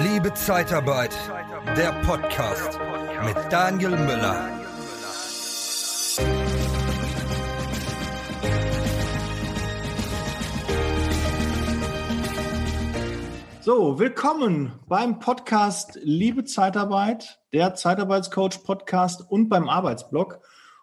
Liebe 0.00 0.32
Zeitarbeit, 0.32 1.12
der 1.76 1.90
Podcast 2.02 2.78
mit 3.24 3.34
Daniel 3.50 3.90
Müller. 3.90 4.48
So, 13.60 13.98
willkommen 13.98 14.70
beim 14.86 15.18
Podcast 15.18 15.98
Liebe 16.04 16.44
Zeitarbeit, 16.44 17.40
der 17.52 17.74
Zeitarbeitscoach 17.74 18.62
Podcast 18.62 19.28
und 19.28 19.48
beim 19.48 19.68
Arbeitsblog. 19.68 20.38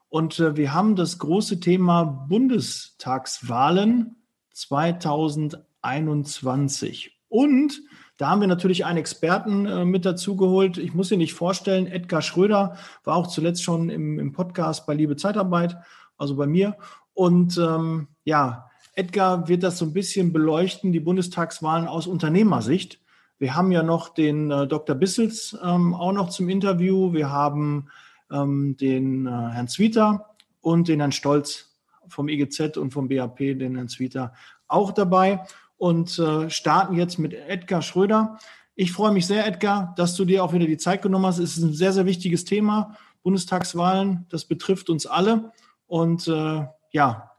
Und 0.09 0.41
äh, 0.41 0.57
wir 0.57 0.73
haben 0.73 0.97
das 0.97 1.19
große 1.19 1.61
Thema 1.61 2.03
Bundestagswahlen 2.03 4.17
2021. 4.51 7.17
Und 7.29 7.81
da 8.17 8.29
haben 8.29 8.41
wir 8.41 8.47
natürlich 8.47 8.85
einen 8.85 8.97
Experten 8.97 9.65
äh, 9.65 9.85
mit 9.85 10.05
dazu 10.05 10.35
geholt. 10.37 10.77
Ich 10.77 10.93
muss 10.93 11.11
ihn 11.11 11.17
nicht 11.17 11.33
vorstellen. 11.33 11.87
Edgar 11.87 12.21
Schröder 12.21 12.77
war 13.03 13.15
auch 13.15 13.27
zuletzt 13.27 13.63
schon 13.63 13.89
im, 13.89 14.19
im 14.19 14.31
Podcast 14.31 14.85
bei 14.85 14.93
Liebe 14.93 15.17
Zeitarbeit, 15.17 15.77
also 16.17 16.35
bei 16.35 16.47
mir. 16.47 16.77
Und 17.13 17.57
ähm, 17.57 18.07
ja, 18.23 18.69
Edgar 18.93 19.49
wird 19.49 19.63
das 19.63 19.77
so 19.77 19.85
ein 19.85 19.93
bisschen 19.93 20.31
beleuchten, 20.31 20.93
die 20.93 21.01
Bundestagswahlen 21.01 21.87
aus 21.87 22.07
Unternehmersicht. 22.07 23.01
Wir 23.37 23.55
haben 23.55 23.71
ja 23.73 23.83
noch 23.83 24.09
den 24.09 24.49
äh, 24.49 24.65
Dr. 24.65 24.95
Bissels 24.95 25.57
ähm, 25.61 25.93
auch 25.93 26.13
noch 26.13 26.29
zum 26.29 26.47
Interview. 26.47 27.11
Wir 27.11 27.29
haben 27.29 27.89
ähm, 28.31 28.77
den 28.77 29.27
äh, 29.27 29.29
Herrn 29.29 29.67
Zwieter 29.67 30.29
und 30.61 30.87
den 30.87 31.01
Herrn 31.01 31.11
Stolz 31.11 31.75
vom 32.07 32.29
IGZ 32.29 32.77
und 32.77 32.91
vom 32.91 33.09
BAP, 33.09 33.37
den 33.37 33.75
Herrn 33.75 33.89
Zwieter, 33.89 34.33
auch 34.67 34.91
dabei 34.91 35.41
und 35.77 36.17
äh, 36.19 36.49
starten 36.49 36.95
jetzt 36.95 37.17
mit 37.17 37.33
Edgar 37.33 37.81
Schröder. 37.81 38.39
Ich 38.75 38.91
freue 38.91 39.11
mich 39.11 39.25
sehr, 39.25 39.45
Edgar, 39.47 39.93
dass 39.97 40.15
du 40.15 40.25
dir 40.25 40.43
auch 40.43 40.53
wieder 40.53 40.65
die 40.65 40.77
Zeit 40.77 41.01
genommen 41.01 41.25
hast. 41.25 41.39
Es 41.39 41.57
ist 41.57 41.63
ein 41.63 41.73
sehr, 41.73 41.93
sehr 41.93 42.05
wichtiges 42.05 42.45
Thema. 42.45 42.97
Bundestagswahlen, 43.23 44.25
das 44.29 44.45
betrifft 44.45 44.89
uns 44.89 45.05
alle. 45.05 45.51
Und 45.87 46.27
äh, 46.27 46.65
ja, 46.91 47.31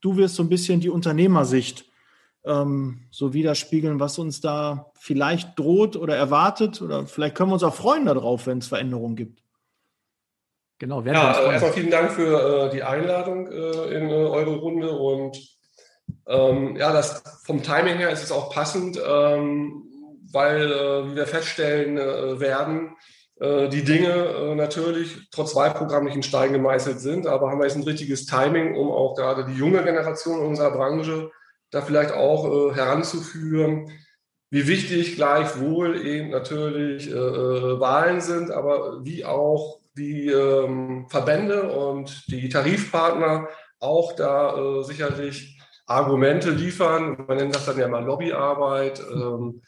du 0.00 0.16
wirst 0.16 0.36
so 0.36 0.42
ein 0.42 0.48
bisschen 0.48 0.80
die 0.80 0.90
Unternehmersicht 0.90 1.84
ähm, 2.44 3.06
so 3.10 3.32
widerspiegeln, 3.32 4.00
was 4.00 4.18
uns 4.18 4.40
da 4.40 4.90
vielleicht 4.94 5.58
droht 5.58 5.96
oder 5.96 6.16
erwartet. 6.16 6.80
Oder 6.80 7.06
vielleicht 7.06 7.34
können 7.34 7.50
wir 7.50 7.54
uns 7.54 7.62
auch 7.62 7.74
freuen 7.74 8.06
darauf, 8.06 8.46
wenn 8.46 8.58
es 8.58 8.68
Veränderungen 8.68 9.16
gibt. 9.16 9.42
Genau, 10.78 11.02
ja, 11.02 11.52
erstmal 11.52 11.72
vielen 11.72 11.90
Dank 11.90 12.12
für 12.12 12.66
äh, 12.66 12.70
die 12.70 12.82
Einladung 12.82 13.46
äh, 13.46 13.96
in 13.96 14.10
äh, 14.10 14.12
eure 14.12 14.56
Runde 14.56 14.90
und 14.90 15.38
ähm, 16.26 16.76
ja, 16.76 16.92
das 16.92 17.22
vom 17.44 17.62
Timing 17.62 17.98
her 17.98 18.10
ist 18.10 18.22
es 18.22 18.32
auch 18.32 18.52
passend, 18.52 18.98
ähm, 19.04 19.84
weil, 20.32 20.72
äh, 20.72 21.10
wie 21.10 21.16
wir 21.16 21.26
feststellen 21.26 21.98
äh, 21.98 22.40
werden, 22.40 22.96
äh, 23.40 23.68
die 23.68 23.84
Dinge 23.84 24.08
äh, 24.08 24.54
natürlich 24.54 25.28
trotz 25.30 25.54
Wahlprogramm 25.54 26.04
nicht 26.04 26.16
in 26.16 26.22
Stein 26.22 26.52
gemeißelt 26.52 27.00
sind, 27.00 27.26
aber 27.26 27.50
haben 27.50 27.58
wir 27.58 27.66
jetzt 27.66 27.76
ein 27.76 27.82
richtiges 27.82 28.26
Timing, 28.26 28.76
um 28.76 28.90
auch 28.90 29.14
gerade 29.14 29.44
die 29.44 29.58
junge 29.58 29.82
Generation 29.82 30.40
unserer 30.40 30.70
Branche 30.70 31.30
da 31.70 31.82
vielleicht 31.82 32.12
auch 32.12 32.46
äh, 32.46 32.74
heranzuführen, 32.74 33.90
wie 34.50 34.68
wichtig 34.68 35.16
gleichwohl 35.16 36.00
eben 36.06 36.30
natürlich 36.30 37.10
äh, 37.10 37.14
Wahlen 37.80 38.20
sind, 38.20 38.52
aber 38.52 39.04
wie 39.04 39.24
auch 39.24 39.80
die 39.96 40.28
ähm, 40.28 41.06
Verbände 41.08 41.70
und 41.72 42.24
die 42.28 42.48
Tarifpartner 42.48 43.48
auch 43.80 44.12
da 44.12 44.82
sicherlich 44.82 45.60
Argumente 45.86 46.50
liefern. 46.50 47.24
Man 47.26 47.36
nennt 47.36 47.54
das 47.54 47.66
dann 47.66 47.78
ja 47.78 47.88
mal 47.88 48.04
Lobbyarbeit. 48.04 49.00
Ähm, 49.00 49.62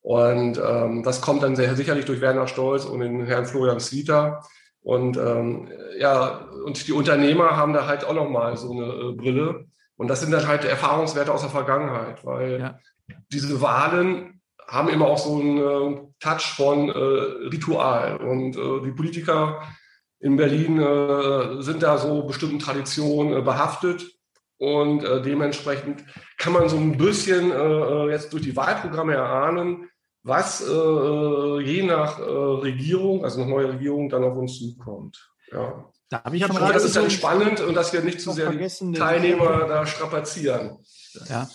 und 0.00 0.58
ähm, 0.58 1.02
das 1.04 1.20
kommt 1.20 1.42
dann 1.42 1.56
sehr 1.56 1.76
sicherlich 1.76 2.04
durch 2.04 2.20
Werner 2.20 2.48
Stolz 2.48 2.84
und 2.84 3.00
den 3.00 3.24
Herrn 3.24 3.46
Florian 3.46 3.80
Zieter. 3.80 4.42
Und 4.82 5.16
ähm, 5.16 5.68
ja, 5.98 6.48
und 6.64 6.86
die 6.86 6.92
Unternehmer 6.92 7.56
haben 7.56 7.72
da 7.72 7.86
halt 7.86 8.04
auch 8.04 8.14
nochmal 8.14 8.56
so 8.56 8.72
eine 8.72 8.86
äh, 8.86 9.12
Brille. 9.12 9.66
Und 9.96 10.08
das 10.08 10.20
sind 10.20 10.32
dann 10.32 10.48
halt 10.48 10.64
Erfahrungswerte 10.64 11.32
aus 11.32 11.42
der 11.42 11.50
Vergangenheit, 11.50 12.24
weil 12.24 12.58
ja. 12.58 12.78
diese 13.32 13.60
Wahlen 13.60 14.40
haben 14.66 14.88
immer 14.88 15.06
auch 15.06 15.18
so 15.18 15.38
einen 15.38 15.58
äh, 15.58 16.00
Touch 16.18 16.54
von 16.56 16.88
äh, 16.88 16.92
Ritual. 16.92 18.16
Und 18.16 18.56
äh, 18.56 18.80
die 18.84 18.90
Politiker 18.90 19.62
in 20.18 20.36
Berlin 20.36 20.80
äh, 20.80 21.62
sind 21.62 21.82
da 21.82 21.98
so 21.98 22.24
bestimmten 22.24 22.58
Traditionen 22.58 23.36
äh, 23.36 23.42
behaftet. 23.42 24.16
Und 24.62 25.02
äh, 25.02 25.20
dementsprechend 25.20 26.04
kann 26.38 26.52
man 26.52 26.68
so 26.68 26.76
ein 26.76 26.96
bisschen 26.96 27.50
äh, 27.50 27.54
äh, 27.54 28.10
jetzt 28.12 28.32
durch 28.32 28.44
die 28.44 28.54
Wahlprogramme 28.54 29.12
erahnen, 29.12 29.88
was 30.22 30.60
äh, 30.60 31.60
je 31.64 31.82
nach 31.82 32.20
äh, 32.20 32.22
Regierung, 32.22 33.24
also 33.24 33.40
nach 33.40 33.48
neuer 33.48 33.70
Regierung, 33.70 34.08
dann 34.08 34.22
auf 34.22 34.36
uns 34.36 34.60
zukommt. 34.60 35.32
Ja. 35.50 35.90
Da 36.10 36.22
habe 36.22 36.36
ich 36.36 36.42
ja 36.42 36.46
gerade 36.46 36.74
das 36.74 36.84
ist 36.84 36.94
dann 36.94 37.10
spannend 37.10 37.60
und 37.60 37.74
dass 37.74 37.92
wir 37.92 38.02
nicht 38.02 38.20
zu 38.20 38.30
sehr 38.30 38.52
die 38.52 38.92
Teilnehmer 38.92 39.66
da 39.66 39.84
strapazieren. 39.84 40.78
Ja, 41.28 41.48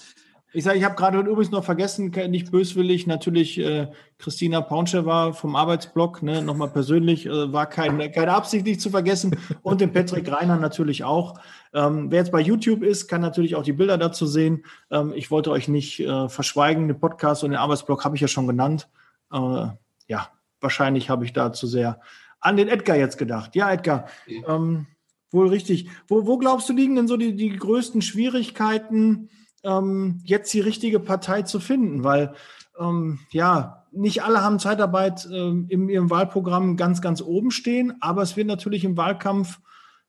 ich 0.57 0.63
sage, 0.63 0.79
ich 0.79 0.83
habe 0.83 0.95
gerade 0.95 1.19
übrigens 1.19 1.51
noch 1.51 1.63
vergessen, 1.63 2.09
nicht 2.29 2.49
böswillig, 2.49 3.05
natürlich 3.05 3.59
äh, 3.59 3.91
Christina 4.17 4.61
Paunschewa 4.61 5.31
vom 5.33 5.55
Arbeitsblock, 5.55 6.23
ne, 6.23 6.41
nochmal 6.41 6.69
persönlich, 6.69 7.27
äh, 7.27 7.53
war 7.53 7.67
kein, 7.67 7.99
keine 8.11 8.33
Absicht, 8.33 8.65
nicht 8.65 8.81
zu 8.81 8.89
vergessen. 8.89 9.37
Und 9.61 9.81
den 9.81 9.93
Patrick 9.93 10.31
Reiner 10.31 10.57
natürlich 10.57 11.03
auch. 11.03 11.39
Ähm, 11.75 12.09
wer 12.09 12.21
jetzt 12.21 12.31
bei 12.31 12.39
YouTube 12.41 12.81
ist, 12.81 13.07
kann 13.07 13.21
natürlich 13.21 13.53
auch 13.55 13.61
die 13.61 13.73
Bilder 13.73 13.99
dazu 13.99 14.25
sehen. 14.25 14.65
Ähm, 14.89 15.13
ich 15.15 15.29
wollte 15.29 15.51
euch 15.51 15.67
nicht 15.67 15.99
äh, 15.99 16.27
verschweigen, 16.27 16.87
den 16.87 16.99
Podcast 16.99 17.43
und 17.43 17.51
den 17.51 17.59
Arbeitsblock 17.59 18.03
habe 18.03 18.15
ich 18.15 18.21
ja 18.21 18.27
schon 18.27 18.47
genannt. 18.47 18.89
Äh, 19.31 19.67
ja, 20.07 20.31
wahrscheinlich 20.59 21.11
habe 21.11 21.23
ich 21.23 21.33
da 21.33 21.53
zu 21.53 21.67
sehr 21.67 22.01
an 22.39 22.57
den 22.57 22.67
Edgar 22.67 22.97
jetzt 22.97 23.19
gedacht. 23.19 23.55
Ja, 23.55 23.71
Edgar, 23.71 24.07
ähm, 24.25 24.87
wohl 25.29 25.49
richtig. 25.49 25.87
Wo, 26.07 26.25
wo 26.25 26.39
glaubst 26.39 26.67
du 26.67 26.73
liegen 26.73 26.95
denn 26.95 27.07
so 27.07 27.15
die, 27.15 27.35
die 27.35 27.55
größten 27.55 28.01
Schwierigkeiten? 28.01 29.29
Ähm, 29.67 30.21
jetzt 30.23 30.53
die 30.53 30.61
richtige 30.61 30.99
Partei 30.99 31.41
zu 31.41 31.59
finden, 31.59 32.03
weil 32.03 32.33
ähm, 32.79 33.19
ja, 33.31 33.85
nicht 33.91 34.23
alle 34.23 34.41
haben 34.41 34.59
Zeitarbeit 34.59 35.27
ähm, 35.31 35.65
in 35.69 35.89
ihrem 35.89 36.09
Wahlprogramm 36.09 36.77
ganz, 36.77 37.01
ganz 37.01 37.21
oben 37.21 37.51
stehen, 37.51 37.95
aber 37.99 38.21
es 38.21 38.37
wird 38.37 38.47
natürlich 38.47 38.83
im 38.83 38.97
Wahlkampf 38.97 39.59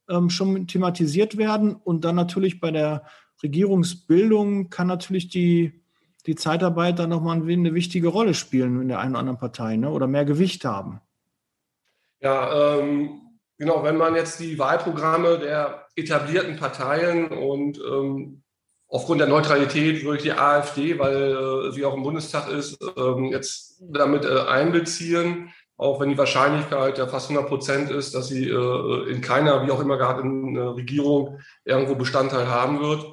ähm, 0.08 0.30
schon 0.30 0.66
thematisiert 0.66 1.36
werden 1.36 1.74
und 1.74 2.04
dann 2.04 2.14
natürlich 2.14 2.60
bei 2.60 2.70
der 2.70 3.04
Regierungsbildung 3.42 4.68
kann 4.68 4.86
natürlich 4.86 5.28
die, 5.28 5.82
die 6.26 6.34
Zeitarbeit 6.34 6.98
dann 6.98 7.10
nochmal 7.10 7.36
eine 7.36 7.74
wichtige 7.74 8.08
Rolle 8.08 8.34
spielen 8.34 8.80
in 8.80 8.88
der 8.88 9.00
einen 9.00 9.12
oder 9.12 9.20
anderen 9.20 9.38
Partei 9.38 9.76
ne? 9.76 9.90
oder 9.90 10.06
mehr 10.06 10.24
Gewicht 10.24 10.64
haben. 10.64 11.00
Ja, 12.20 12.78
ähm, 12.78 13.20
genau, 13.58 13.84
wenn 13.84 13.96
man 13.96 14.14
jetzt 14.14 14.40
die 14.40 14.58
Wahlprogramme 14.58 15.38
der 15.38 15.86
etablierten 15.94 16.56
Parteien 16.56 17.28
und 17.28 17.78
ähm, 17.78 18.42
aufgrund 18.88 19.20
der 19.20 19.28
Neutralität 19.28 20.04
würde 20.04 20.16
ich 20.16 20.22
die 20.22 20.32
AfD, 20.32 20.98
weil 20.98 21.16
äh, 21.16 21.72
sie 21.72 21.84
auch 21.84 21.94
im 21.94 22.02
Bundestag 22.02 22.48
ist, 22.50 22.78
ähm, 22.96 23.26
jetzt 23.26 23.76
damit 23.80 24.24
äh, 24.24 24.40
einbeziehen, 24.40 25.52
auch 25.76 26.00
wenn 26.00 26.08
die 26.08 26.18
Wahrscheinlichkeit 26.18 26.98
ja 26.98 27.06
fast 27.06 27.30
100 27.30 27.48
Prozent 27.48 27.90
ist, 27.90 28.14
dass 28.14 28.28
sie 28.28 28.48
äh, 28.48 29.10
in 29.10 29.20
keiner, 29.20 29.64
wie 29.66 29.70
auch 29.70 29.80
immer 29.80 29.98
gearteten 29.98 30.56
äh, 30.56 30.60
Regierung 30.60 31.38
irgendwo 31.64 31.94
Bestandteil 31.94 32.48
haben 32.48 32.80
wird. 32.80 33.06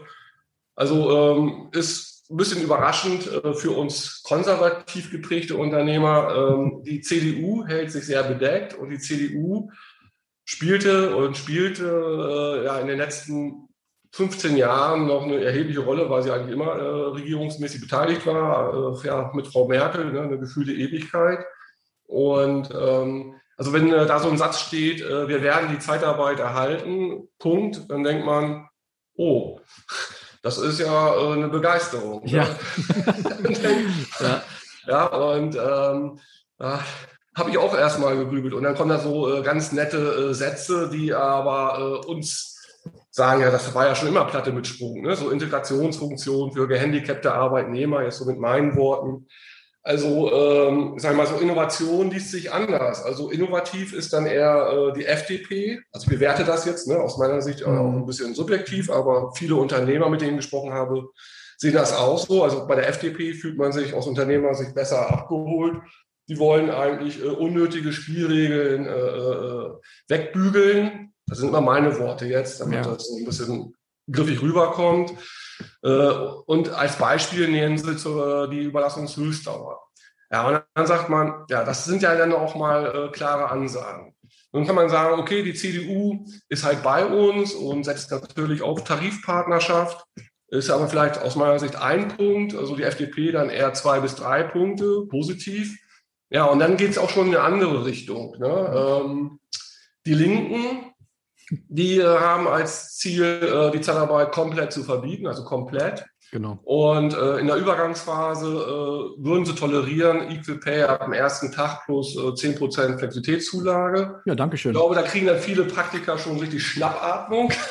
Also 0.75 1.37
ähm, 1.37 1.69
ist 1.73 2.29
ein 2.29 2.37
bisschen 2.37 2.63
überraschend 2.63 3.29
für 3.53 3.69
uns 3.69 4.23
konservativ 4.23 5.11
geprägte 5.11 5.55
Unternehmer. 5.55 6.35
Ähm, 6.35 6.81
die 6.83 7.01
CDU 7.01 7.65
hält 7.65 7.91
sich 7.91 8.07
sehr 8.07 8.23
bedeckt 8.23 8.73
und 8.73 8.89
die 8.89 8.97
CDU 8.97 9.69
spielte 10.43 11.15
und 11.15 11.37
spielte 11.37 12.63
ja 12.65 12.79
in 12.79 12.87
den 12.87 12.97
letzten 12.97 13.64
15 14.15 14.55
Jahren 14.55 15.07
noch 15.07 15.23
eine 15.23 15.43
erhebliche 15.43 15.81
Rolle, 15.81 16.09
weil 16.09 16.23
sie 16.23 16.31
eigentlich 16.31 16.53
immer 16.53 16.71
äh, 16.77 17.07
regierungsmäßig 17.09 17.81
beteiligt 17.81 18.25
war, 18.25 18.73
äh, 18.73 19.07
ja, 19.07 19.29
mit 19.33 19.45
Frau 19.45 19.67
Merkel, 19.67 20.05
ne, 20.13 20.21
eine 20.21 20.39
gefühlte 20.39 20.71
Ewigkeit. 20.71 21.39
Und 22.07 22.69
ähm, 22.73 23.35
also 23.57 23.73
wenn 23.73 23.91
äh, 23.91 24.05
da 24.05 24.19
so 24.19 24.29
ein 24.29 24.37
Satz 24.37 24.61
steht, 24.61 25.01
äh, 25.01 25.27
wir 25.27 25.41
werden 25.41 25.69
die 25.69 25.79
Zeitarbeit 25.79 26.39
erhalten, 26.39 27.27
Punkt, 27.39 27.91
dann 27.91 28.05
denkt 28.05 28.25
man, 28.25 28.69
oh, 29.17 29.59
das 30.41 30.59
ist 30.59 30.79
ja 30.79 31.13
äh, 31.13 31.33
eine 31.33 31.49
Begeisterung. 31.49 32.23
Ne? 32.23 32.31
Ja. 32.31 32.47
ja. 34.21 34.43
ja, 34.87 35.05
und 35.07 35.57
ähm, 35.57 36.19
äh, 36.59 36.77
habe 37.35 37.49
ich 37.49 37.57
auch 37.57 37.77
erstmal 37.77 38.15
gegrübelt. 38.15 38.53
Und 38.53 38.63
dann 38.63 38.75
kommen 38.75 38.91
da 38.91 38.99
so 38.99 39.29
äh, 39.29 39.41
ganz 39.41 39.73
nette 39.73 40.33
Sätze, 40.33 40.89
die 40.89 41.13
aber 41.13 42.07
uns 42.07 42.54
sagen, 43.15 43.41
ja, 43.41 43.49
das 43.49 43.73
war 43.73 43.87
ja 43.87 43.95
schon 43.95 44.09
immer 44.09 44.25
Platte 44.25 44.51
mit 44.51 44.67
Sprung, 44.67 45.01
ne? 45.01 45.15
so 45.15 45.29
Integrationsfunktion 45.29 46.51
für 46.51 46.67
gehandicapte 46.67 47.33
Arbeitnehmer, 47.33 48.03
jetzt 48.03 48.17
so 48.17 48.25
mit 48.25 48.37
meinen 48.37 48.75
Worten. 48.75 49.27
Also, 49.83 50.33
ähm, 50.33 50.99
sagen 50.99 51.15
wir 51.15 51.23
mal 51.23 51.27
so, 51.27 51.37
Innovation 51.37 52.11
liest 52.11 52.31
sich 52.31 52.51
anders. 52.51 53.03
Also 53.03 53.29
innovativ 53.29 53.93
ist 53.93 54.11
dann 54.11 54.25
eher 54.25 54.67
äh, 54.89 54.93
die 54.93 55.05
FDP. 55.05 55.79
Also 55.93 56.05
ich 56.05 56.09
bewerte 56.17 56.43
das 56.43 56.65
jetzt, 56.65 56.87
ne, 56.87 56.97
aus 56.97 57.17
meiner 57.17 57.41
Sicht 57.41 57.63
auch 57.63 57.71
ein 57.71 57.99
mhm. 57.99 58.05
bisschen 58.05 58.33
subjektiv, 58.33 58.89
aber 58.89 59.31
viele 59.35 59.55
Unternehmer, 59.55 60.09
mit 60.09 60.21
denen 60.21 60.31
ich 60.31 60.37
gesprochen 60.37 60.73
habe, 60.73 61.07
sehen 61.57 61.73
das 61.73 61.95
auch 61.95 62.17
so. 62.17 62.43
Also 62.43 62.67
bei 62.67 62.75
der 62.75 62.89
FDP 62.89 63.33
fühlt 63.33 63.57
man 63.57 63.71
sich 63.71 63.93
aus 63.93 64.07
Unternehmersicht 64.07 64.73
besser 64.75 65.09
abgeholt. 65.09 65.77
die 66.27 66.39
wollen 66.39 66.71
eigentlich 66.71 67.23
äh, 67.23 67.27
unnötige 67.27 67.93
Spielregeln 67.93 68.87
äh, 68.87 68.89
äh, 68.89 69.71
wegbügeln. 70.09 71.13
Das 71.27 71.39
sind 71.39 71.49
immer 71.49 71.61
meine 71.61 71.97
Worte 71.99 72.25
jetzt, 72.25 72.61
damit 72.61 72.85
ja. 72.85 72.93
das 72.93 73.09
ein 73.09 73.25
bisschen 73.25 73.75
griffig 74.11 74.41
rüberkommt. 74.41 75.13
Äh, 75.83 75.89
und 76.45 76.69
als 76.69 76.97
Beispiel 76.97 77.47
nehmen 77.47 77.77
sie 77.77 77.95
die 77.95 78.63
Überlassungshöchstdauer. 78.63 79.81
Ja, 80.31 80.47
und 80.47 80.63
dann 80.73 80.87
sagt 80.87 81.09
man, 81.09 81.45
ja, 81.49 81.63
das 81.63 81.85
sind 81.85 82.01
ja 82.01 82.15
dann 82.15 82.33
auch 82.33 82.55
mal 82.55 83.07
äh, 83.07 83.11
klare 83.11 83.49
Ansagen. 83.49 84.13
Dann 84.51 84.65
kann 84.65 84.75
man 84.75 84.89
sagen, 84.89 85.19
okay, 85.19 85.43
die 85.43 85.53
CDU 85.53 86.25
ist 86.49 86.63
halt 86.63 86.81
bei 86.81 87.05
uns 87.05 87.53
und 87.53 87.83
setzt 87.83 88.11
natürlich 88.11 88.61
auf 88.61 88.83
Tarifpartnerschaft. 88.83 90.05
Ist 90.47 90.69
aber 90.69 90.87
vielleicht 90.87 91.21
aus 91.21 91.35
meiner 91.35 91.59
Sicht 91.59 91.75
ein 91.75 92.07
Punkt, 92.07 92.55
also 92.55 92.75
die 92.75 92.83
FDP 92.83 93.31
dann 93.31 93.49
eher 93.49 93.73
zwei 93.73 93.99
bis 93.99 94.15
drei 94.15 94.43
Punkte, 94.43 95.05
positiv. 95.09 95.77
Ja, 96.29 96.45
und 96.45 96.59
dann 96.59 96.77
geht 96.77 96.91
es 96.91 96.97
auch 96.97 97.09
schon 97.09 97.27
in 97.27 97.35
eine 97.35 97.43
andere 97.43 97.85
Richtung. 97.85 98.37
Ne? 98.39 99.01
Ähm, 99.03 99.39
die 100.05 100.13
Linken, 100.13 100.93
die 101.49 101.99
äh, 101.99 102.05
haben 102.05 102.47
als 102.47 102.97
Ziel, 102.97 103.23
äh, 103.23 103.71
die 103.71 103.81
Zeitarbeit 103.81 104.31
komplett 104.31 104.71
zu 104.71 104.83
verbieten, 104.83 105.27
also 105.27 105.43
komplett. 105.43 106.05
Genau. 106.31 106.59
Und 106.63 107.13
äh, 107.13 107.37
in 107.37 107.47
der 107.47 107.55
Übergangsphase 107.55 108.47
äh, 108.47 109.23
würden 109.23 109.45
sie 109.45 109.53
tolerieren, 109.55 110.29
Equal 110.31 110.57
Pay 110.57 110.83
ab 110.83 111.03
dem 111.03 111.13
ersten 111.13 111.51
Tag 111.51 111.85
plus 111.85 112.15
äh, 112.15 112.19
10% 112.19 112.97
Flexibilitätszulage. 112.97 114.21
Ja, 114.25 114.35
danke 114.35 114.57
schön. 114.57 114.71
Ich 114.71 114.77
glaube, 114.77 114.95
da 114.95 115.03
kriegen 115.03 115.27
dann 115.27 115.39
viele 115.39 115.63
Praktiker 115.63 116.17
schon 116.17 116.39
richtig 116.39 116.65
Schnappatmung. 116.65 117.53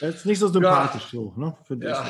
Das 0.00 0.14
ist 0.16 0.26
nicht 0.26 0.38
so 0.38 0.48
sympathisch 0.48 1.12
ja. 1.12 1.20
so, 1.20 1.32
ne? 1.36 1.56
Finde 1.66 1.88
ja. 1.88 2.04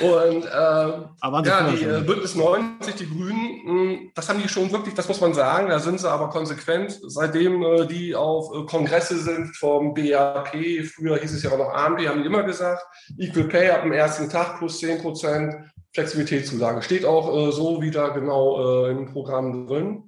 Und 0.00 0.44
äh, 0.44 1.46
ja, 1.46 1.70
die 1.70 1.84
äh, 1.84 2.00
Bündnis 2.00 2.34
90, 2.34 2.94
die 2.94 3.06
Grünen, 3.08 3.60
mh, 3.64 3.70
hm, 3.70 4.10
das 4.14 4.28
haben 4.28 4.42
die 4.42 4.48
schon 4.48 4.70
wirklich, 4.70 4.94
das 4.94 5.08
muss 5.08 5.20
man 5.20 5.34
sagen, 5.34 5.68
da 5.68 5.78
sind 5.78 6.00
sie 6.00 6.10
aber 6.10 6.28
konsequent, 6.30 6.98
seitdem 7.06 7.62
äh, 7.62 7.86
die 7.86 8.14
auf 8.14 8.54
äh, 8.54 8.66
Kongresse 8.66 9.18
sind 9.18 9.56
vom 9.56 9.94
BAP, 9.94 10.54
früher 10.86 11.18
hieß 11.18 11.32
es 11.32 11.42
ja 11.42 11.50
auch 11.50 11.58
noch 11.58 11.72
AMP, 11.72 12.06
haben 12.06 12.22
die 12.22 12.26
immer 12.26 12.42
gesagt, 12.42 12.82
Equal 13.18 13.44
Pay 13.44 13.70
ab 13.70 13.82
dem 13.82 13.92
ersten 13.92 14.28
Tag 14.28 14.58
plus 14.58 14.78
10 14.78 15.02
Prozent 15.02 15.54
Flexibilitätszulage. 15.94 16.82
Steht 16.82 17.04
auch 17.04 17.48
äh, 17.48 17.52
so 17.52 17.82
wieder 17.82 18.10
genau 18.12 18.86
äh, 18.86 18.90
im 18.90 19.12
Programm 19.12 19.66
drin. 19.66 20.04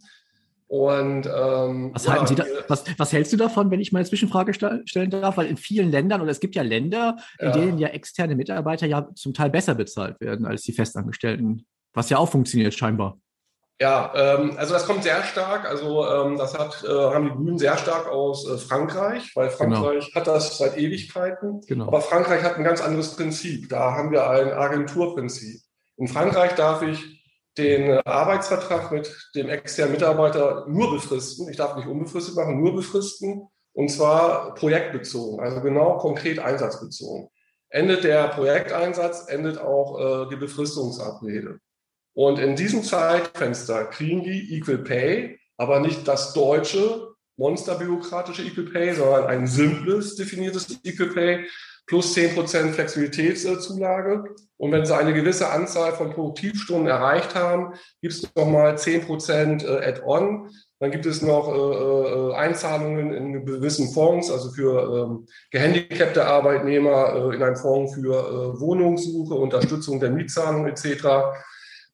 Und 0.74 1.26
ähm, 1.26 1.92
was, 1.94 2.08
halten 2.08 2.26
Sie 2.26 2.34
da, 2.34 2.44
was, 2.66 2.82
was, 2.98 3.12
hältst 3.12 3.32
du 3.32 3.36
davon, 3.36 3.70
wenn 3.70 3.78
ich 3.78 3.92
mal 3.92 4.00
eine 4.00 4.08
Zwischenfrage 4.08 4.54
stellen 4.54 5.10
darf? 5.10 5.36
Weil 5.36 5.46
in 5.46 5.56
vielen 5.56 5.92
Ländern, 5.92 6.20
oder 6.20 6.32
es 6.32 6.40
gibt 6.40 6.56
ja 6.56 6.62
Länder, 6.62 7.16
in 7.38 7.46
ja. 7.46 7.52
denen 7.52 7.78
ja 7.78 7.88
externe 7.88 8.34
Mitarbeiter 8.34 8.84
ja 8.84 9.08
zum 9.14 9.34
Teil 9.34 9.50
besser 9.50 9.76
bezahlt 9.76 10.20
werden 10.20 10.46
als 10.46 10.62
die 10.62 10.72
Festangestellten, 10.72 11.64
was 11.92 12.10
ja 12.10 12.18
auch 12.18 12.28
funktioniert 12.28 12.74
scheinbar. 12.74 13.18
Ja, 13.80 14.12
ähm, 14.16 14.54
also 14.56 14.74
das 14.74 14.84
kommt 14.84 15.04
sehr 15.04 15.22
stark. 15.22 15.64
Also 15.64 16.08
ähm, 16.08 16.38
das 16.38 16.58
hat, 16.58 16.82
äh, 16.82 16.88
haben 16.88 17.26
die 17.26 17.30
Grünen 17.30 17.58
sehr 17.58 17.78
stark 17.78 18.08
aus 18.08 18.44
äh, 18.50 18.58
Frankreich, 18.58 19.30
weil 19.36 19.50
genau. 19.50 19.76
Frankreich 19.76 20.06
genau. 20.06 20.16
hat 20.16 20.26
das 20.26 20.58
seit 20.58 20.76
Ewigkeiten. 20.76 21.60
Genau. 21.68 21.86
Aber 21.86 22.00
Frankreich 22.00 22.42
hat 22.42 22.56
ein 22.56 22.64
ganz 22.64 22.80
anderes 22.80 23.14
Prinzip. 23.14 23.68
Da 23.68 23.92
haben 23.92 24.10
wir 24.10 24.28
ein 24.28 24.50
Agenturprinzip. 24.50 25.60
In 25.98 26.08
Frankreich 26.08 26.56
darf 26.56 26.82
ich 26.82 27.13
den 27.56 27.90
Arbeitsvertrag 28.04 28.90
mit 28.92 29.30
dem 29.34 29.48
externen 29.48 29.92
Mitarbeiter 29.92 30.66
nur 30.68 30.90
befristen. 30.92 31.48
Ich 31.48 31.56
darf 31.56 31.76
nicht 31.76 31.86
unbefristet 31.86 32.34
machen, 32.36 32.62
nur 32.62 32.74
befristen. 32.74 33.48
Und 33.72 33.88
zwar 33.88 34.54
projektbezogen, 34.54 35.40
also 35.40 35.60
genau 35.60 35.98
konkret 35.98 36.38
einsatzbezogen. 36.38 37.28
Endet 37.70 38.04
der 38.04 38.28
Projekteinsatz, 38.28 39.26
endet 39.28 39.58
auch 39.58 39.98
äh, 39.98 40.28
die 40.30 40.36
Befristungsabrede. 40.36 41.58
Und 42.14 42.38
in 42.38 42.54
diesem 42.54 42.84
Zeitfenster 42.84 43.86
kriegen 43.86 44.22
die 44.22 44.56
Equal 44.56 44.78
Pay, 44.78 45.40
aber 45.56 45.80
nicht 45.80 46.06
das 46.06 46.32
deutsche 46.32 47.14
monsterbürokratische 47.36 48.42
Equal 48.42 48.66
Pay, 48.66 48.94
sondern 48.94 49.26
ein 49.26 49.48
simples 49.48 50.14
definiertes 50.14 50.78
Equal 50.84 51.08
Pay 51.08 51.48
plus 51.86 52.14
10% 52.16 52.72
Flexibilitätszulage. 52.72 54.24
Und 54.56 54.72
wenn 54.72 54.86
Sie 54.86 54.96
eine 54.96 55.12
gewisse 55.12 55.50
Anzahl 55.50 55.92
von 55.92 56.10
Produktivstunden 56.10 56.86
erreicht 56.86 57.34
haben, 57.34 57.74
gibt 58.00 58.14
es 58.14 58.34
nochmal 58.34 58.74
10% 58.74 59.64
äh, 59.64 59.86
Add-on. 59.86 60.50
Dann 60.80 60.90
gibt 60.90 61.06
es 61.06 61.22
noch 61.22 61.48
äh, 61.48 61.52
äh, 61.52 62.34
Einzahlungen 62.34 63.12
in 63.12 63.44
gewissen 63.44 63.92
Fonds, 63.92 64.30
also 64.30 64.50
für 64.50 65.08
ähm, 65.08 65.26
gehandicapte 65.50 66.26
Arbeitnehmer 66.26 67.32
in 67.34 67.42
einem 67.42 67.56
Fonds 67.56 67.94
für 67.94 68.60
Wohnungssuche, 68.60 69.34
Unterstützung 69.34 70.00
der 70.00 70.10
Mietzahlung 70.10 70.66
etc. 70.66 71.06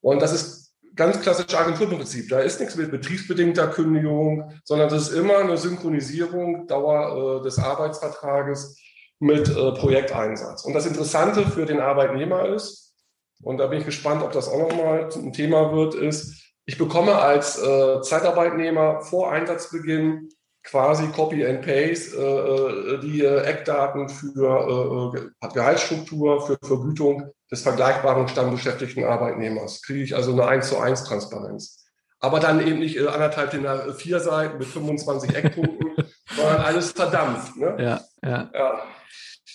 Und 0.00 0.22
das 0.22 0.32
ist 0.32 0.74
ganz 0.94 1.20
klassisch 1.20 1.54
Agenturprinzip. 1.54 2.28
Da 2.28 2.40
ist 2.40 2.60
nichts 2.60 2.76
mit 2.76 2.90
betriebsbedingter 2.90 3.68
Kündigung, 3.68 4.52
sondern 4.64 4.88
das 4.88 5.08
ist 5.08 5.16
immer 5.16 5.38
eine 5.38 5.56
Synchronisierung 5.56 6.66
Dauer 6.66 7.42
des 7.42 7.58
Arbeitsvertrages 7.58 8.76
mit 9.20 9.48
äh, 9.48 9.72
Projekteinsatz. 9.72 10.64
Und 10.64 10.72
das 10.72 10.86
Interessante 10.86 11.46
für 11.46 11.66
den 11.66 11.80
Arbeitnehmer 11.80 12.48
ist, 12.48 12.94
und 13.42 13.58
da 13.58 13.68
bin 13.68 13.78
ich 13.78 13.86
gespannt, 13.86 14.22
ob 14.22 14.32
das 14.32 14.48
auch 14.48 14.68
nochmal 14.68 15.08
ein 15.14 15.32
Thema 15.32 15.72
wird, 15.72 15.94
ist, 15.94 16.40
ich 16.66 16.78
bekomme 16.78 17.16
als 17.16 17.58
äh, 17.58 18.00
Zeitarbeitnehmer 18.02 19.00
vor 19.02 19.30
Einsatzbeginn 19.32 20.28
quasi 20.62 21.08
Copy 21.08 21.44
and 21.46 21.62
Paste 21.62 22.16
äh, 22.16 22.94
äh 22.94 23.00
die 23.00 23.22
äh, 23.22 23.42
Eckdaten 23.42 24.08
für 24.08 25.12
äh, 25.42 25.48
Gehaltsstruktur, 25.52 26.46
für 26.46 26.58
Vergütung 26.62 27.30
des 27.50 27.62
vergleichbaren 27.62 28.28
stammbeschäftigten 28.28 29.04
Arbeitnehmers. 29.04 29.82
Kriege 29.82 30.02
ich 30.02 30.14
also 30.14 30.32
eine 30.32 30.46
1 30.46 30.68
zu 30.68 30.78
1 30.78 31.04
Transparenz. 31.04 31.84
Aber 32.20 32.38
dann 32.38 32.66
eben 32.66 32.78
nicht 32.78 32.98
anderthalb 33.00 33.54
in 33.54 33.62
der 33.62 33.94
vier 33.94 34.20
Seiten 34.20 34.58
mit 34.58 34.66
25 34.66 35.34
Eckpunkten, 35.34 35.99
sondern 36.40 36.62
alles 36.62 36.92
verdampft. 36.92 37.56
Ne? 37.56 37.76
Ja, 37.78 38.00
ja. 38.28 38.50
ja. 38.52 38.82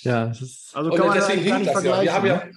Ja, 0.01 0.31
also 0.73 0.89
kann 0.91 1.07
man 1.07 1.17
deswegen 1.17 1.41
hinkt 1.41 1.67
das 1.67 1.83
ja. 1.83 2.01
Wir 2.01 2.13
haben 2.13 2.25
ja, 2.27 2.35
ne? 2.35 2.51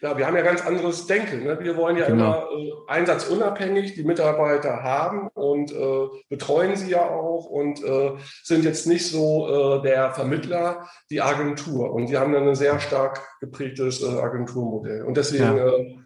ja, 0.00 0.16
wir 0.16 0.26
haben 0.26 0.36
ja 0.36 0.42
ganz 0.42 0.64
anderes 0.64 1.06
Denken. 1.06 1.42
Ne? 1.42 1.58
Wir 1.60 1.76
wollen 1.76 1.96
ja 1.96 2.06
genau. 2.06 2.48
immer 2.48 2.60
äh, 2.60 2.72
einsatzunabhängig 2.86 3.94
die 3.94 4.04
Mitarbeiter 4.04 4.82
haben 4.84 5.28
und 5.34 5.72
äh, 5.72 6.06
betreuen 6.28 6.76
sie 6.76 6.90
ja 6.90 7.08
auch 7.08 7.46
und 7.46 7.82
äh, 7.82 8.12
sind 8.44 8.64
jetzt 8.64 8.86
nicht 8.86 9.08
so 9.08 9.78
äh, 9.78 9.82
der 9.82 10.12
Vermittler, 10.12 10.88
die 11.10 11.20
Agentur. 11.20 11.92
Und 11.92 12.10
wir 12.10 12.20
haben 12.20 12.32
dann 12.32 12.46
ein 12.46 12.54
sehr 12.54 12.78
stark 12.78 13.26
geprägtes 13.40 14.02
äh, 14.02 14.20
Agenturmodell. 14.20 15.02
Und 15.02 15.16
deswegen 15.16 15.56
ja. 15.56 15.66
Äh, 15.66 15.98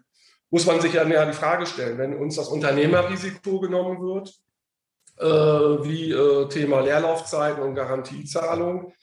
muss 0.49 0.65
man 0.65 0.81
sich 0.81 0.93
ja 0.93 1.05
die 1.05 1.33
Frage 1.33 1.67
stellen, 1.67 1.99
wenn 1.99 2.17
uns 2.17 2.35
das 2.35 2.47
Unternehmerrisiko 2.47 3.59
genommen 3.59 4.01
wird, 4.01 4.33
wie 5.19 6.15
Thema 6.49 6.81
Leerlaufzeiten 6.81 7.61
und 7.61 7.75
Garantiezahlung, 7.75 8.93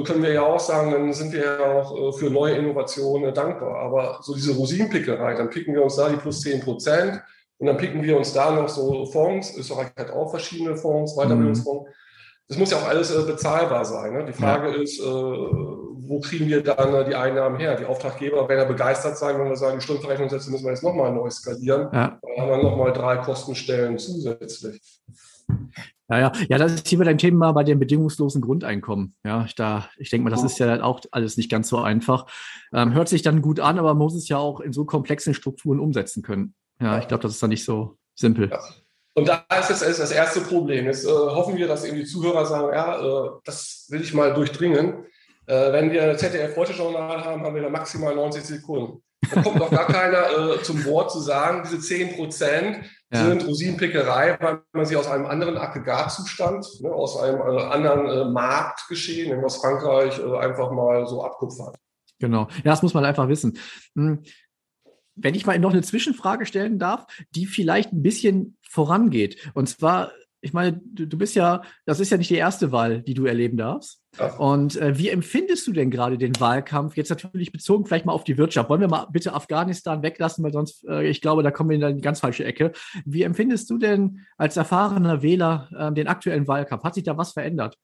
können 0.00 0.22
wir 0.22 0.32
ja 0.32 0.42
auch 0.42 0.58
sagen, 0.58 0.90
dann 0.90 1.12
sind 1.12 1.32
wir 1.32 1.44
ja 1.44 1.58
auch 1.60 1.94
äh, 1.94 2.12
für 2.18 2.30
neue 2.30 2.54
Innovationen 2.54 3.34
dankbar. 3.34 3.78
Aber 3.78 4.20
so 4.22 4.34
diese 4.34 4.54
Rosinenpickerei, 4.54 5.34
dann 5.34 5.50
picken 5.50 5.74
wir 5.74 5.82
uns 5.82 5.96
da 5.96 6.08
die 6.08 6.16
plus 6.16 6.40
10 6.40 6.60
Prozent 6.60 7.20
und 7.58 7.66
dann 7.66 7.76
picken 7.76 8.02
wir 8.02 8.16
uns 8.16 8.32
da 8.32 8.50
noch 8.52 8.68
so 8.68 9.04
Fonds. 9.06 9.54
Österreich 9.56 9.88
hat 9.98 10.10
auch 10.10 10.30
verschiedene 10.30 10.76
Fonds, 10.76 11.14
Weiterbildungsfonds. 11.14 11.90
Das 12.48 12.56
muss 12.56 12.70
ja 12.70 12.78
auch 12.78 12.88
alles 12.88 13.14
äh, 13.14 13.22
bezahlbar 13.22 13.84
sein. 13.84 14.14
Ne? 14.14 14.24
Die 14.24 14.32
Frage 14.32 14.70
ja. 14.70 14.82
ist, 14.82 14.98
äh, 14.98 15.04
wo 15.04 16.20
kriegen 16.20 16.48
wir 16.48 16.62
dann 16.62 17.06
die 17.06 17.14
Einnahmen 17.14 17.58
her? 17.58 17.76
Die 17.76 17.84
Auftraggeber 17.84 18.48
werden 18.48 18.60
ja 18.60 18.64
begeistert 18.64 19.18
sein, 19.18 19.38
wenn 19.38 19.48
wir 19.48 19.56
sagen, 19.56 19.78
die 19.78 19.84
Stundenverrechnungssätze 19.84 20.50
müssen 20.50 20.64
wir 20.64 20.72
jetzt 20.72 20.82
nochmal 20.82 21.12
neu 21.12 21.28
skalieren. 21.28 21.88
Ja. 21.92 22.18
Dann 22.20 22.36
haben 22.38 22.48
wir 22.48 22.62
nochmal 22.62 22.94
drei 22.94 23.18
Kostenstellen 23.18 23.98
zusätzlich. 23.98 24.80
Ja, 26.10 26.18
ja, 26.18 26.32
ja, 26.48 26.58
das 26.58 26.74
ist 26.74 26.88
hier 26.88 26.98
bei 26.98 27.04
deinem 27.04 27.18
Thema 27.18 27.52
bei 27.52 27.64
dem 27.64 27.78
bedingungslosen 27.78 28.42
Grundeinkommen. 28.42 29.14
Ja, 29.24 29.44
ich, 29.46 29.54
da, 29.54 29.88
ich 29.96 30.10
denke 30.10 30.24
mal, 30.24 30.30
das 30.30 30.44
ist 30.44 30.58
ja 30.58 30.82
auch 30.82 31.00
alles 31.10 31.36
nicht 31.36 31.50
ganz 31.50 31.68
so 31.68 31.78
einfach. 31.78 32.26
Ähm, 32.74 32.92
hört 32.92 33.08
sich 33.08 33.22
dann 33.22 33.40
gut 33.40 33.60
an, 33.60 33.78
aber 33.78 33.94
man 33.94 33.98
muss 33.98 34.14
es 34.14 34.28
ja 34.28 34.36
auch 34.36 34.60
in 34.60 34.72
so 34.72 34.84
komplexen 34.84 35.32
Strukturen 35.32 35.80
umsetzen 35.80 36.22
können. 36.22 36.54
Ja, 36.80 36.98
ich 36.98 37.08
glaube, 37.08 37.22
das 37.22 37.32
ist 37.32 37.42
dann 37.42 37.50
nicht 37.50 37.64
so 37.64 37.96
simpel. 38.14 38.50
Ja. 38.50 38.60
Und 39.14 39.28
da 39.28 39.44
ist 39.58 39.70
jetzt 39.70 40.00
das 40.00 40.10
erste 40.10 40.40
Problem. 40.40 40.86
Jetzt 40.86 41.04
äh, 41.04 41.10
hoffen 41.10 41.56
wir, 41.56 41.68
dass 41.68 41.84
eben 41.84 41.96
die 41.96 42.04
Zuhörer 42.04 42.46
sagen, 42.46 42.74
ja, 42.74 43.00
äh, 43.00 43.30
das 43.44 43.86
will 43.90 44.00
ich 44.00 44.14
mal 44.14 44.32
durchdringen. 44.34 45.04
Äh, 45.46 45.72
wenn 45.72 45.92
wir 45.92 46.16
ZDF 46.16 46.56
Heute 46.56 46.72
Journal 46.72 47.24
haben, 47.24 47.42
haben 47.42 47.54
wir 47.54 47.62
da 47.62 47.68
maximal 47.68 48.14
90 48.14 48.44
Sekunden. 48.44 49.02
Da 49.32 49.42
kommt 49.42 49.56
noch 49.56 49.70
gar 49.70 49.86
keiner 49.86 50.54
äh, 50.56 50.62
zum 50.62 50.84
Wort 50.84 51.10
zu 51.12 51.20
sagen, 51.20 51.62
diese 51.64 51.80
10 51.80 52.16
Prozent 52.16 52.84
ja. 53.12 53.26
sind 53.26 53.46
Rosinenpickerei, 53.46 54.38
weil 54.40 54.62
man 54.72 54.86
sie 54.86 54.96
aus 54.96 55.06
einem 55.06 55.26
anderen 55.26 55.56
Aggregatzustand, 55.58 56.80
ne, 56.80 56.90
aus 56.90 57.18
einem 57.18 57.40
äh, 57.40 57.62
anderen 57.62 58.06
äh, 58.06 58.24
Marktgeschehen, 58.30 59.44
aus 59.44 59.58
Frankreich, 59.58 60.18
äh, 60.18 60.38
einfach 60.38 60.70
mal 60.72 61.06
so 61.06 61.22
abkupfert. 61.22 61.76
Genau. 62.18 62.48
Ja, 62.56 62.70
das 62.72 62.82
muss 62.82 62.94
man 62.94 63.04
einfach 63.04 63.28
wissen. 63.28 63.58
Hm. 63.94 64.22
Wenn 65.14 65.34
ich 65.34 65.44
mal 65.44 65.58
noch 65.58 65.72
eine 65.72 65.82
Zwischenfrage 65.82 66.46
stellen 66.46 66.78
darf, 66.78 67.06
die 67.34 67.46
vielleicht 67.46 67.92
ein 67.92 68.02
bisschen 68.02 68.56
vorangeht. 68.66 69.50
Und 69.52 69.68
zwar 69.68 70.12
ich 70.42 70.52
meine, 70.52 70.80
du, 70.84 71.06
du, 71.06 71.16
bist 71.16 71.36
ja, 71.36 71.62
das 71.86 72.00
ist 72.00 72.10
ja 72.10 72.18
nicht 72.18 72.28
die 72.28 72.36
erste 72.36 72.72
Wahl, 72.72 73.00
die 73.00 73.14
du 73.14 73.26
erleben 73.26 73.56
darfst. 73.56 74.02
Ja. 74.18 74.34
Und 74.36 74.76
äh, 74.76 74.98
wie 74.98 75.08
empfindest 75.08 75.66
du 75.68 75.72
denn 75.72 75.90
gerade 75.90 76.18
den 76.18 76.38
Wahlkampf? 76.38 76.96
Jetzt 76.96 77.10
natürlich 77.10 77.52
bezogen 77.52 77.86
vielleicht 77.86 78.06
mal 78.06 78.12
auf 78.12 78.24
die 78.24 78.36
Wirtschaft. 78.36 78.68
Wollen 78.68 78.80
wir 78.80 78.88
mal 78.88 79.06
bitte 79.10 79.32
Afghanistan 79.32 80.02
weglassen, 80.02 80.44
weil 80.44 80.52
sonst, 80.52 80.84
äh, 80.86 81.08
ich 81.08 81.20
glaube, 81.20 81.44
da 81.44 81.52
kommen 81.52 81.70
wir 81.70 81.88
in 81.88 81.96
die 81.96 82.02
ganz 82.02 82.20
falsche 82.20 82.44
Ecke. 82.44 82.72
Wie 83.06 83.22
empfindest 83.22 83.70
du 83.70 83.78
denn 83.78 84.26
als 84.36 84.56
erfahrener 84.56 85.22
Wähler 85.22 85.70
äh, 85.78 85.92
den 85.92 86.08
aktuellen 86.08 86.48
Wahlkampf? 86.48 86.82
Hat 86.82 86.94
sich 86.94 87.04
da 87.04 87.16
was 87.16 87.32
verändert? 87.32 87.78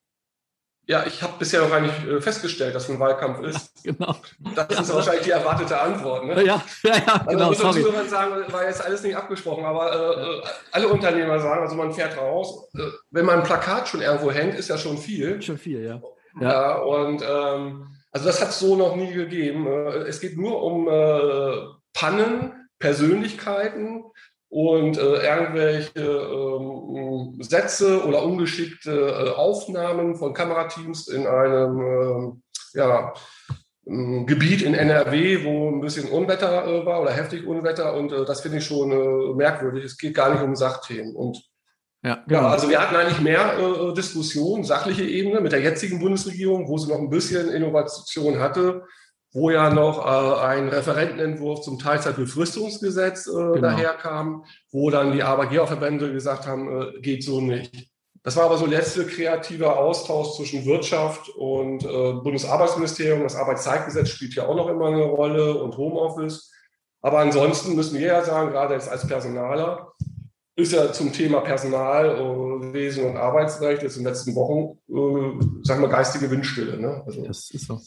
Ja, 0.89 1.05
ich 1.05 1.21
habe 1.21 1.33
bisher 1.37 1.61
noch 1.61 1.79
nicht 1.79 2.07
äh, 2.07 2.19
festgestellt, 2.19 2.73
dass 2.73 2.89
ein 2.89 2.99
Wahlkampf 2.99 3.41
ist. 3.43 3.71
Ja, 3.83 3.91
genau. 3.91 4.15
Das 4.55 4.79
ist 4.79 4.89
ja, 4.89 4.95
wahrscheinlich 4.95 5.23
die 5.23 5.29
erwartete 5.29 5.79
Antwort. 5.79 6.25
Ne? 6.25 6.43
Ja, 6.43 6.63
ja, 6.81 6.95
ja 6.95 7.17
genau. 7.29 7.49
Also, 7.49 7.67
muss 7.67 7.93
man 7.93 8.09
sagen, 8.09 8.51
war 8.51 8.65
jetzt 8.65 8.83
alles 8.83 9.03
nicht 9.03 9.15
abgesprochen, 9.15 9.65
aber 9.65 10.41
äh, 10.43 10.47
alle 10.71 10.87
Unternehmer 10.87 11.39
sagen, 11.39 11.61
also 11.61 11.75
man 11.75 11.93
fährt 11.93 12.17
raus. 12.17 12.71
Äh, 12.73 12.87
wenn 13.11 13.23
man 13.23 13.37
ein 13.37 13.43
Plakat 13.43 13.87
schon 13.87 14.01
irgendwo 14.01 14.31
hängt, 14.31 14.55
ist 14.55 14.69
ja 14.69 14.79
schon 14.79 14.97
viel. 14.97 15.39
Schon 15.43 15.59
viel, 15.59 15.83
ja. 15.83 16.01
Ja, 16.41 16.51
ja 16.51 16.75
und 16.77 17.21
ähm, 17.21 17.87
also 18.11 18.25
das 18.25 18.41
hat 18.41 18.49
es 18.49 18.59
so 18.59 18.75
noch 18.75 18.95
nie 18.95 19.13
gegeben. 19.13 19.67
Äh, 19.67 20.07
es 20.07 20.19
geht 20.19 20.37
nur 20.37 20.63
um 20.63 20.87
äh, 20.87 21.67
Pannen, 21.93 22.67
Persönlichkeiten, 22.79 24.05
und 24.49 24.97
äh, 24.97 25.01
irgendwelche 25.01 25.99
ähm, 25.99 27.37
Sätze 27.41 28.03
oder 28.03 28.23
ungeschickte 28.23 28.91
äh, 28.91 29.29
Aufnahmen 29.29 30.15
von 30.15 30.33
Kamerateams 30.33 31.07
in 31.07 31.27
einem 31.27 31.79
äh, 32.73 32.77
ja, 32.77 33.13
ähm, 33.87 34.25
Gebiet 34.25 34.63
in 34.63 34.73
NRW, 34.73 35.45
wo 35.45 35.69
ein 35.69 35.81
bisschen 35.81 36.09
Unwetter 36.09 36.65
äh, 36.65 36.85
war 36.85 37.01
oder 37.01 37.11
heftig 37.11 37.45
Unwetter 37.45 37.93
und 37.93 38.11
äh, 38.11 38.25
das 38.25 38.41
finde 38.41 38.57
ich 38.57 38.65
schon 38.65 38.91
äh, 38.91 39.35
merkwürdig. 39.35 39.85
Es 39.85 39.97
geht 39.97 40.15
gar 40.15 40.33
nicht 40.33 40.41
um 40.41 40.55
Sachthemen 40.55 41.15
und 41.15 41.43
ja, 42.01 42.23
genau. 42.27 42.41
ja, 42.41 42.47
also 42.49 42.69
wir 42.69 42.81
hatten 42.81 42.95
eigentlich 42.95 43.19
mehr 43.19 43.59
äh, 43.59 43.93
Diskussion, 43.93 44.63
sachliche 44.63 45.03
Ebene 45.03 45.41
mit 45.41 45.51
der 45.51 45.61
jetzigen 45.61 45.99
Bundesregierung, 45.99 46.67
wo 46.67 46.77
sie 46.77 46.89
noch 46.89 46.99
ein 46.99 47.09
bisschen 47.09 47.49
Innovation 47.49 48.39
hatte 48.39 48.83
wo 49.31 49.51
ja 49.51 49.69
noch 49.69 50.05
äh, 50.05 50.41
ein 50.45 50.69
Referentenentwurf 50.69 51.61
zum 51.61 51.77
Teilzeitbefristungsgesetz 51.77 53.27
äh, 53.27 53.31
genau. 53.31 53.61
daherkam, 53.61 54.45
wo 54.71 54.89
dann 54.89 55.11
die 55.11 55.23
Arbeitgeberverbände 55.23 56.11
gesagt 56.11 56.47
haben, 56.47 56.81
äh, 56.81 57.01
geht 57.01 57.23
so 57.23 57.41
nicht. 57.41 57.89
Das 58.23 58.35
war 58.35 58.45
aber 58.45 58.57
so 58.57 58.65
letzte 58.65 59.05
kreativer 59.05 59.77
Austausch 59.79 60.35
zwischen 60.35 60.65
Wirtschaft 60.65 61.29
und 61.29 61.83
äh, 61.85 62.13
Bundesarbeitsministerium. 62.13 63.23
Das 63.23 63.35
Arbeitszeitgesetz 63.35 64.09
spielt 64.09 64.35
ja 64.35 64.45
auch 64.45 64.55
noch 64.55 64.67
immer 64.67 64.87
eine 64.87 65.03
Rolle 65.03 65.61
und 65.63 65.77
Homeoffice. 65.77 66.51
Aber 67.01 67.19
ansonsten 67.19 67.75
müssen 67.75 67.97
wir 67.97 68.07
ja 68.07 68.23
sagen, 68.23 68.51
gerade 68.51 68.73
jetzt 68.73 68.89
als 68.89 69.07
Personaler, 69.07 69.93
ist 70.55 70.73
ja 70.73 70.91
zum 70.91 71.13
Thema 71.13 71.39
Personalwesen 71.39 73.05
und 73.05 73.15
Arbeitsrecht 73.15 73.83
jetzt 73.83 73.95
in 73.95 74.03
den 74.03 74.11
letzten 74.11 74.35
Wochen, 74.35 74.77
äh, 74.89 75.65
sagen 75.65 75.81
wir, 75.81 75.87
geistige 75.87 76.29
Windstille. 76.29 76.77
Ne? 76.77 77.01
Also, 77.05 77.25
das 77.25 77.49
ist 77.51 77.67
so. 77.67 77.79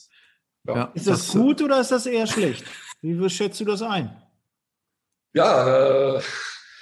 Ja. 0.67 0.91
Ist 0.95 1.09
das, 1.09 1.27
das, 1.27 1.33
gut 1.33 1.61
oder 1.63 1.81
ist 1.81 1.91
das 1.91 2.07
eher 2.07 2.27
schlecht? 2.27 2.65
Wie 3.01 3.29
schätzt 3.31 3.61
du 3.61 3.65
das 3.65 3.83
ein? 3.83 4.17
Ja, 5.35 6.17
äh, 6.17 6.21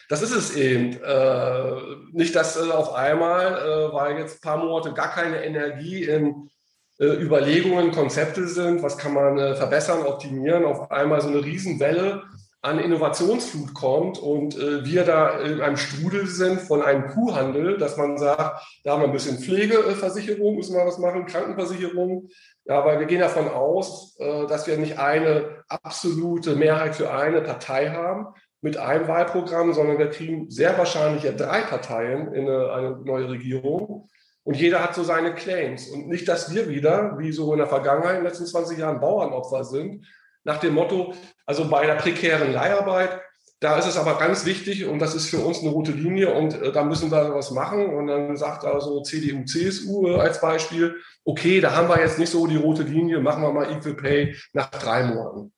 das 0.08 0.22
ist 0.22 0.34
es 0.34 0.56
eben. 0.56 1.00
Äh, 1.02 1.72
nicht, 2.12 2.34
dass 2.34 2.56
äh, 2.56 2.70
auf 2.70 2.92
einmal, 2.94 3.46
äh, 3.46 3.92
weil 3.92 4.18
jetzt 4.18 4.36
ein 4.36 4.40
paar 4.40 4.58
Monate 4.58 4.92
gar 4.92 5.10
keine 5.12 5.44
Energie 5.44 6.04
in 6.04 6.50
äh, 6.98 7.06
Überlegungen, 7.06 7.92
Konzepte 7.92 8.46
sind, 8.46 8.82
was 8.82 8.98
kann 8.98 9.14
man 9.14 9.38
äh, 9.38 9.54
verbessern, 9.54 10.02
optimieren, 10.02 10.64
auf 10.64 10.90
einmal 10.90 11.20
so 11.20 11.28
eine 11.28 11.42
Riesenwelle 11.42 12.24
an 12.62 12.78
Innovationsflut 12.78 13.72
kommt 13.72 14.18
und 14.18 14.56
äh, 14.58 14.84
wir 14.84 15.04
da 15.04 15.40
in 15.40 15.62
einem 15.62 15.78
Strudel 15.78 16.26
sind 16.26 16.60
von 16.60 16.82
einem 16.82 17.06
Kuhhandel, 17.06 17.78
dass 17.78 17.96
man 17.96 18.18
sagt, 18.18 18.62
da 18.84 18.92
haben 18.92 19.00
wir 19.00 19.08
ein 19.08 19.12
bisschen 19.12 19.38
Pflegeversicherung, 19.38 20.56
müssen 20.56 20.76
wir 20.76 20.86
was 20.86 20.98
machen, 20.98 21.24
Krankenversicherung, 21.24 22.28
ja, 22.66 22.84
weil 22.84 22.98
wir 23.00 23.06
gehen 23.06 23.20
davon 23.20 23.48
aus, 23.48 24.14
äh, 24.18 24.46
dass 24.46 24.66
wir 24.66 24.76
nicht 24.76 24.98
eine 24.98 25.64
absolute 25.68 26.54
Mehrheit 26.54 26.94
für 26.96 27.10
eine 27.10 27.40
Partei 27.40 27.90
haben 27.90 28.26
mit 28.60 28.76
einem 28.76 29.08
Wahlprogramm, 29.08 29.72
sondern 29.72 29.98
wir 29.98 30.10
kriegen 30.10 30.50
sehr 30.50 30.76
wahrscheinlich 30.76 31.22
ja 31.22 31.32
drei 31.32 31.62
Parteien 31.62 32.34
in 32.34 32.46
eine, 32.46 32.72
eine 32.72 32.90
neue 33.04 33.30
Regierung. 33.30 34.08
Und 34.42 34.56
jeder 34.56 34.82
hat 34.82 34.94
so 34.94 35.02
seine 35.02 35.34
Claims. 35.34 35.88
Und 35.88 36.08
nicht, 36.08 36.28
dass 36.28 36.54
wir 36.54 36.68
wieder, 36.68 37.18
wie 37.18 37.32
so 37.32 37.52
in 37.52 37.58
der 37.58 37.68
Vergangenheit, 37.68 38.16
in 38.16 38.22
den 38.22 38.24
letzten 38.24 38.46
20 38.46 38.78
Jahren 38.78 39.00
Bauernopfer 39.00 39.64
sind, 39.64 40.06
nach 40.44 40.58
dem 40.58 40.74
Motto, 40.74 41.14
also 41.46 41.68
bei 41.68 41.80
einer 41.80 41.96
prekären 41.96 42.52
Leiharbeit, 42.52 43.20
da 43.60 43.76
ist 43.78 43.86
es 43.86 43.98
aber 43.98 44.16
ganz 44.18 44.46
wichtig 44.46 44.86
und 44.86 45.00
das 45.00 45.14
ist 45.14 45.28
für 45.28 45.40
uns 45.40 45.60
eine 45.60 45.68
rote 45.68 45.92
Linie 45.92 46.32
und 46.32 46.54
äh, 46.54 46.72
da 46.72 46.82
müssen 46.82 47.10
wir 47.10 47.34
was 47.34 47.50
machen. 47.50 47.94
Und 47.94 48.06
dann 48.06 48.34
sagt 48.36 48.64
also 48.64 49.02
CDU, 49.02 49.44
CSU 49.44 50.08
äh, 50.08 50.18
als 50.18 50.40
Beispiel, 50.40 50.96
okay, 51.24 51.60
da 51.60 51.76
haben 51.76 51.88
wir 51.88 52.00
jetzt 52.00 52.18
nicht 52.18 52.30
so 52.30 52.46
die 52.46 52.56
rote 52.56 52.84
Linie, 52.84 53.20
machen 53.20 53.42
wir 53.42 53.52
mal 53.52 53.70
Equal 53.70 53.94
Pay 53.94 54.34
nach 54.54 54.70
drei 54.70 55.04
Monaten. 55.04 55.52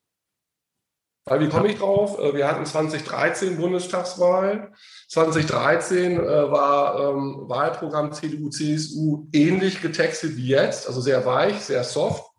Weil 1.24 1.40
wie 1.40 1.48
komme 1.48 1.68
ich 1.68 1.78
drauf? 1.78 2.18
Äh, 2.18 2.34
wir 2.34 2.48
hatten 2.48 2.66
2013 2.66 3.56
Bundestagswahl. 3.56 4.72
2013 5.08 6.18
äh, 6.18 6.26
war 6.50 6.98
ähm, 6.98 7.44
Wahlprogramm 7.46 8.12
CDU, 8.12 8.48
CSU 8.48 9.28
ähnlich 9.32 9.80
getextet 9.80 10.36
wie 10.36 10.48
jetzt, 10.48 10.88
also 10.88 11.00
sehr 11.00 11.24
weich, 11.24 11.60
sehr 11.60 11.84
soft. 11.84 12.31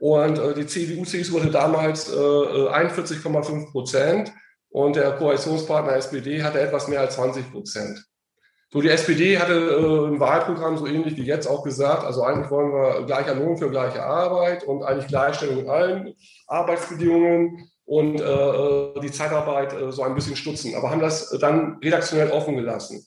Und 0.00 0.38
äh, 0.38 0.54
die 0.54 0.66
CDU, 0.66 1.04
CSU 1.04 1.38
hatte 1.38 1.50
damals 1.50 2.10
äh, 2.10 2.16
41,5 2.16 3.68
äh, 3.68 3.70
Prozent 3.70 4.32
und 4.70 4.96
der 4.96 5.12
Koalitionspartner 5.12 5.94
SPD 5.96 6.42
hatte 6.42 6.58
etwas 6.58 6.88
mehr 6.88 7.00
als 7.00 7.16
20 7.16 7.52
Prozent. 7.52 8.02
So, 8.72 8.80
die 8.80 8.88
SPD 8.88 9.38
hatte 9.38 9.52
äh, 9.52 10.08
im 10.08 10.18
Wahlprogramm 10.18 10.78
so 10.78 10.86
ähnlich 10.86 11.16
wie 11.16 11.24
jetzt 11.24 11.46
auch 11.46 11.62
gesagt, 11.64 12.04
also 12.04 12.22
eigentlich 12.22 12.50
wollen 12.50 12.72
wir 12.72 13.04
gleicher 13.04 13.34
Lohn 13.34 13.58
für 13.58 13.68
gleiche 13.68 14.02
Arbeit 14.02 14.64
und 14.64 14.82
eigentlich 14.84 15.08
Gleichstellung 15.08 15.58
in 15.58 15.68
allen 15.68 16.14
Arbeitsbedingungen 16.46 17.68
und 17.84 18.20
äh, 18.20 19.00
die 19.00 19.10
Zeitarbeit 19.10 19.74
äh, 19.74 19.92
so 19.92 20.02
ein 20.02 20.14
bisschen 20.14 20.36
stutzen, 20.36 20.74
aber 20.76 20.90
haben 20.90 21.00
das 21.00 21.28
dann 21.40 21.78
redaktionell 21.84 22.30
offen 22.30 22.56
gelassen. 22.56 23.04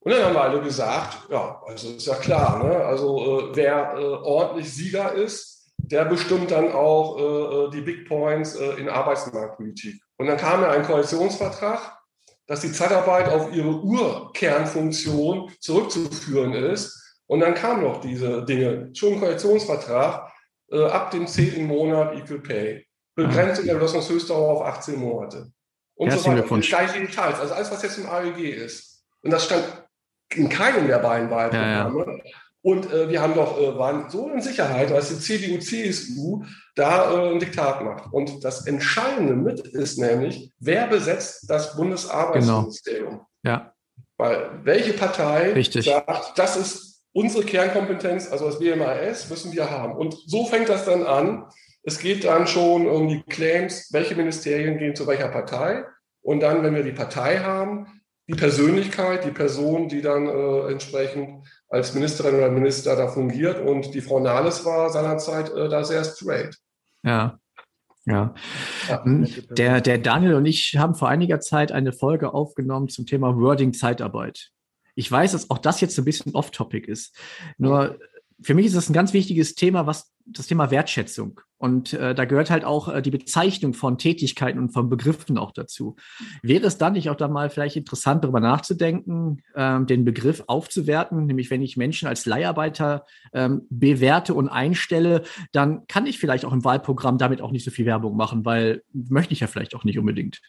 Und 0.00 0.12
dann 0.12 0.24
haben 0.24 0.34
wir 0.34 0.42
alle 0.42 0.60
gesagt, 0.62 1.30
ja, 1.30 1.62
also 1.66 1.90
ist 1.90 2.06
ja 2.06 2.14
klar, 2.14 2.64
ne? 2.64 2.84
also 2.84 3.50
äh, 3.50 3.56
wer 3.56 3.94
äh, 3.96 4.02
ordentlich 4.02 4.72
Sieger 4.72 5.12
ist, 5.12 5.49
der 5.90 6.04
bestimmt 6.04 6.50
dann 6.50 6.72
auch 6.72 7.18
äh, 7.18 7.22
äh 7.22 7.70
die 7.70 7.80
Big 7.80 8.08
Points 8.08 8.54
äh, 8.54 8.74
in 8.74 8.88
Arbeitsmarktpolitik. 8.88 10.00
Und 10.16 10.26
dann 10.26 10.36
kam 10.36 10.62
ja 10.62 10.70
ein 10.70 10.82
Koalitionsvertrag, 10.82 11.98
dass 12.46 12.60
die 12.60 12.72
Zeitarbeit 12.72 13.28
auf 13.28 13.52
ihre 13.52 13.80
Urkernfunktion 13.80 15.50
zurückzuführen 15.60 16.52
ist. 16.52 16.96
Und 17.26 17.40
dann 17.40 17.54
kamen 17.54 17.82
noch 17.82 18.00
diese 18.00 18.44
Dinge. 18.44 18.90
Schon 18.94 19.14
ein 19.14 19.20
Koalitionsvertrag 19.20 20.32
äh, 20.70 20.84
ab 20.84 21.10
dem 21.10 21.26
zehnten 21.26 21.66
Monat 21.66 22.16
Equal 22.16 22.40
Pay. 22.40 22.86
Begrenzung 23.14 23.66
der 23.66 23.74
Belastungshöchstdauer 23.74 24.52
auf 24.52 24.62
18 24.62 24.98
Monate. 24.98 25.50
Und 25.94 26.08
Herzlichen 26.08 26.22
so 26.22 26.30
weiter. 26.30 26.40
Glückwunsch. 26.40 26.68
Gleiche 26.68 27.00
Details. 27.00 27.40
Also 27.40 27.54
alles, 27.54 27.70
was 27.70 27.82
jetzt 27.82 27.98
im 27.98 28.08
AEG 28.08 28.38
ist. 28.38 29.04
Und 29.22 29.30
das 29.30 29.44
stand 29.44 29.64
in 30.34 30.48
keinem 30.48 30.86
der 30.86 30.98
beiden 30.98 31.30
Wahlprogramme. 31.30 31.98
Ja, 31.98 32.14
ja. 32.14 32.32
Und 32.62 32.92
äh, 32.92 33.08
wir 33.08 33.22
haben 33.22 33.34
doch, 33.34 33.58
äh, 33.58 33.78
waren 33.78 34.10
so 34.10 34.28
in 34.28 34.42
Sicherheit, 34.42 34.90
dass 34.90 35.08
die 35.08 35.18
CDU, 35.18 35.58
CSU 35.58 36.44
da 36.74 37.12
äh, 37.12 37.30
ein 37.32 37.40
Diktat 37.40 37.82
macht. 37.82 38.12
Und 38.12 38.44
das 38.44 38.66
Entscheidende 38.66 39.34
mit 39.34 39.60
ist 39.60 39.98
nämlich, 39.98 40.52
wer 40.58 40.86
besetzt 40.86 41.48
das 41.48 41.76
Bundesarbeitsministerium? 41.76 43.10
Genau. 43.12 43.26
Ja. 43.42 43.72
Weil 44.18 44.50
welche 44.64 44.92
Partei 44.92 45.52
Richtig. 45.52 45.86
sagt, 45.86 46.38
das 46.38 46.56
ist 46.56 47.02
unsere 47.12 47.44
Kernkompetenz, 47.44 48.30
also 48.30 48.46
das 48.46 48.58
BMAS 48.58 49.30
müssen 49.30 49.52
wir 49.52 49.70
haben. 49.70 49.94
Und 49.94 50.14
so 50.26 50.44
fängt 50.44 50.68
das 50.68 50.84
dann 50.84 51.04
an. 51.04 51.46
Es 51.82 51.98
geht 51.98 52.24
dann 52.24 52.46
schon 52.46 52.86
um 52.86 53.08
die 53.08 53.22
Claims, 53.22 53.88
welche 53.92 54.14
Ministerien 54.14 54.78
gehen 54.78 54.94
zu 54.94 55.06
welcher 55.06 55.28
Partei. 55.28 55.84
Und 56.20 56.40
dann, 56.40 56.62
wenn 56.62 56.74
wir 56.74 56.82
die 56.82 56.92
Partei 56.92 57.38
haben, 57.38 57.86
die 58.28 58.34
Persönlichkeit, 58.34 59.24
die 59.24 59.30
Person, 59.30 59.88
die 59.88 60.02
dann 60.02 60.28
äh, 60.28 60.70
entsprechend 60.70 61.46
als 61.70 61.94
Ministerin 61.94 62.34
oder 62.34 62.50
Minister 62.50 62.96
da 62.96 63.08
fungiert. 63.08 63.64
Und 63.64 63.94
die 63.94 64.00
Frau 64.00 64.20
Nahles 64.20 64.64
war 64.64 64.90
seinerzeit 64.90 65.50
äh, 65.50 65.68
da 65.68 65.84
sehr 65.84 66.04
straight. 66.04 66.56
Ja. 67.02 67.38
Ja. 68.06 68.34
Hm, 69.02 69.28
der, 69.50 69.80
der 69.80 69.98
Daniel 69.98 70.34
und 70.34 70.46
ich 70.46 70.76
haben 70.76 70.94
vor 70.94 71.08
einiger 71.08 71.40
Zeit 71.40 71.70
eine 71.70 71.92
Folge 71.92 72.34
aufgenommen 72.34 72.88
zum 72.88 73.06
Thema 73.06 73.36
Wording 73.36 73.72
Zeitarbeit. 73.72 74.50
Ich 74.94 75.10
weiß, 75.10 75.32
dass 75.32 75.50
auch 75.50 75.58
das 75.58 75.80
jetzt 75.80 75.98
ein 75.98 76.04
bisschen 76.04 76.34
off-topic 76.34 76.90
ist. 76.90 77.16
Nur 77.58 77.98
für 78.42 78.54
mich 78.54 78.66
ist 78.66 78.76
das 78.76 78.88
ein 78.88 78.94
ganz 78.94 79.12
wichtiges 79.12 79.54
Thema, 79.54 79.86
was 79.86 80.12
das 80.26 80.46
Thema 80.46 80.70
Wertschätzung. 80.70 81.40
Und 81.60 81.92
äh, 81.92 82.14
da 82.14 82.24
gehört 82.24 82.48
halt 82.48 82.64
auch 82.64 82.88
äh, 82.88 83.02
die 83.02 83.10
Bezeichnung 83.10 83.74
von 83.74 83.98
Tätigkeiten 83.98 84.58
und 84.58 84.70
von 84.70 84.88
Begriffen 84.88 85.36
auch 85.36 85.52
dazu. 85.52 85.94
Wäre 86.42 86.66
es 86.66 86.78
dann 86.78 86.94
nicht 86.94 87.10
auch 87.10 87.16
da 87.16 87.28
mal 87.28 87.50
vielleicht 87.50 87.76
interessant, 87.76 88.24
darüber 88.24 88.40
nachzudenken, 88.40 89.42
ähm, 89.54 89.86
den 89.86 90.06
Begriff 90.06 90.42
aufzuwerten? 90.46 91.26
Nämlich, 91.26 91.50
wenn 91.50 91.60
ich 91.60 91.76
Menschen 91.76 92.08
als 92.08 92.24
Leiharbeiter 92.24 93.04
ähm, 93.34 93.66
bewerte 93.68 94.32
und 94.32 94.48
einstelle, 94.48 95.22
dann 95.52 95.86
kann 95.86 96.06
ich 96.06 96.18
vielleicht 96.18 96.46
auch 96.46 96.52
im 96.54 96.64
Wahlprogramm 96.64 97.18
damit 97.18 97.42
auch 97.42 97.50
nicht 97.50 97.66
so 97.66 97.70
viel 97.70 97.84
Werbung 97.84 98.16
machen, 98.16 98.46
weil 98.46 98.82
möchte 98.94 99.34
ich 99.34 99.40
ja 99.40 99.46
vielleicht 99.46 99.74
auch 99.74 99.84
nicht 99.84 99.98
unbedingt. 99.98 100.40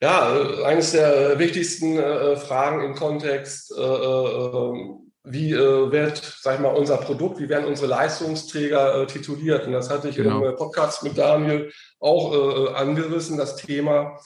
Ja, 0.00 0.34
äh, 0.34 0.64
eines 0.64 0.92
der 0.92 1.38
wichtigsten 1.38 1.98
äh, 1.98 2.36
Fragen 2.36 2.82
im 2.82 2.94
Kontext, 2.94 3.70
äh, 3.76 3.82
äh, 3.82 5.03
wie 5.24 5.52
äh, 5.52 5.90
wird, 5.90 6.18
sag 6.40 6.56
ich 6.56 6.60
mal, 6.60 6.74
unser 6.74 6.98
Produkt, 6.98 7.38
wie 7.38 7.48
werden 7.48 7.64
unsere 7.64 7.88
Leistungsträger 7.88 9.02
äh, 9.02 9.06
tituliert? 9.06 9.66
Und 9.66 9.72
das 9.72 9.90
hatte 9.90 10.08
ich 10.08 10.16
genau. 10.16 10.44
im 10.44 10.56
Podcast 10.56 11.02
mit 11.02 11.18
Daniel 11.18 11.72
auch 11.98 12.74
angerissen, 12.74 13.38
das 13.38 13.56
Thema 13.56 14.18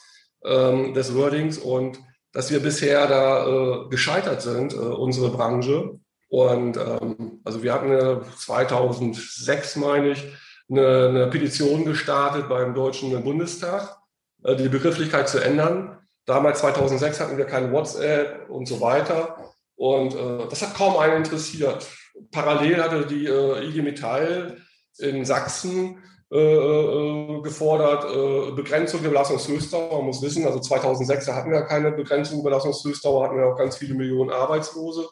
ähm, 0.45 0.95
des 0.95 1.14
Wordings 1.14 1.59
und 1.59 2.00
dass 2.33 2.50
wir 2.50 2.61
bisher 2.61 3.07
da 3.07 3.87
gescheitert 3.88 4.43
sind, 4.43 4.75
unsere 4.75 5.31
Branche. 5.31 5.99
Und 6.28 6.76
ähm, 6.76 7.40
also 7.45 7.62
wir 7.62 7.73
hatten 7.73 8.23
2006, 8.37 9.76
meine 9.76 10.11
ich, 10.11 10.25
eine, 10.71 11.09
eine 11.09 11.26
Petition 11.28 11.85
gestartet 11.85 12.49
beim 12.49 12.75
Deutschen 12.75 13.23
Bundestag 13.23 13.99
äh, 14.45 14.57
die 14.57 14.69
Begrifflichkeit 14.69 15.28
zu 15.28 15.38
ändern. 15.38 15.99
Damals 16.26 16.61
2006 16.61 17.21
hatten 17.21 17.38
wir 17.38 17.47
kein 17.47 17.73
WhatsApp 17.73 18.49
und 18.50 18.69
so 18.69 18.81
weiter. 18.81 19.37
Und 19.79 20.15
äh, 20.15 20.49
das 20.51 20.61
hat 20.61 20.75
kaum 20.75 20.97
einen 20.97 21.19
interessiert. 21.19 21.89
Parallel 22.33 22.83
hatte 22.83 23.07
die 23.07 23.27
äh, 23.27 23.65
IG 23.65 23.81
Metall 23.83 24.59
in 24.99 25.25
Sachsen 25.25 26.03
äh, 26.33 26.37
äh 26.37 27.41
gefordert, 27.43 28.05
äh, 28.05 28.51
Begrenzung 28.57 29.03
der 29.03 29.11
Belastungshöchstdauer. 29.11 29.99
Man 29.99 30.07
muss 30.07 30.21
wissen, 30.21 30.45
also 30.45 30.59
2006 30.59 31.29
hatten 31.29 31.53
wir 31.53 31.63
keine 31.63 31.93
Begrenzung 31.93 32.39
der 32.39 32.51
Belastungshöchstdauer, 32.51 33.25
hatten 33.25 33.37
wir 33.37 33.47
auch 33.47 33.57
ganz 33.57 33.77
viele 33.77 33.95
Millionen 33.95 34.31
Arbeitslose. 34.31 35.09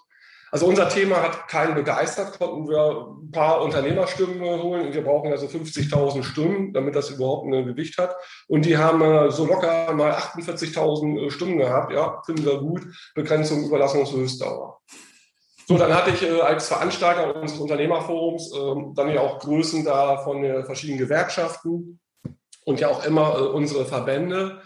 Also 0.52 0.66
unser 0.66 0.88
Thema 0.88 1.22
hat 1.22 1.48
keinen 1.48 1.74
begeistert, 1.74 2.38
konnten 2.38 2.68
wir 2.68 3.08
ein 3.20 3.30
paar 3.32 3.62
Unternehmerstimmen 3.62 4.40
holen. 4.40 4.92
Wir 4.92 5.02
brauchen 5.02 5.32
also 5.32 5.46
50.000 5.46 6.22
Stimmen, 6.22 6.72
damit 6.72 6.94
das 6.94 7.10
überhaupt 7.10 7.46
ein 7.46 7.66
Gewicht 7.66 7.98
hat. 7.98 8.14
Und 8.46 8.64
die 8.64 8.78
haben 8.78 9.02
äh, 9.02 9.30
so 9.30 9.44
locker 9.46 9.92
mal 9.92 10.12
48.000 10.12 11.26
äh, 11.26 11.30
Stimmen 11.30 11.58
gehabt. 11.58 11.92
Ja, 11.92 12.22
finden 12.24 12.44
wir 12.44 12.58
gut. 12.58 12.82
Begrenzung 13.14 13.64
Überlassungshöchstdauer. 13.64 14.80
So, 15.66 15.76
dann 15.76 15.92
hatte 15.92 16.10
ich 16.10 16.22
äh, 16.22 16.40
als 16.40 16.68
Veranstalter 16.68 17.34
unseres 17.34 17.60
Unternehmerforums 17.60 18.52
ähm, 18.56 18.92
dann 18.94 19.10
ja 19.10 19.22
auch 19.22 19.40
Größen 19.40 19.84
da 19.84 20.18
von 20.18 20.42
den 20.42 20.64
verschiedenen 20.64 21.00
Gewerkschaften 21.00 21.98
und 22.64 22.78
ja 22.78 22.88
auch 22.88 23.04
immer 23.04 23.52
unsere 23.52 23.84
Verbände. 23.84 24.62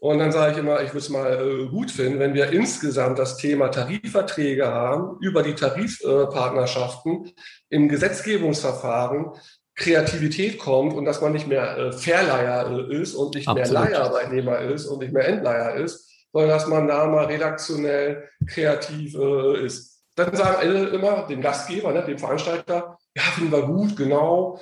Und 0.00 0.20
dann 0.20 0.30
sage 0.30 0.52
ich 0.52 0.58
immer, 0.58 0.80
ich 0.80 0.90
würde 0.90 0.98
es 0.98 1.08
mal 1.08 1.40
äh, 1.40 1.66
gut 1.66 1.90
finden, 1.90 2.20
wenn 2.20 2.34
wir 2.34 2.52
insgesamt 2.52 3.18
das 3.18 3.36
Thema 3.36 3.68
Tarifverträge 3.68 4.68
haben, 4.68 5.18
über 5.20 5.42
die 5.42 5.54
Tarifpartnerschaften 5.54 7.32
im 7.68 7.88
Gesetzgebungsverfahren 7.88 9.32
Kreativität 9.74 10.58
kommt 10.58 10.94
und 10.94 11.04
dass 11.04 11.20
man 11.20 11.32
nicht 11.32 11.48
mehr 11.48 11.76
äh, 11.76 11.92
Verleiher 11.92 12.88
ist 12.90 13.14
und 13.14 13.34
nicht 13.34 13.48
Absolut. 13.48 13.72
mehr 13.72 13.90
Leiharbeitnehmer 13.90 14.58
ist 14.60 14.86
und 14.86 15.00
nicht 15.00 15.12
mehr 15.12 15.26
Endleiher 15.26 15.74
ist, 15.74 16.08
sondern 16.32 16.50
dass 16.50 16.68
man 16.68 16.86
da 16.86 17.06
mal 17.06 17.26
redaktionell 17.26 18.28
kreativ 18.46 19.16
äh, 19.16 19.64
ist. 19.64 20.00
Dann 20.14 20.34
sagen 20.34 20.56
alle 20.58 20.88
immer 20.88 21.26
dem 21.26 21.40
Gastgeber, 21.40 21.92
ne, 21.92 22.04
dem 22.04 22.18
Veranstalter, 22.18 22.98
ja, 23.16 23.22
finden 23.22 23.52
wir 23.52 23.62
gut, 23.62 23.96
genau. 23.96 24.60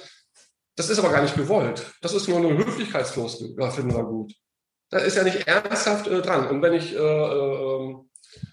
Das 0.76 0.88
ist 0.88 0.99
aber 0.99 1.11
gar 1.11 1.23
nicht 1.23 1.37
gewollt. 1.37 1.93
Das 2.00 2.14
ist 2.14 2.28
nur 2.28 2.38
eine 2.38 2.57
Höflichkeitsfloskel. 2.57 3.55
Ja, 3.59 3.71
finden 3.71 3.95
wir 3.95 4.05
gut 4.05 4.33
da 4.90 4.99
ist 4.99 5.16
ja 5.16 5.25
nicht 5.25 5.47
ernsthaft 5.47 6.07
äh, 6.07 6.23
dran. 6.23 6.49
Und 6.49 6.62
wenn 6.62 6.75
ich 6.75 6.95
äh, 6.95 6.99
äh, 6.99 7.95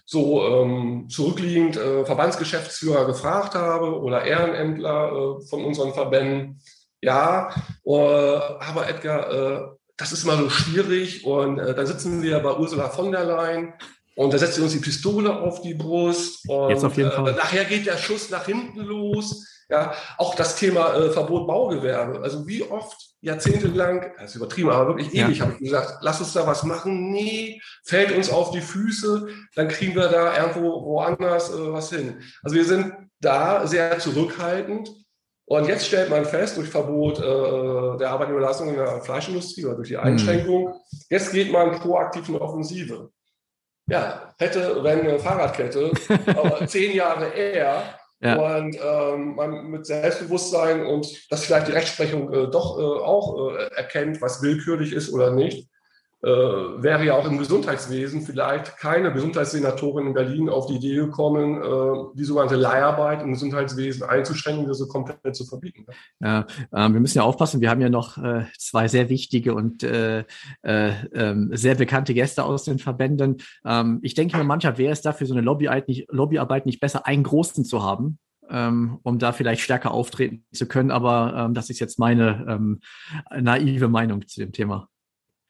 so 0.06 0.46
ähm, 0.46 1.08
zurückliegend 1.08 1.76
äh, 1.76 2.04
Verbandsgeschäftsführer 2.04 3.06
gefragt 3.06 3.54
habe 3.54 4.00
oder 4.00 4.24
Ehrenämtler 4.24 5.12
äh, 5.12 5.46
von 5.48 5.64
unseren 5.64 5.92
Verbänden, 5.94 6.60
ja, 7.00 7.50
äh, 7.84 7.90
aber 7.90 8.88
Edgar, 8.88 9.30
äh, 9.30 9.62
das 9.96 10.12
ist 10.12 10.24
immer 10.24 10.36
so 10.36 10.50
schwierig 10.50 11.24
und 11.24 11.58
äh, 11.58 11.74
dann 11.74 11.86
sitzen 11.86 12.22
wir 12.22 12.40
bei 12.40 12.56
Ursula 12.56 12.88
von 12.88 13.12
der 13.12 13.24
Leyen 13.24 13.74
und 14.16 14.32
da 14.32 14.38
setzt 14.38 14.54
sie 14.54 14.62
uns 14.62 14.72
die 14.72 14.78
Pistole 14.78 15.36
auf 15.36 15.60
die 15.60 15.74
Brust 15.74 16.48
und 16.48 16.70
Jetzt 16.70 16.84
auf 16.84 16.96
jeden 16.96 17.10
Fall. 17.10 17.28
Äh, 17.28 17.36
nachher 17.36 17.64
geht 17.64 17.86
der 17.86 17.98
Schuss 17.98 18.30
nach 18.30 18.46
hinten 18.46 18.80
los. 18.80 19.46
Ja, 19.74 19.92
auch 20.18 20.36
das 20.36 20.54
Thema 20.54 20.94
äh, 20.94 21.10
Verbot 21.10 21.48
Baugewerbe. 21.48 22.20
Also 22.22 22.46
wie 22.46 22.62
oft 22.62 22.96
jahrzehntelang, 23.20 24.12
das 24.16 24.30
ist 24.30 24.36
übertrieben, 24.36 24.70
aber 24.70 24.86
wirklich 24.86 25.12
ewig, 25.12 25.38
ja. 25.38 25.44
habe 25.46 25.54
ich 25.54 25.58
gesagt, 25.58 25.98
lass 26.00 26.20
uns 26.20 26.32
da 26.32 26.46
was 26.46 26.62
machen. 26.62 27.10
Nee, 27.10 27.60
fällt 27.84 28.12
uns 28.12 28.30
auf 28.30 28.52
die 28.52 28.60
Füße, 28.60 29.26
dann 29.56 29.66
kriegen 29.66 29.96
wir 29.96 30.08
da 30.08 30.36
irgendwo 30.36 30.84
woanders 30.84 31.50
äh, 31.50 31.72
was 31.72 31.90
hin. 31.90 32.22
Also 32.44 32.54
wir 32.54 32.64
sind 32.64 32.92
da 33.20 33.66
sehr 33.66 33.98
zurückhaltend. 33.98 34.90
Und 35.46 35.66
jetzt 35.66 35.86
stellt 35.86 36.08
man 36.08 36.24
fest, 36.24 36.56
durch 36.56 36.68
Verbot 36.68 37.18
äh, 37.18 37.98
der 37.98 38.10
Arbeitnehmerleistung 38.10 38.68
in 38.68 38.76
der 38.76 39.00
Fleischindustrie 39.00 39.66
oder 39.66 39.74
durch 39.74 39.88
die 39.88 39.96
mhm. 39.96 40.04
Einschränkung, 40.04 40.68
mhm. 40.68 41.00
jetzt 41.10 41.32
geht 41.32 41.50
man 41.50 41.80
proaktiv 41.80 42.28
in 42.28 42.36
Offensive. 42.36 43.10
Ja, 43.86 44.32
hätte, 44.38 44.84
wenn 44.84 45.00
eine 45.00 45.18
Fahrradkette, 45.18 45.90
zehn 46.66 46.94
Jahre 46.94 47.30
eher 47.30 47.82
ja. 48.24 48.56
Und 48.56 48.76
ähm, 48.82 49.34
man 49.34 49.70
mit 49.70 49.84
Selbstbewusstsein 49.84 50.86
und 50.86 51.30
dass 51.30 51.44
vielleicht 51.44 51.68
die 51.68 51.72
Rechtsprechung 51.72 52.32
äh, 52.32 52.48
doch 52.50 52.78
äh, 52.78 52.82
auch 52.82 53.50
äh, 53.50 53.64
erkennt, 53.74 54.22
was 54.22 54.42
willkürlich 54.42 54.92
ist 54.92 55.12
oder 55.12 55.30
nicht, 55.30 55.68
äh, 56.24 56.82
wäre 56.82 57.04
ja 57.04 57.14
auch 57.14 57.26
im 57.26 57.36
Gesundheitswesen 57.36 58.22
vielleicht 58.22 58.78
keine 58.78 59.12
Gesundheitssenatorin 59.12 60.06
in 60.06 60.14
Berlin 60.14 60.48
auf 60.48 60.66
die 60.66 60.76
Idee 60.76 60.94
gekommen, 60.94 61.60
äh, 61.60 62.16
die 62.16 62.24
sogenannte 62.24 62.56
Leiharbeit 62.56 63.22
im 63.22 63.32
Gesundheitswesen 63.32 64.04
einzuschränken, 64.04 64.66
diese 64.66 64.88
komplett 64.88 65.36
zu 65.36 65.44
verbieten. 65.44 65.84
Ja, 66.20 66.46
äh, 66.72 66.88
wir 66.88 67.00
müssen 67.00 67.18
ja 67.18 67.24
aufpassen, 67.24 67.60
wir 67.60 67.68
haben 67.68 67.82
ja 67.82 67.90
noch 67.90 68.16
äh, 68.16 68.46
zwei 68.56 68.88
sehr 68.88 69.10
wichtige 69.10 69.54
und 69.54 69.82
äh, 69.82 70.24
äh, 70.62 70.92
ähm, 71.12 71.50
sehr 71.52 71.74
bekannte 71.74 72.14
Gäste 72.14 72.44
aus 72.44 72.64
den 72.64 72.78
Verbänden. 72.78 73.42
Ähm, 73.66 73.98
ich 74.00 74.14
denke 74.14 74.38
mir, 74.38 74.44
manchmal 74.44 74.78
wäre 74.78 74.94
es 74.94 75.02
dafür 75.02 75.26
so 75.26 75.34
eine 75.34 75.42
Lobbyarbeit 75.42 75.88
nicht, 75.88 76.10
Lobbyarbeit 76.10 76.64
nicht 76.64 76.80
besser, 76.80 77.06
einen 77.06 77.24
großen 77.24 77.66
zu 77.66 77.82
haben, 77.82 78.18
ähm, 78.48 78.98
um 79.02 79.18
da 79.18 79.32
vielleicht 79.32 79.60
stärker 79.60 79.90
auftreten 79.90 80.46
zu 80.54 80.66
können. 80.66 80.90
Aber 80.90 81.34
ähm, 81.36 81.52
das 81.52 81.68
ist 81.68 81.80
jetzt 81.80 81.98
meine 81.98 82.46
ähm, 82.48 82.80
naive 83.38 83.88
Meinung 83.88 84.26
zu 84.26 84.40
dem 84.40 84.52
Thema. 84.52 84.88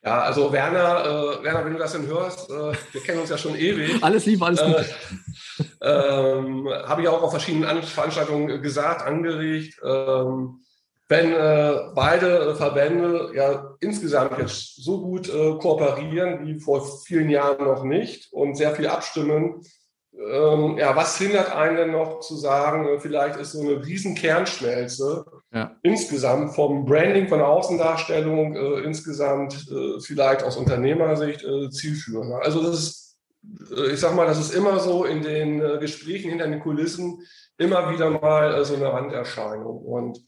Ja, 0.04 0.20
also 0.20 0.52
Werner, 0.52 1.38
äh, 1.40 1.44
Werner, 1.44 1.64
wenn 1.64 1.72
du 1.72 1.78
das 1.78 1.92
denn 1.92 2.06
hörst, 2.06 2.50
äh, 2.50 2.72
wir 2.92 3.00
kennen 3.02 3.20
uns 3.20 3.30
ja 3.30 3.38
schon 3.38 3.56
ewig. 3.56 3.96
Alles 4.02 4.26
lieb, 4.26 4.42
alles 4.42 4.60
gut. 4.60 5.66
Äh, 5.80 5.88
ähm, 5.88 6.68
Habe 6.68 7.02
ich 7.02 7.08
auch 7.08 7.22
auf 7.22 7.30
verschiedenen 7.30 7.82
Veranstaltungen 7.82 8.60
gesagt, 8.60 9.06
angeregt. 9.06 9.80
Ähm, 9.82 10.60
wenn 11.08 11.32
äh, 11.32 11.92
beide 11.94 12.54
Verbände 12.54 13.30
ja 13.34 13.76
insgesamt 13.80 14.38
jetzt 14.38 14.82
so 14.82 15.00
gut 15.00 15.28
äh, 15.28 15.56
kooperieren 15.58 16.46
wie 16.46 16.60
vor 16.60 16.86
vielen 17.06 17.30
Jahren 17.30 17.64
noch 17.64 17.84
nicht 17.84 18.32
und 18.32 18.56
sehr 18.56 18.74
viel 18.74 18.88
abstimmen, 18.88 19.62
ähm, 20.16 20.78
ja, 20.78 20.94
was 20.94 21.18
hindert 21.18 21.54
einen 21.54 21.76
denn 21.76 21.92
noch 21.92 22.20
zu 22.20 22.36
sagen, 22.36 22.86
äh, 22.86 23.00
vielleicht 23.00 23.36
ist 23.38 23.52
so 23.52 23.60
eine 23.60 23.84
riesen 23.84 24.14
Kernschmelze 24.14 25.24
ja. 25.54 25.76
insgesamt 25.82 26.54
vom 26.54 26.84
Branding, 26.84 27.28
von 27.28 27.38
der 27.38 27.48
Außendarstellung, 27.48 28.56
äh, 28.56 28.80
insgesamt 28.80 29.54
äh, 29.70 30.00
vielleicht 30.00 30.42
aus 30.42 30.56
Unternehmersicht 30.56 31.44
äh, 31.44 31.70
zielführend. 31.70 32.34
Also 32.42 32.62
das 32.62 32.78
ist, 32.80 33.18
äh, 33.76 33.92
ich 33.92 34.00
sag 34.00 34.14
mal, 34.14 34.26
das 34.26 34.40
ist 34.40 34.54
immer 34.54 34.80
so 34.80 35.04
in 35.04 35.22
den 35.22 35.62
äh, 35.62 35.78
Gesprächen 35.78 36.30
hinter 36.30 36.48
den 36.48 36.60
Kulissen 36.60 37.20
immer 37.56 37.92
wieder 37.92 38.10
mal 38.10 38.64
so 38.64 38.74
eine 38.74 38.92
Randerscheinung. 38.92 39.78
Und 39.78 40.18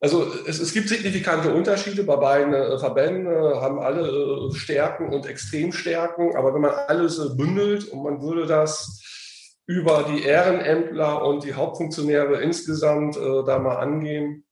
also 0.00 0.26
es, 0.46 0.58
es, 0.58 0.72
gibt 0.72 0.88
signifikante 0.88 1.52
Unterschiede 1.52 2.04
bei 2.04 2.16
beiden 2.16 2.54
äh, 2.54 2.78
Verbänden, 2.78 3.26
äh, 3.26 3.60
haben 3.60 3.78
alle 3.78 4.08
äh, 4.08 4.54
Stärken 4.54 5.12
und 5.12 5.26
Extremstärken, 5.26 6.34
aber 6.36 6.54
wenn 6.54 6.62
man 6.62 6.72
alles 6.88 7.36
bündelt 7.36 7.88
und 7.88 8.02
man 8.02 8.22
würde 8.22 8.46
das 8.46 9.00
über 9.70 10.02
die 10.02 10.24
Ehrenämtler 10.24 11.24
und 11.24 11.44
die 11.44 11.54
Hauptfunktionäre 11.54 12.42
insgesamt 12.42 13.16
äh, 13.16 13.44
da 13.46 13.60
mal 13.60 13.76
angehen. 13.76 14.44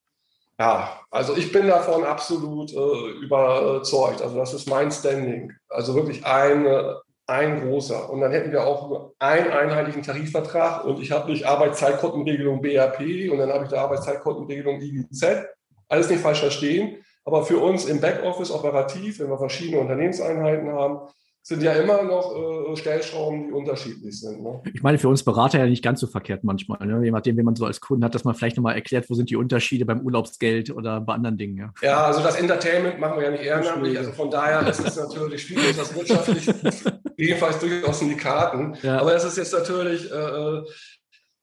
Ja, 0.61 1.00
also 1.11 1.37
ich 1.37 1.50
bin 1.50 1.66
davon 1.66 2.04
absolut 2.04 2.72
äh, 2.72 3.24
überzeugt. 3.24 4.22
Also 4.22 4.37
das 4.37 4.54
ist 4.54 4.68
mein 4.68 4.92
Standing. 4.92 5.52
Also 5.68 5.96
wirklich 5.96 6.24
eine, 6.24 7.00
ein 7.26 7.66
großer. 7.66 8.09
Und 8.11 8.20
dann 8.20 8.31
hätten 8.31 8.52
wir 8.52 8.64
auch 8.64 8.88
nur 8.88 9.14
einen 9.18 9.50
einheitlichen 9.50 10.04
Tarifvertrag 10.04 10.85
und 10.85 11.00
ich 11.02 11.11
habe 11.11 11.33
nicht 11.33 11.46
Arbeitszeitkontenregelung 11.46 12.62
BAP 12.62 13.00
und 13.33 13.38
dann 13.38 13.50
habe 13.50 13.64
ich 13.64 13.70
die 13.70 13.76
Arbeitszeitkontenregelung 13.76 14.81
IGZ. 14.81 15.46
Alles 15.88 16.11
nicht 16.11 16.22
falsch 16.22 16.40
verstehen. 16.40 17.04
Aber 17.24 17.44
für 17.44 17.59
uns 17.59 17.87
im 17.87 18.00
Backoffice 18.00 18.52
operativ, 18.52 19.18
wenn 19.18 19.31
wir 19.31 19.38
verschiedene 19.38 19.81
Unternehmenseinheiten 19.81 20.70
haben, 20.70 21.09
sind 21.49 21.63
ja 21.63 21.73
immer 21.73 22.03
noch 22.03 22.37
äh, 22.37 22.77
Stellschrauben, 22.77 23.47
die 23.47 23.53
unterschiedlich 23.53 24.21
sind. 24.21 24.43
Ne? 24.43 24.61
Ich 24.75 24.83
meine, 24.83 24.99
für 24.99 25.09
uns 25.09 25.25
Berater 25.25 25.59
ja 25.59 25.65
nicht 25.65 25.83
ganz 25.83 25.99
so 25.99 26.07
verkehrt 26.07 26.45
manchmal. 26.45 26.87
Ne? 26.87 27.03
Je 27.03 27.11
nachdem, 27.11 27.39
wie 27.39 27.43
man 27.43 27.57
so 27.57 27.65
als 27.65 27.81
Kunden 27.81 28.05
hat, 28.05 28.15
dass 28.15 28.25
man 28.25 28.35
vielleicht 28.35 28.59
nochmal 28.59 28.75
erklärt, 28.75 29.09
wo 29.09 29.15
sind 29.15 29.31
die 29.31 29.37
Unterschiede 29.37 29.87
beim 29.87 30.01
Urlaubsgeld 30.01 30.71
oder 30.71 31.01
bei 31.01 31.15
anderen 31.15 31.39
Dingen. 31.39 31.57
Ja, 31.57 31.73
ja 31.81 32.05
also 32.05 32.23
das 32.23 32.37
Entertainment 32.37 33.01
machen 33.01 33.17
wir 33.17 33.25
ja 33.25 33.31
nicht 33.31 33.45
ehrenamtlich. 33.45 33.97
Also 33.97 34.13
von 34.13 34.31
daher 34.31 34.69
ist 34.69 34.81
es 34.81 34.97
natürlich 34.97 35.43
schwierig, 35.43 35.75
das 35.75 35.95
wirtschaftlich 35.95 36.47
jedenfalls 37.17 37.59
durchaus 37.61 38.03
in 38.03 38.11
die 38.11 38.17
Karten. 38.17 38.77
Ja. 38.83 39.01
Aber 39.01 39.15
es 39.15 39.25
ist 39.25 39.39
jetzt 39.39 39.55
natürlich, 39.55 40.13
äh, 40.13 40.61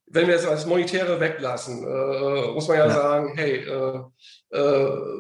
wenn 0.08 0.28
wir 0.28 0.36
jetzt 0.36 0.48
das 0.48 0.66
Monetäre 0.66 1.20
weglassen, 1.20 1.84
äh, 1.84 2.52
muss 2.52 2.68
man 2.68 2.78
ja, 2.78 2.88
ja, 2.88 2.94
sagen, 2.94 3.34
hey, 3.36 3.66
äh, 3.66 4.00
äh, 4.52 4.60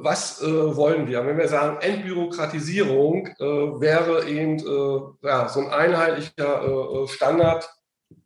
was 0.01 0.41
äh, 0.41 0.75
wollen 0.75 1.07
wir? 1.07 1.25
Wenn 1.25 1.37
wir 1.37 1.47
sagen, 1.47 1.77
Entbürokratisierung 1.81 3.27
äh, 3.27 3.43
wäre 3.43 4.27
eben 4.27 4.59
äh, 4.59 5.27
ja, 5.27 5.49
so 5.49 5.61
ein 5.61 5.69
einheitlicher 5.69 7.07
Standard 7.07 7.69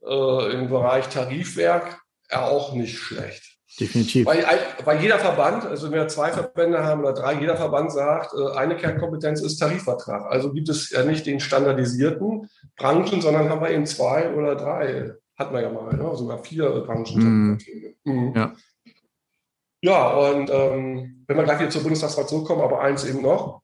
im 0.01 0.69
Bereich 0.69 1.07
Tarifwerk 1.09 1.99
ja 2.31 2.45
auch 2.45 2.73
nicht 2.73 2.97
schlecht. 2.97 3.43
Definitiv. 3.79 4.25
Weil, 4.25 4.43
weil 4.83 5.01
jeder 5.01 5.19
Verband, 5.19 5.65
also 5.65 5.87
wenn 5.87 5.99
wir 5.99 6.07
zwei 6.07 6.31
Verbände 6.31 6.83
haben 6.83 7.01
oder 7.01 7.13
drei, 7.13 7.33
jeder 7.35 7.55
Verband 7.55 7.91
sagt, 7.91 8.33
eine 8.55 8.75
Kernkompetenz 8.75 9.41
ist 9.41 9.57
Tarifvertrag. 9.57 10.25
Also 10.31 10.51
gibt 10.51 10.69
es 10.69 10.89
ja 10.91 11.03
nicht 11.03 11.25
den 11.25 11.39
standardisierten 11.39 12.49
Branchen, 12.77 13.21
sondern 13.21 13.49
haben 13.49 13.61
wir 13.61 13.71
eben 13.71 13.85
zwei 13.85 14.33
oder 14.33 14.55
drei 14.55 15.13
hat 15.39 15.51
man 15.51 15.63
ja 15.63 15.71
mal, 15.71 15.95
ne? 15.95 16.15
sogar 16.15 16.43
vier 16.43 16.69
Branchen. 16.81 17.53
Mm. 17.53 17.57
Mhm. 18.03 18.33
Ja. 18.35 18.53
Ja, 19.81 20.09
und 20.09 20.49
ähm, 20.49 21.23
wenn 21.25 21.37
wir 21.37 21.43
gleich 21.43 21.59
wieder 21.59 21.69
zur 21.69 21.83
Bundestagswahl 21.83 22.27
zurückkommen, 22.27 22.61
aber 22.61 22.81
eins 22.81 23.05
eben 23.05 23.21
noch, 23.21 23.61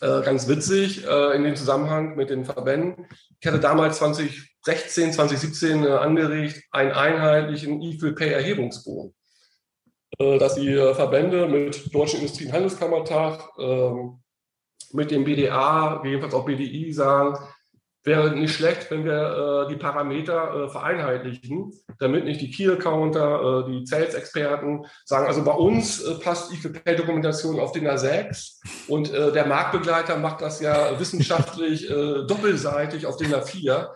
äh, 0.00 0.20
ganz 0.22 0.46
witzig 0.46 1.06
äh, 1.06 1.34
in 1.34 1.44
dem 1.44 1.56
Zusammenhang 1.56 2.16
mit 2.16 2.28
den 2.28 2.44
Verbänden. 2.44 3.06
Ich 3.40 3.46
hatte 3.46 3.58
damals 3.58 3.98
2016, 3.98 5.14
2017 5.14 5.84
äh, 5.84 5.88
angeregt, 5.88 6.62
einen 6.70 6.92
einheitlichen 6.92 7.80
Equal 7.80 8.12
Pay 8.12 8.30
Erhebungsbogen, 8.30 9.14
äh, 10.18 10.38
dass 10.38 10.54
die 10.56 10.68
äh, 10.68 10.94
Verbände 10.94 11.48
mit 11.48 11.94
Deutschen 11.94 12.20
Industrie- 12.20 12.46
und 12.46 12.52
Handelskammertag, 12.52 13.48
ähm, 13.58 14.20
mit 14.92 15.10
dem 15.10 15.24
BDA, 15.24 16.02
jedenfalls 16.04 16.34
auch 16.34 16.46
BDI 16.46 16.92
sagen, 16.92 17.38
wäre 18.04 18.34
nicht 18.34 18.54
schlecht, 18.54 18.90
wenn 18.90 19.04
wir 19.04 19.66
äh, 19.66 19.72
die 19.72 19.76
Parameter 19.76 20.64
äh, 20.64 20.68
vereinheitlichen, 20.68 21.72
damit 21.98 22.24
nicht 22.24 22.40
die 22.40 22.50
Key-Accounter, 22.50 23.66
äh, 23.66 23.70
die 23.70 23.86
Sales-Experten 23.86 24.84
sagen, 25.04 25.26
also 25.26 25.44
bei 25.44 25.52
uns 25.52 26.02
äh, 26.02 26.14
passt 26.14 26.52
IFP-Dokumentation 26.52 27.58
auf 27.60 27.72
den 27.72 27.86
A6 27.86 28.60
und 28.88 29.12
äh, 29.12 29.32
der 29.32 29.46
Marktbegleiter 29.46 30.16
macht 30.16 30.40
das 30.40 30.60
ja 30.60 30.98
wissenschaftlich 30.98 31.90
äh, 31.90 32.24
doppelseitig 32.26 33.06
auf 33.06 33.16
den 33.16 33.34
A4 33.34 33.88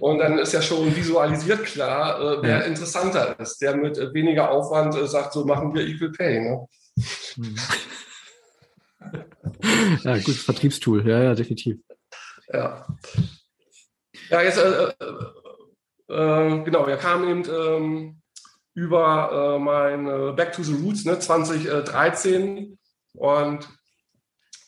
und 0.00 0.18
dann 0.18 0.38
ist 0.38 0.52
ja 0.52 0.62
schon 0.62 0.94
visualisiert 0.94 1.64
klar, 1.64 2.42
wer 2.42 2.64
interessanter 2.66 3.38
ist, 3.40 3.60
der 3.60 3.76
mit 3.76 3.98
weniger 4.12 4.50
Aufwand 4.50 4.94
sagt, 5.08 5.32
so 5.32 5.44
machen 5.44 5.74
wir 5.74 5.86
Equal 5.86 6.12
Pay. 6.12 6.40
Ne? 6.40 6.66
Ja, 10.04 10.16
gutes 10.18 10.42
Vertriebstool, 10.42 11.08
ja, 11.08 11.22
ja, 11.22 11.34
definitiv. 11.34 11.78
Ja. 12.52 12.86
Ja, 14.28 14.42
jetzt, 14.42 14.58
äh, 14.58 14.92
äh, 16.08 16.12
äh, 16.12 16.64
genau, 16.64 16.86
er 16.86 16.96
kam 16.96 17.28
eben 17.28 17.44
ähm, 17.48 18.22
über 18.74 19.56
äh, 19.56 19.58
mein 19.58 20.06
äh, 20.06 20.32
Back 20.32 20.52
to 20.52 20.62
the 20.62 20.74
Roots 20.74 21.04
ne, 21.04 21.18
2013 21.18 22.78
und 23.14 23.68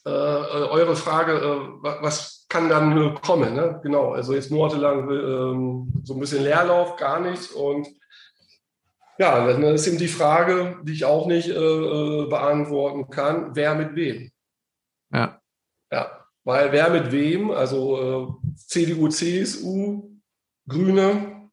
äh, 0.04 0.08
eure 0.08 0.96
Frage, 0.96 1.40
was 1.80 2.44
kann 2.48 2.68
dann 2.68 3.14
kommen? 3.22 3.54
Ne? 3.54 3.80
Genau, 3.84 4.12
also 4.12 4.34
jetzt 4.34 4.50
monatelang 4.50 5.08
so 6.02 6.14
ein 6.14 6.20
bisschen 6.20 6.42
Leerlauf, 6.42 6.96
gar 6.96 7.20
nichts 7.20 7.52
und 7.52 7.86
ja, 9.18 9.46
dann 9.46 9.62
ist 9.62 9.86
eben 9.86 9.98
die 9.98 10.08
Frage, 10.08 10.80
die 10.82 10.94
ich 10.94 11.04
auch 11.04 11.28
nicht 11.28 11.48
beantworten 11.48 13.10
kann, 13.10 13.54
wer 13.54 13.76
mit 13.76 13.94
wem? 13.94 14.32
Ja. 15.12 15.40
Ja, 15.92 16.21
weil 16.44 16.72
wer 16.72 16.90
mit 16.90 17.12
wem, 17.12 17.50
also 17.50 18.38
äh, 18.46 18.54
CDU, 18.56 19.08
CSU, 19.08 20.10
Grüne, 20.68 21.50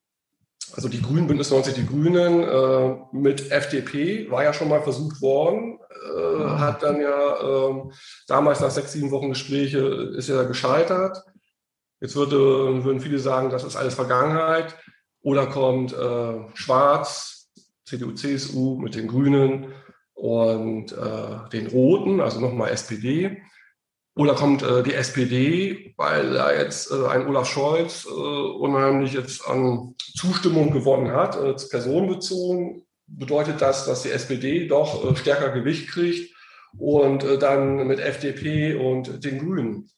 also 0.74 0.88
die 0.88 1.02
Grünen, 1.02 1.28
Bündnis 1.28 1.52
90, 1.52 1.74
die 1.74 1.86
Grünen, 1.86 2.44
äh, 2.44 2.98
mit 3.12 3.52
FDP 3.52 4.30
war 4.30 4.44
ja 4.44 4.54
schon 4.54 4.70
mal 4.70 4.82
versucht 4.82 5.22
worden, 5.22 5.80
äh, 6.16 6.44
hat 6.58 6.84
dann 6.84 7.02
ja 7.02 7.70
ähm, 7.70 7.92
damals 8.28 8.62
nach 8.62 8.72
sechs, 8.72 8.94
sieben 8.94 9.12
Wochen 9.12 9.30
Gespräche 9.30 9.80
ist 9.80 10.30
ja 10.30 10.44
gescheitert. 10.44 11.24
Jetzt 12.02 12.16
würde, 12.16 12.84
würden 12.84 13.02
viele 13.02 13.20
sagen, 13.20 13.50
das 13.50 13.64
ist 13.64 13.76
alles 13.76 13.96
Vergangenheit. 13.96 14.78
Oder 15.22 15.48
kommt 15.48 15.92
äh, 15.92 16.48
Schwarz, 16.54 17.52
CDU, 17.86 18.14
CSU 18.14 18.78
mit 18.78 18.96
den 18.96 19.08
Grünen 19.08 19.74
und 20.14 20.94
äh, 20.94 21.50
den 21.52 21.68
Roten, 21.68 22.22
also 22.22 22.40
nochmal 22.40 22.70
SPD. 22.70 23.42
Oder 24.20 24.36
kommt 24.36 24.62
äh, 24.64 24.84
die 24.84 24.96
SPD, 24.96 25.94
weil 25.96 26.34
da 26.34 26.52
jetzt 26.52 26.92
äh, 26.92 27.08
ein 27.08 27.26
Olaf 27.26 27.48
Scholz 27.48 28.06
äh, 28.06 28.10
unheimlich 28.12 29.14
jetzt 29.14 29.48
an 29.48 29.96
Zustimmung 29.98 30.72
gewonnen 30.72 31.14
hat, 31.14 31.38
äh, 31.38 31.54
personenbezogen, 31.54 32.86
bedeutet 33.08 33.62
das, 33.62 33.86
dass 33.86 34.02
die 34.02 34.12
SPD 34.12 34.68
doch 34.68 35.10
äh, 35.10 35.16
stärker 35.16 35.52
Gewicht 35.52 35.88
kriegt 35.88 36.36
und 36.78 37.24
äh, 37.24 37.38
dann 37.38 37.88
mit 37.88 38.02
FDP 38.02 38.76
und 38.76 39.24
den 39.24 39.40
Grünen. 39.40 39.90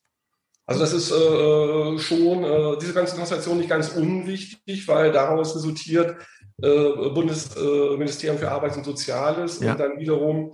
Also 0.67 0.81
das 0.81 0.93
ist 0.93 1.09
schon 1.09 2.77
diese 2.79 2.93
ganze 2.93 3.15
Konstellation 3.17 3.57
nicht 3.57 3.69
ganz 3.69 3.89
unwichtig, 3.89 4.87
weil 4.87 5.11
daraus 5.11 5.53
resultiert 5.53 6.15
Bundesministerium 6.57 8.37
für 8.37 8.51
Arbeit 8.51 8.77
und 8.77 8.85
Soziales 8.85 9.59
ja. 9.59 9.71
und 9.71 9.79
dann 9.81 9.99
wiederum 9.99 10.53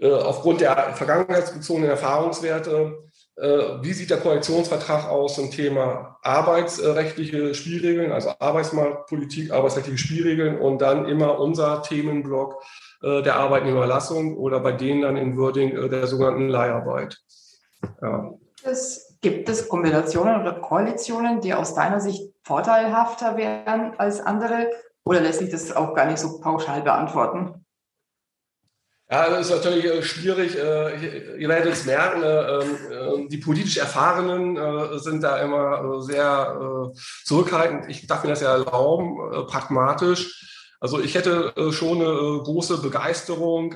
äh, 0.00 0.12
aufgrund 0.12 0.60
der 0.60 0.94
vergangenheitsbezogenen 0.94 1.90
Erfahrungswerte, 1.90 2.98
äh, 3.36 3.48
wie 3.82 3.92
sieht 3.92 4.10
der 4.10 4.18
Koalitionsvertrag 4.18 5.08
aus 5.08 5.34
zum 5.34 5.50
Thema 5.50 6.18
arbeitsrechtliche 6.22 7.54
Spielregeln, 7.54 8.12
also 8.12 8.30
Arbeitsmarktpolitik, 8.38 9.52
arbeitsrechtliche 9.52 9.98
Spielregeln 9.98 10.58
und 10.58 10.80
dann 10.80 11.06
immer 11.06 11.38
unser 11.38 11.82
Themenblock 11.82 12.62
äh, 13.02 13.22
der 13.22 13.36
Arbeitnehmerlassung 13.36 14.36
oder 14.36 14.60
bei 14.60 14.72
denen 14.72 15.02
dann 15.02 15.16
in 15.16 15.36
Wording 15.36 15.90
der 15.90 16.06
sogenannten 16.06 16.48
Leiharbeit. 16.48 17.18
Ja. 18.00 18.32
Es, 18.62 19.06
gibt 19.20 19.48
es 19.48 19.68
Kombinationen 19.68 20.40
oder 20.40 20.52
Koalitionen, 20.60 21.40
die 21.40 21.52
aus 21.52 21.74
deiner 21.74 22.00
Sicht 22.00 22.32
vorteilhafter 22.44 23.36
wären 23.36 23.98
als 23.98 24.20
andere? 24.20 24.70
Oder 25.04 25.20
lässt 25.20 25.40
sich 25.40 25.50
das 25.50 25.74
auch 25.74 25.94
gar 25.94 26.06
nicht 26.06 26.18
so 26.18 26.40
pauschal 26.40 26.82
beantworten? 26.82 27.65
Ja, 29.08 29.30
das 29.30 29.46
ist 29.46 29.54
natürlich 29.54 29.84
äh, 29.84 30.02
schwierig. 30.02 30.56
Äh, 30.56 31.38
ihr 31.38 31.48
werdet 31.48 31.72
es 31.72 31.86
merken, 31.86 32.22
äh, 32.24 33.14
ähm, 33.14 33.28
die 33.28 33.38
politisch 33.38 33.76
Erfahrenen 33.76 34.58
sind 34.98 35.22
da 35.22 35.38
immer 35.38 36.02
sehr 36.02 36.92
zurückhaltend. 37.24 37.84
Ich 37.88 38.06
darf 38.06 38.24
mir 38.24 38.30
das 38.30 38.40
ja 38.40 38.52
erlauben, 38.52 39.46
pragmatisch. 39.46 40.74
Also 40.80 41.00
ich 41.00 41.14
hätte 41.14 41.52
schon 41.70 42.00
eine 42.00 42.42
große 42.42 42.78
Begeisterung, 42.82 43.72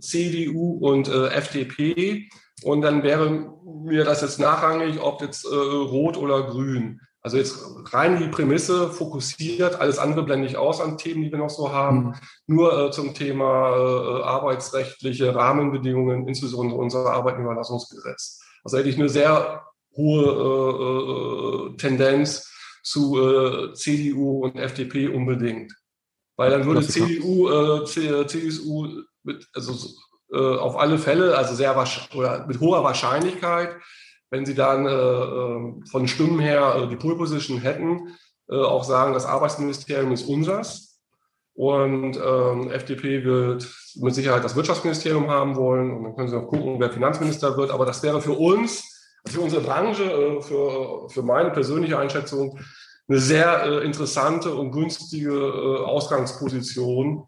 CDU 0.00 0.78
und 0.80 1.08
FDP. 1.08 2.28
Und 2.62 2.82
dann 2.82 3.02
wäre 3.02 3.52
mir 3.64 4.04
das 4.04 4.20
jetzt 4.20 4.38
nachrangig, 4.38 5.00
ob 5.00 5.22
jetzt 5.22 5.44
rot 5.50 6.16
oder 6.16 6.44
grün. 6.44 7.00
Also 7.22 7.36
jetzt 7.36 7.58
rein 7.92 8.18
die 8.18 8.28
Prämisse 8.28 8.90
fokussiert, 8.90 9.78
alles 9.78 9.98
andere 9.98 10.22
blende 10.22 10.46
ich 10.46 10.56
aus 10.56 10.80
an 10.80 10.96
Themen, 10.96 11.22
die 11.22 11.30
wir 11.30 11.38
noch 11.38 11.50
so 11.50 11.70
haben. 11.70 11.98
Mhm. 11.98 12.14
Nur 12.46 12.86
äh, 12.86 12.90
zum 12.90 13.12
Thema 13.12 13.70
äh, 13.70 14.22
arbeitsrechtliche 14.22 15.34
Rahmenbedingungen, 15.34 16.26
insbesondere 16.26 16.78
unser 16.78 17.12
Arbeitnehmerlassungsgesetz. 17.12 18.40
Also 18.64 18.78
hätte 18.78 18.88
ich 18.88 18.96
eine 18.96 19.10
sehr 19.10 19.64
hohe 19.94 20.24
äh, 21.68 21.72
äh 21.72 21.76
Tendenz 21.76 22.50
zu 22.82 23.20
äh, 23.20 23.74
CDU 23.74 24.44
und 24.44 24.56
FDP 24.56 25.08
unbedingt. 25.08 25.74
Weil 26.36 26.50
dann 26.50 26.64
würde 26.64 26.86
CDU, 26.86 27.50
äh, 27.50 27.84
CSU 27.84 29.02
mit, 29.22 29.46
also, 29.54 29.74
auf 30.32 30.76
alle 30.76 30.96
Fälle, 30.98 31.36
also 31.36 31.56
sehr 31.56 31.76
oder 32.14 32.46
mit 32.46 32.60
hoher 32.60 32.84
Wahrscheinlichkeit 32.84 33.74
wenn 34.30 34.46
sie 34.46 34.54
dann 34.54 34.86
äh, 34.86 34.90
ähm, 34.90 35.84
von 35.90 36.08
Stimmen 36.08 36.38
her 36.38 36.76
äh, 36.76 36.88
die 36.88 36.96
Pole 36.96 37.16
Position 37.16 37.58
hätten, 37.58 38.16
äh, 38.48 38.56
auch 38.56 38.84
sagen, 38.84 39.12
das 39.12 39.26
Arbeitsministerium 39.26 40.12
ist 40.12 40.28
unsers. 40.28 40.86
Und 41.54 42.16
ähm, 42.16 42.70
FDP 42.70 43.24
wird 43.24 43.68
mit 43.96 44.14
Sicherheit 44.14 44.44
das 44.44 44.56
Wirtschaftsministerium 44.56 45.28
haben 45.28 45.56
wollen. 45.56 45.90
Und 45.90 46.04
dann 46.04 46.16
können 46.16 46.28
sie 46.28 46.36
noch 46.36 46.48
gucken, 46.48 46.76
wer 46.78 46.90
Finanzminister 46.90 47.56
wird. 47.56 47.70
Aber 47.70 47.84
das 47.84 48.02
wäre 48.02 48.22
für 48.22 48.32
uns, 48.32 48.84
für 49.26 49.40
unsere 49.40 49.62
Branche, 49.62 50.04
äh, 50.04 50.40
für, 50.40 51.08
für 51.08 51.22
meine 51.22 51.50
persönliche 51.50 51.98
Einschätzung, 51.98 52.58
eine 53.08 53.18
sehr 53.18 53.64
äh, 53.64 53.84
interessante 53.84 54.54
und 54.54 54.70
günstige 54.70 55.32
äh, 55.32 55.84
Ausgangsposition, 55.84 57.26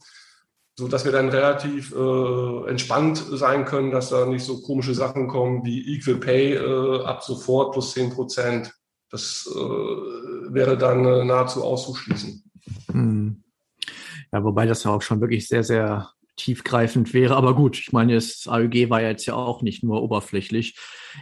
so 0.83 0.89
dass 0.89 1.05
wir 1.05 1.13
dann 1.13 1.29
relativ 1.29 1.95
äh, 1.95 2.69
entspannt 2.69 3.25
sein 3.31 3.65
können, 3.65 3.93
dass 3.93 4.09
da 4.09 4.27
nicht 4.27 4.45
so 4.45 4.63
komische 4.63 4.95
Sachen 4.95 5.29
kommen 5.29 5.65
wie 5.65 5.95
Equal 5.95 6.17
Pay 6.17 6.55
äh, 6.55 7.05
ab 7.05 7.23
sofort 7.23 7.73
plus 7.73 7.93
10 7.93 8.11
Prozent. 8.11 8.75
Das 9.09 9.49
äh, 9.49 9.59
wäre 9.59 10.77
dann 10.77 11.05
äh, 11.05 11.25
nahezu 11.25 11.63
auszuschließen. 11.63 12.43
Hm. 12.91 13.45
Ja, 14.33 14.43
wobei 14.43 14.67
das 14.67 14.83
ja 14.83 14.91
auch 14.91 15.03
schon 15.03 15.21
wirklich 15.21 15.47
sehr, 15.47 15.63
sehr 15.63 16.11
tiefgreifend 16.35 17.15
wäre. 17.15 17.37
Aber 17.37 17.55
gut, 17.55 17.79
ich 17.79 17.93
meine, 17.93 18.17
das 18.17 18.49
AEG 18.49 18.91
war 18.91 19.03
ja 19.03 19.11
jetzt 19.11 19.27
ja 19.27 19.35
auch 19.35 19.63
nicht 19.63 19.85
nur 19.85 20.03
oberflächlich. 20.03 20.77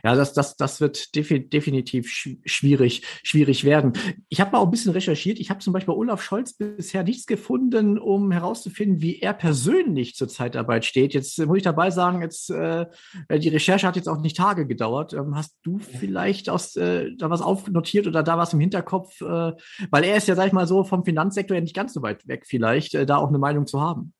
Ja, 0.05 0.14
das, 0.14 0.33
das, 0.33 0.57
das 0.57 0.81
wird 0.81 1.14
defi 1.14 1.48
definitiv 1.48 2.09
schwierig, 2.09 3.03
schwierig 3.22 3.64
werden. 3.64 3.92
Ich 4.29 4.40
habe 4.40 4.53
mal 4.53 4.59
auch 4.59 4.66
ein 4.66 4.70
bisschen 4.70 4.92
recherchiert. 4.92 5.38
Ich 5.38 5.50
habe 5.50 5.61
zum 5.61 5.72
Beispiel 5.72 5.94
Olaf 5.94 6.22
Scholz 6.22 6.55
bisher 6.55 7.03
nichts 7.03 7.26
gefunden, 7.26 7.98
um 7.98 8.31
herauszufinden, 8.31 9.00
wie 9.00 9.20
er 9.20 9.33
persönlich 9.33 10.14
zur 10.14 10.29
Zeitarbeit 10.29 10.85
steht. 10.85 11.14
Jetzt 11.14 11.38
muss 11.38 11.59
ich 11.59 11.62
dabei 11.62 11.90
sagen, 11.90 12.22
jetzt 12.22 12.50
äh, 12.50 12.87
die 13.31 13.48
Recherche 13.48 13.87
hat 13.87 13.96
jetzt 13.96 14.09
auch 14.09 14.20
nicht 14.20 14.37
Tage 14.37 14.66
gedauert. 14.66 15.12
Ähm, 15.12 15.35
hast 15.37 15.57
du 15.62 15.79
vielleicht 15.79 16.48
aus 16.48 16.76
äh, 16.76 17.11
da 17.16 17.31
was 17.31 17.42
aufnotiert 17.42 18.07
oder 18.07 18.22
da 18.22 18.38
was 18.38 18.53
im 18.53 18.61
Hinterkopf? 18.61 19.20
Äh, 19.20 19.53
weil 19.90 20.05
er 20.05 20.16
ist 20.16 20.29
ja, 20.29 20.35
sag 20.35 20.46
ich 20.46 20.53
mal 20.53 20.66
so, 20.66 20.85
vom 20.85 21.05
Finanzsektor 21.05 21.57
ja 21.57 21.61
nicht 21.61 21.76
ganz 21.76 21.92
so 21.92 22.03
weit 22.03 22.26
weg, 22.29 22.44
vielleicht, 22.46 22.94
äh, 22.94 23.07
da 23.07 23.16
auch 23.16 23.29
eine 23.29 23.38
Meinung 23.38 23.66
zu 23.66 23.81
haben. 23.81 24.12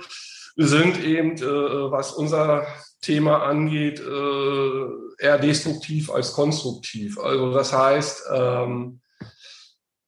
sind 0.55 1.03
eben, 1.03 1.37
äh, 1.37 1.91
was 1.91 2.11
unser 2.11 2.65
Thema 3.01 3.43
angeht, 3.43 3.99
äh, 3.99 5.23
eher 5.23 5.37
destruktiv 5.37 6.11
als 6.11 6.33
konstruktiv. 6.33 7.19
Also 7.19 7.53
das 7.53 7.73
heißt, 7.73 8.23
ähm, 8.33 9.01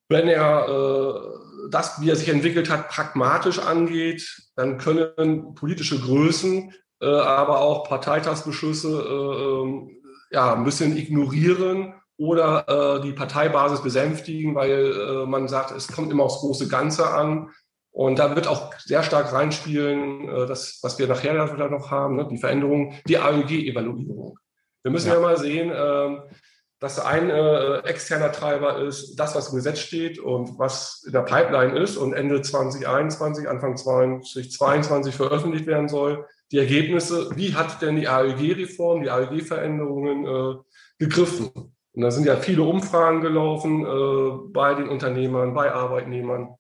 wenn 0.10 0.28
er 0.28 0.68
äh, 0.68 1.70
das, 1.70 2.02
wie 2.02 2.10
er 2.10 2.16
sich 2.16 2.30
entwickelt 2.30 2.70
hat, 2.70 2.90
pragmatisch 2.90 3.60
angeht, 3.60 4.44
dann 4.56 4.78
können 4.78 5.56
politische 5.56 6.00
Größen, 6.00 6.74
aber 7.00 7.60
auch 7.60 7.88
Parteitagsbeschlüsse 7.88 8.90
ähm, 8.90 9.90
ja, 10.30 10.54
ein 10.54 10.64
bisschen 10.64 10.96
ignorieren 10.96 11.94
oder 12.18 12.98
äh, 12.98 13.02
die 13.02 13.14
Parteibasis 13.14 13.82
besänftigen, 13.82 14.56
weil 14.56 14.94
äh, 14.94 15.26
man 15.26 15.48
sagt, 15.48 15.72
es 15.72 15.88
kommt 15.88 16.12
immer 16.12 16.24
aufs 16.24 16.40
große 16.40 16.68
Ganze 16.68 17.10
an. 17.10 17.50
Und 17.92 18.18
da 18.18 18.36
wird 18.36 18.48
auch 18.48 18.74
sehr 18.80 19.04
stark 19.04 19.32
reinspielen, 19.34 20.28
äh, 20.28 20.46
das, 20.46 20.80
was 20.82 20.98
wir 21.00 21.08
nachher 21.08 21.34
noch 21.70 21.92
haben, 21.92 22.16
ne, 22.16 22.28
die 22.30 22.38
Veränderung, 22.38 22.96
die 23.08 23.18
AEG-Evaluierung. 23.18 24.38
Wir 24.84 24.92
müssen 24.92 25.10
ja, 25.10 25.16
ja 25.16 25.22
mal 25.22 25.38
sehen, 25.38 25.72
äh, 25.72 26.22
dass 26.80 27.00
ein 27.00 27.30
äh, 27.30 27.78
externer 27.84 28.32
Treiber 28.34 28.80
ist, 28.80 29.16
das, 29.16 29.36
was 29.36 29.50
im 29.50 29.56
Gesetz 29.56 29.80
steht 29.80 30.20
und 30.20 30.60
was 30.60 31.04
in 31.06 31.14
der 31.14 31.22
Pipeline 31.22 31.80
ist 31.80 31.96
und 31.96 32.14
Ende 32.14 32.42
2021, 32.42 33.48
Anfang 33.48 33.78
2022 33.78 35.16
veröffentlicht 35.16 35.66
werden 35.66 35.88
soll. 35.88 36.26
Die 36.52 36.58
Ergebnisse, 36.58 37.30
wie 37.38 37.56
hat 37.56 37.82
denn 37.82 37.96
die 37.96 38.10
AEG-Reform, 38.10 39.04
die 39.04 39.10
AEG-Veränderungen 39.10 40.26
äh, 40.26 40.56
gegriffen? 41.00 41.73
Und 41.94 42.02
da 42.02 42.12
sind 42.12 42.26
ja 42.26 42.36
viele 42.38 42.64
Umfragen 42.64 43.22
gelaufen 43.22 43.86
äh, 43.86 44.52
bei 44.52 44.74
den 44.74 44.90
Unternehmern, 44.90 45.54
bei 45.54 45.72
Arbeitnehmern, 45.72 46.56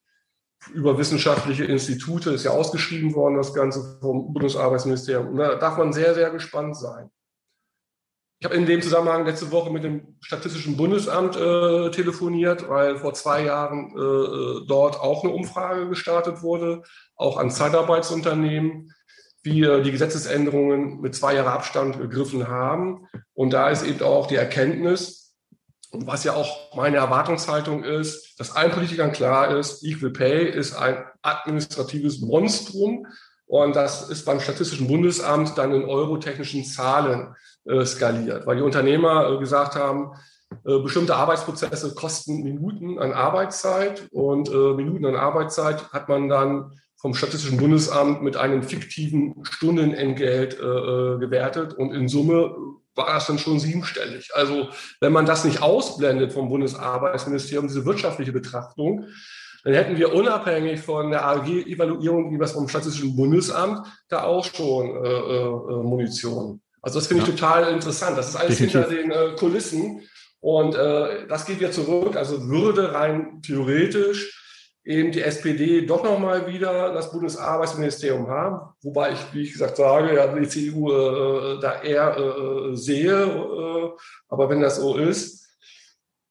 über 0.71 0.97
wissenschaftliche 0.97 1.65
Institute, 1.65 2.29
ist 2.29 2.45
ja 2.45 2.51
ausgeschrieben 2.51 3.15
worden, 3.15 3.35
das 3.35 3.53
Ganze 3.53 3.97
vom 3.99 4.31
Bundesarbeitsministerium. 4.31 5.29
Und 5.29 5.37
da 5.37 5.55
darf 5.55 5.77
man 5.77 5.91
sehr, 5.91 6.13
sehr 6.13 6.29
gespannt 6.29 6.77
sein. 6.77 7.09
Ich 8.39 8.45
habe 8.45 8.55
in 8.55 8.65
dem 8.65 8.81
Zusammenhang 8.81 9.25
letzte 9.25 9.51
Woche 9.51 9.71
mit 9.71 9.85
dem 9.85 10.17
Statistischen 10.19 10.75
Bundesamt 10.75 11.37
äh, 11.37 11.91
telefoniert, 11.91 12.67
weil 12.67 12.97
vor 12.97 13.13
zwei 13.13 13.45
Jahren 13.45 13.91
äh, 13.91 14.65
dort 14.67 14.99
auch 14.99 15.23
eine 15.23 15.33
Umfrage 15.33 15.87
gestartet 15.87 16.43
wurde, 16.43 16.83
auch 17.15 17.37
an 17.37 17.51
Zeitarbeitsunternehmen 17.51 18.93
wir 19.43 19.81
die 19.81 19.91
Gesetzesänderungen 19.91 20.99
mit 21.01 21.15
zwei 21.15 21.35
Jahren 21.35 21.47
Abstand 21.47 21.99
gegriffen 21.99 22.47
haben. 22.47 23.07
Und 23.33 23.51
da 23.51 23.69
ist 23.69 23.83
eben 23.83 24.01
auch 24.01 24.27
die 24.27 24.35
Erkenntnis, 24.35 25.22
und 25.93 26.07
was 26.07 26.23
ja 26.23 26.33
auch 26.33 26.75
meine 26.75 26.97
Erwartungshaltung 26.97 27.83
ist, 27.83 28.39
dass 28.39 28.55
allen 28.55 28.71
Politikern 28.71 29.11
klar 29.11 29.55
ist, 29.55 29.83
Equal 29.83 30.09
Pay 30.09 30.49
ist 30.49 30.73
ein 30.73 31.05
administratives 31.21 32.19
Monstrum. 32.19 33.05
Und 33.45 33.75
das 33.75 34.09
ist 34.09 34.25
beim 34.25 34.39
Statistischen 34.39 34.87
Bundesamt 34.87 35.55
dann 35.55 35.71
in 35.71 35.85
eurotechnischen 35.85 36.65
Zahlen 36.65 37.35
äh, 37.65 37.85
skaliert, 37.85 38.47
weil 38.47 38.57
die 38.57 38.63
Unternehmer 38.63 39.29
äh, 39.29 39.37
gesagt 39.37 39.75
haben, 39.75 40.13
äh, 40.65 40.79
bestimmte 40.79 41.15
Arbeitsprozesse 41.15 41.93
kosten 41.93 42.41
Minuten 42.41 42.97
an 42.97 43.13
Arbeitszeit 43.13 44.07
und 44.11 44.49
äh, 44.49 44.73
Minuten 44.73 45.05
an 45.05 45.15
Arbeitszeit 45.15 45.93
hat 45.93 46.09
man 46.09 46.27
dann 46.27 46.71
vom 47.03 47.13
Statistischen 47.13 47.57
Bundesamt 47.57 48.23
mit 48.23 48.37
einem 48.37 48.63
fiktiven 48.63 49.35
Stundenentgelt 49.43 50.57
äh, 50.57 50.63
äh 50.63 51.19
gewertet 51.19 51.73
und 51.73 51.93
in 51.93 52.07
Summe 52.07 52.55
war 52.95 53.07
das 53.07 53.27
dann 53.27 53.37
schon 53.37 53.59
siebenstellig. 53.59 54.29
Also 54.33 54.69
wenn 55.01 55.11
man 55.11 55.25
das 55.25 55.43
nicht 55.43 55.61
ausblendet 55.61 56.31
vom 56.31 56.47
Bundesarbeitsministerium, 56.47 57.67
diese 57.67 57.85
wirtschaftliche 57.85 58.31
Betrachtung, 58.31 59.07
dann 59.65 59.73
hätten 59.73 59.97
wir 59.97 60.13
unabhängig 60.13 60.79
von 60.79 61.11
der 61.11 61.25
AG-Evaluierung, 61.25 62.33
wie 62.33 62.39
was 62.39 62.53
vom 62.53 62.69
Statistischen 62.69 63.17
Bundesamt, 63.17 63.85
da 64.07 64.23
auch 64.23 64.45
schon 64.45 64.85
äh, 65.03 65.09
äh, 65.09 65.83
Munition. 65.83 66.61
Also 66.81 66.99
das 66.99 67.07
finde 67.07 67.23
ich 67.23 67.29
total 67.29 67.73
interessant. 67.73 68.17
Das 68.17 68.29
ist 68.29 68.37
alles 68.37 68.59
Definitiv. 68.59 68.89
hinter 68.89 68.95
den 68.95 69.11
äh, 69.11 69.35
Kulissen. 69.35 70.03
Und 70.39 70.75
äh, 70.75 71.27
das 71.27 71.45
geht 71.45 71.59
wieder 71.59 71.71
zurück. 71.71 72.15
Also 72.15 72.47
würde 72.47 72.93
rein 72.93 73.41
theoretisch 73.41 74.39
eben 74.85 75.11
die 75.11 75.21
SPD 75.21 75.85
doch 75.85 76.03
nochmal 76.03 76.47
wieder 76.47 76.93
das 76.93 77.11
Bundesarbeitsministerium 77.11 78.27
haben, 78.27 78.73
wobei 78.81 79.13
ich, 79.13 79.33
wie 79.33 79.43
ich 79.43 79.53
gesagt 79.53 79.77
sage, 79.77 80.15
ja, 80.15 80.27
die 80.27 80.47
CDU 80.47 80.91
äh, 80.91 81.59
da 81.59 81.81
eher 81.81 82.17
äh, 82.17 82.75
sehe, 82.75 83.23
äh, 83.23 83.91
aber 84.27 84.49
wenn 84.49 84.61
das 84.61 84.77
so 84.77 84.97
ist, 84.97 85.47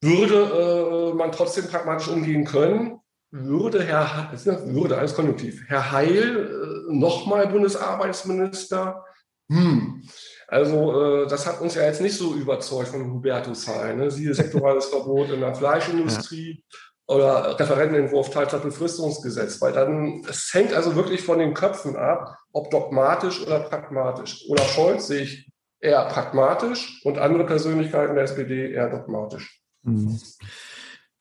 würde 0.03 1.13
äh, 1.13 1.15
man 1.15 1.33
trotzdem 1.33 1.67
pragmatisch 1.67 2.09
umgehen 2.09 2.45
können, 2.45 2.99
würde 3.31 3.83
Herr, 3.83 4.31
würde 4.67 4.99
alles 4.99 5.15
konjunktiv, 5.15 5.63
Herr 5.69 5.93
Heil 5.93 6.89
äh, 6.91 6.93
nochmal 6.93 7.49
Bundesarbeitsminister, 7.49 9.03
hm. 9.51 10.03
Also 10.49 11.25
äh, 11.25 11.27
das 11.29 11.47
hat 11.47 11.61
uns 11.61 11.75
ja 11.75 11.83
jetzt 11.83 12.01
nicht 12.01 12.17
so 12.17 12.35
überzeugt 12.35 12.89
von 12.89 13.11
Hubertus 13.11 13.67
Heil. 13.69 13.97
Ne? 13.97 14.11
Siehe 14.11 14.35
sektorales 14.35 14.87
Verbot 14.87 15.31
in 15.31 15.41
der 15.41 15.55
Fleischindustrie, 15.55 16.63
ja 16.63 16.92
oder 17.07 17.59
Referentenentwurf 17.59 18.31
Teilzeitbefristungsgesetz, 18.31 19.61
weil 19.61 19.73
dann, 19.73 20.25
es 20.29 20.53
hängt 20.55 20.73
also 20.73 20.95
wirklich 20.97 21.23
von 21.23 21.39
den 21.39 21.55
Köpfen 21.55 21.97
ab, 21.97 22.39
ob 22.53 22.71
dogmatisch 22.71 23.45
oder 23.45 23.61
pragmatisch. 23.61 24.45
Olaf 24.49 24.73
Scholz 24.73 25.09
sehe 25.09 25.23
ich 25.23 25.53
eher 25.81 26.05
pragmatisch 26.07 27.01
und 27.05 27.19
andere 27.19 27.45
Persönlichkeiten 27.45 28.15
der 28.15 28.25
SPD 28.25 28.73
eher 28.73 28.89
dogmatisch. 28.89 29.61
Mhm. 29.83 30.21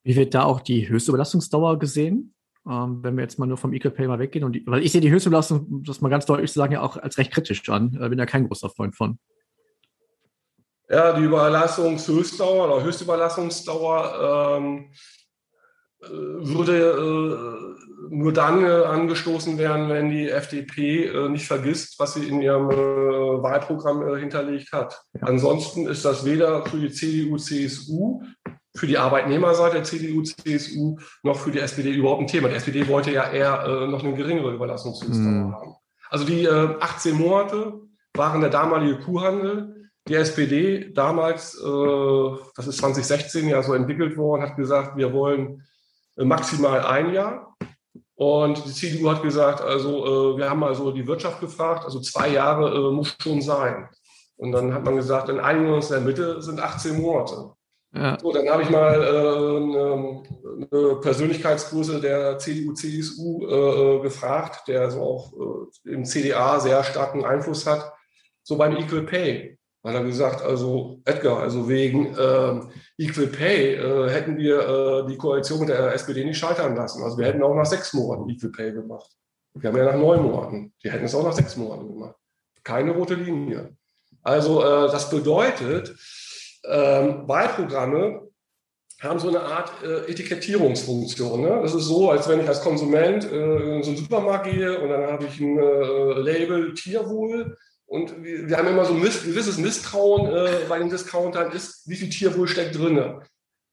Wie 0.03 0.15
wird 0.15 0.33
da 0.33 0.43
auch 0.43 0.61
die 0.61 0.87
höchste 0.87 1.11
Belastungsdauer 1.11 1.79
gesehen? 1.79 2.33
Ähm, 2.69 3.03
wenn 3.03 3.15
wir 3.15 3.23
jetzt 3.23 3.39
mal 3.39 3.47
nur 3.47 3.57
vom 3.57 3.73
Equal 3.73 3.91
Pay 3.91 4.07
mal 4.07 4.19
weggehen. 4.19 4.45
Und 4.45 4.53
die, 4.53 4.65
weil 4.67 4.83
ich 4.83 4.91
sehe 4.91 5.01
die 5.01 5.09
höchste 5.09 5.31
Belastung, 5.31 5.83
das 5.83 6.01
mal 6.01 6.09
ganz 6.09 6.25
deutlich 6.27 6.51
zu 6.51 6.59
sagen, 6.59 6.73
ja 6.73 6.81
auch 6.81 6.97
als 6.97 7.17
recht 7.17 7.31
kritisch 7.31 7.67
an. 7.69 7.97
Ich 7.99 8.09
bin 8.09 8.19
ja 8.19 8.25
kein 8.27 8.47
großer 8.47 8.69
Freund 8.69 8.95
von. 8.95 9.17
Ja, 10.89 11.13
die 11.13 11.23
Überlassungshöchstdauer 11.23 12.67
oder 12.67 12.83
Höchstüberlassungsdauer 12.83 14.57
ähm, 14.57 14.91
würde 16.09 17.77
äh, 18.09 18.13
nur 18.13 18.33
dann 18.33 18.63
äh, 18.63 18.85
angestoßen 18.85 19.57
werden, 19.57 19.89
wenn 19.89 20.09
die 20.09 20.29
FDP 20.29 21.05
äh, 21.05 21.29
nicht 21.29 21.45
vergisst, 21.45 21.99
was 21.99 22.15
sie 22.15 22.27
in 22.27 22.41
ihrem 22.41 22.67
Wahlprogramm 22.67 24.15
hinterlegt 24.15 24.71
hat. 24.71 25.01
Ansonsten 25.21 25.87
ist 25.87 26.03
das 26.03 26.25
weder 26.25 26.65
für 26.65 26.77
die 26.77 26.91
CDU, 26.91 27.37
CSU, 27.37 28.23
für 28.75 28.87
die 28.87 28.97
Arbeitnehmerseite 28.97 29.83
CDU, 29.83 30.23
CSU, 30.23 30.97
noch 31.23 31.37
für 31.37 31.51
die 31.51 31.59
SPD 31.59 31.91
überhaupt 31.91 32.21
ein 32.21 32.27
Thema. 32.27 32.49
Die 32.49 32.55
SPD 32.55 32.87
wollte 32.87 33.11
ja 33.11 33.29
eher 33.29 33.87
noch 33.87 34.03
eine 34.03 34.15
geringere 34.15 34.53
Überlassungsdauer 34.53 35.13
mhm. 35.13 35.53
haben. 35.53 35.75
Also 36.09 36.25
die 36.25 36.47
18 36.49 37.15
Monate 37.15 37.73
waren 38.15 38.41
der 38.41 38.49
damalige 38.49 38.99
Kuhhandel. 38.99 39.89
Die 40.07 40.15
SPD 40.15 40.91
damals, 40.93 41.51
das 41.51 42.67
ist 42.67 42.77
2016 42.77 43.49
ja 43.49 43.61
so 43.61 43.73
entwickelt 43.73 44.17
worden, 44.17 44.41
hat 44.41 44.55
gesagt, 44.55 44.95
wir 44.95 45.11
wollen 45.13 45.61
äh, 45.61 45.63
maximal 46.25 46.85
ein 46.85 47.13
Jahr. 47.13 47.55
Und 48.15 48.63
die 48.65 48.71
CDU 48.71 49.09
hat 49.09 49.23
gesagt, 49.23 49.61
also 49.61 50.35
äh, 50.35 50.37
wir 50.37 50.49
haben 50.49 50.63
also 50.63 50.91
die 50.91 51.07
Wirtschaft 51.07 51.39
gefragt, 51.39 51.85
also 51.85 51.99
zwei 52.01 52.29
Jahre 52.29 52.69
äh, 52.69 52.91
muss 52.91 53.15
schon 53.19 53.41
sein. 53.41 53.89
Und 54.37 54.51
dann 54.51 54.73
hat 54.73 54.83
man 54.83 54.95
gesagt, 54.95 55.29
dann 55.29 55.39
einigen 55.39 55.67
wir 55.67 55.75
uns 55.75 55.89
in 55.89 55.97
der 55.97 56.05
Mitte, 56.05 56.41
sind 56.41 56.59
18 56.59 57.01
Monate. 57.01 57.53
Ja. 57.93 58.17
So, 58.21 58.31
dann 58.31 58.47
habe 58.49 58.63
ich 58.63 58.69
mal 58.69 59.03
äh, 59.03 59.57
eine, 59.57 60.23
eine, 60.71 60.95
Persönlichkeitsgröße 61.01 61.99
der 61.99 62.37
CDU, 62.37 62.73
CSU 62.73 63.47
äh, 63.47 63.99
gefragt, 64.01 64.67
der 64.67 64.89
so 64.89 65.01
auch 65.01 65.33
äh, 65.85 65.91
im 65.91 66.05
CDA 66.05 66.59
sehr 66.59 66.83
starken 66.83 67.25
Einfluss 67.25 67.67
hat, 67.67 67.91
so 68.43 68.57
beim 68.57 68.77
Equal 68.77 69.03
Pay. 69.03 69.57
Hat 69.83 69.95
er 69.95 70.03
gesagt, 70.03 70.43
also 70.43 70.99
Edgar, 71.05 71.39
also 71.39 71.67
wegen 71.67 72.15
äh, 72.15 72.61
Equal 72.99 73.27
Pay 73.27 73.75
äh, 73.75 74.09
hätten 74.11 74.37
wir 74.37 74.59
äh, 74.59 75.07
die 75.07 75.17
Koalition 75.17 75.59
mit 75.59 75.69
der 75.69 75.93
SPD 75.93 76.23
nicht 76.23 76.37
scheitern 76.37 76.75
lassen. 76.75 77.03
Also 77.03 77.17
wir 77.17 77.25
hätten 77.25 77.41
auch 77.41 77.55
nach 77.55 77.65
sechs 77.65 77.91
Monaten 77.93 78.29
Equal 78.29 78.51
Pay 78.51 78.73
gemacht. 78.73 79.09
Wir 79.55 79.69
haben 79.69 79.77
ja 79.77 79.85
nach 79.85 79.95
neun 79.95 80.21
Monaten. 80.21 80.73
Die 80.83 80.91
hätten 80.91 81.05
es 81.05 81.15
auch 81.15 81.23
nach 81.23 81.33
sechs 81.33 81.57
Monaten 81.57 81.87
gemacht. 81.87 82.15
Keine 82.63 82.91
rote 82.91 83.15
Linie. 83.15 83.75
Also 84.21 84.61
äh, 84.61 84.91
das 84.91 85.09
bedeutet, 85.09 85.95
ähm, 86.63 87.27
Wahlprogramme 87.27 88.27
haben 89.01 89.19
so 89.19 89.29
eine 89.29 89.41
Art 89.41 89.71
äh, 89.83 90.11
Etikettierungsfunktion. 90.11 91.41
Ne? 91.41 91.59
Das 91.63 91.73
ist 91.73 91.85
so, 91.85 92.11
als 92.11 92.29
wenn 92.29 92.39
ich 92.39 92.47
als 92.47 92.61
Konsument 92.61 93.29
äh, 93.31 93.77
in 93.77 93.83
so 93.83 93.89
einen 93.89 93.97
Supermarkt 93.97 94.45
gehe 94.45 94.79
und 94.79 94.89
dann 94.89 95.11
habe 95.11 95.25
ich 95.25 95.39
ein 95.39 95.57
äh, 95.57 96.19
Label 96.19 96.75
Tierwohl 96.75 97.57
und 97.91 98.23
wir, 98.23 98.47
wir 98.47 98.57
haben 98.57 98.69
immer 98.69 98.85
so 98.85 98.93
ein 98.93 99.01
gewisses 99.01 99.57
Misstrauen 99.57 100.33
äh, 100.33 100.65
bei 100.69 100.79
den 100.79 100.89
Discountern, 100.89 101.51
ist, 101.51 101.89
wie 101.89 101.97
viel 101.97 102.09
Tierwohl 102.09 102.47
steckt 102.47 102.77
drin. 102.77 103.21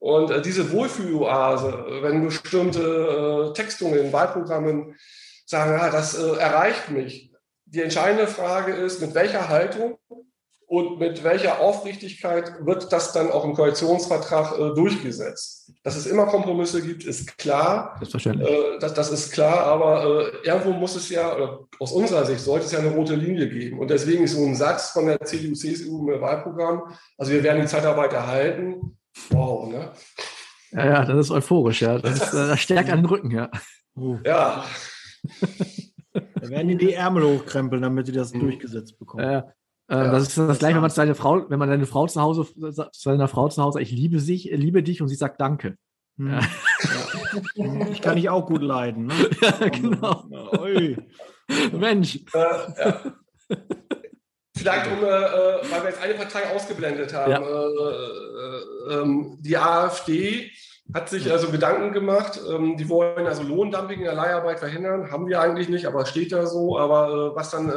Und 0.01 0.33
äh, 0.33 0.43
diese 0.43 0.73
Wohlfühloase, 0.73 2.01
wenn 2.03 2.25
bestimmte 2.25 2.81
äh, 2.81 3.53
Textungen 3.53 4.07
in 4.07 4.13
Wahlprogrammen 4.13 4.97
sagen, 5.47 5.71
ja, 5.71 5.91
das 5.91 6.15
erreicht 6.15 6.91
mich. 6.91 7.33
Die 7.67 7.81
entscheidende 7.81 8.27
Frage 8.27 8.73
ist, 8.73 9.01
mit 9.01 9.15
welcher 9.15 9.49
Haltung 9.49 9.99
und 10.69 10.99
mit 10.99 11.25
welcher 11.25 11.61
Aufrichtigkeit 11.61 12.53
wird 12.61 12.93
das 12.93 13.13
dann 13.15 13.31
auch 13.31 13.43
im 13.47 13.55
Koalitionsvertrag 13.55 14.53
äh, 14.59 14.75
durchgesetzt? 14.75 15.73
Dass 15.83 15.97
es 15.97 16.07
immer 16.07 16.27
Kompromisse 16.27 16.83
gibt, 16.83 17.05
ist 17.05 17.39
klar. 17.39 17.95
Selbstverständlich. 17.97 18.51
Äh, 18.51 18.79
das, 18.79 18.93
das, 18.93 19.11
ist 19.11 19.33
klar, 19.33 19.61
aber 19.61 20.05
äh, 20.05 20.47
irgendwo 20.47 20.73
muss 20.73 20.95
es 20.95 21.09
ja, 21.09 21.59
aus 21.79 21.93
unserer 21.93 22.27
Sicht 22.27 22.41
sollte 22.41 22.67
es 22.67 22.73
ja 22.73 22.81
eine 22.81 22.91
rote 22.91 23.15
Linie 23.15 23.49
geben. 23.49 23.79
Und 23.79 23.89
deswegen 23.89 24.25
ist 24.25 24.35
so 24.35 24.45
ein 24.45 24.55
Satz 24.55 24.91
von 24.91 25.07
der 25.07 25.19
CDU, 25.21 25.55
CSU 25.55 26.11
im 26.11 26.21
Wahlprogramm, 26.21 26.83
also 27.17 27.33
wir 27.33 27.43
werden 27.43 27.63
die 27.63 27.67
Zeitarbeit 27.67 28.13
erhalten. 28.13 28.99
Wow, 29.31 29.71
ne? 29.71 29.93
Ja, 30.73 30.85
ja, 30.85 31.05
das 31.07 31.17
ist 31.17 31.31
euphorisch, 31.31 31.81
ja. 31.81 31.99
Das, 31.99 32.21
ist, 32.21 32.35
das 32.35 32.61
stärkt 32.61 32.91
an 32.91 32.99
den 32.99 33.07
Rücken, 33.07 33.31
ja. 33.31 33.51
Uh. 33.97 34.19
Ja. 34.23 34.67
Da 36.13 36.49
werden 36.51 36.69
die 36.69 36.77
die 36.77 36.93
Ärmel 36.93 37.25
hochkrempeln, 37.25 37.81
damit 37.81 38.09
die 38.09 38.13
das 38.13 38.35
mhm. 38.35 38.41
durchgesetzt 38.41 38.99
bekommen. 38.99 39.25
Ja, 39.25 39.53
äh, 39.89 39.95
ja, 39.97 40.11
das 40.11 40.25
ist 40.25 40.39
das, 40.39 40.49
das 40.49 40.59
gleiche, 40.59 40.75
wenn 40.75 40.83
man 40.83 40.91
seine 40.91 41.15
Frau, 41.15 41.49
wenn 41.49 41.59
man 41.59 41.69
seine 41.69 41.87
Frau 41.87 42.07
zu 42.07 42.21
Hause, 42.21 42.47
seiner 42.93 43.29
Frau 43.29 43.49
zu 43.49 43.63
Hause, 43.63 43.81
ich 43.81 43.91
liebe 43.91 44.21
sich, 44.21 44.45
liebe 44.53 44.83
dich 44.83 45.01
und 45.01 45.09
sie 45.09 45.15
sagt 45.15 45.41
Danke. 45.41 45.77
Hm. 46.19 46.31
Ja. 46.33 46.41
Ich 47.91 48.03
kann 48.03 48.17
dich 48.17 48.29
auch 48.29 48.47
gut 48.47 48.63
leiden. 48.63 49.07
Ne? 49.07 49.15
Ja, 49.41 49.69
genau. 49.69 50.25
Ui. 50.61 50.97
Mensch. 51.73 52.21
Äh, 52.35 52.39
ja. 52.39 53.01
Vielleicht, 54.57 54.91
um, 54.91 55.05
äh, 55.05 55.07
äh, 55.07 55.71
weil 55.71 55.83
wir 55.83 55.91
jetzt 55.91 56.03
eine 56.03 56.15
Partei 56.15 56.55
ausgeblendet 56.55 57.15
haben. 57.15 57.31
Ja. 57.31 57.41
Äh, 57.41 57.43
äh 57.43 59.01
ähm, 59.01 59.39
die 59.41 59.57
AfD 59.57 60.51
hat 60.93 61.09
sich 61.09 61.31
also 61.31 61.51
Gedanken 61.51 61.93
gemacht. 61.93 62.41
Ähm, 62.51 62.77
die 62.77 62.89
wollen 62.89 63.27
also 63.27 63.43
Lohndumping 63.43 64.01
in 64.01 64.05
der 64.05 64.15
Leiharbeit 64.15 64.59
verhindern. 64.59 65.11
Haben 65.11 65.29
wir 65.29 65.41
eigentlich 65.41 65.69
nicht, 65.69 65.87
aber 65.87 66.07
steht 66.07 66.33
da 66.33 66.47
so. 66.47 66.79
Aber 66.79 67.37
was 67.37 67.51
dann 67.51 67.73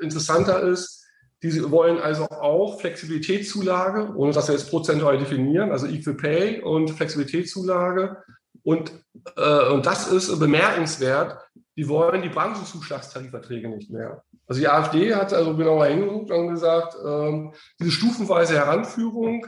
interessanter 0.00 0.62
ist, 0.62 1.01
die 1.42 1.70
wollen 1.70 1.98
also 1.98 2.28
auch 2.28 2.80
Flexibilitätszulage, 2.80 4.14
ohne 4.14 4.32
dass 4.32 4.48
wir 4.48 4.54
jetzt 4.54 4.70
prozentual 4.70 5.18
definieren, 5.18 5.72
also 5.72 5.86
Equal 5.86 6.14
Pay 6.14 6.60
und 6.62 6.90
Flexibilitätszulage. 6.90 8.16
Und, 8.62 8.92
äh, 9.36 9.68
und 9.70 9.84
das 9.86 10.06
ist 10.06 10.38
bemerkenswert. 10.38 11.38
Die 11.76 11.88
wollen 11.88 12.22
die 12.22 12.28
Branchenzuschlagstarifverträge 12.28 13.68
nicht 13.68 13.90
mehr. 13.90 14.22
Also 14.46 14.60
die 14.60 14.68
AfD 14.68 15.14
hat 15.14 15.32
also 15.32 15.56
genauer 15.56 15.86
hingeguckt 15.86 16.30
und 16.30 16.48
gesagt, 16.48 16.96
ähm, 17.04 17.54
diese 17.80 17.90
stufenweise 17.90 18.54
Heranführung 18.54 19.46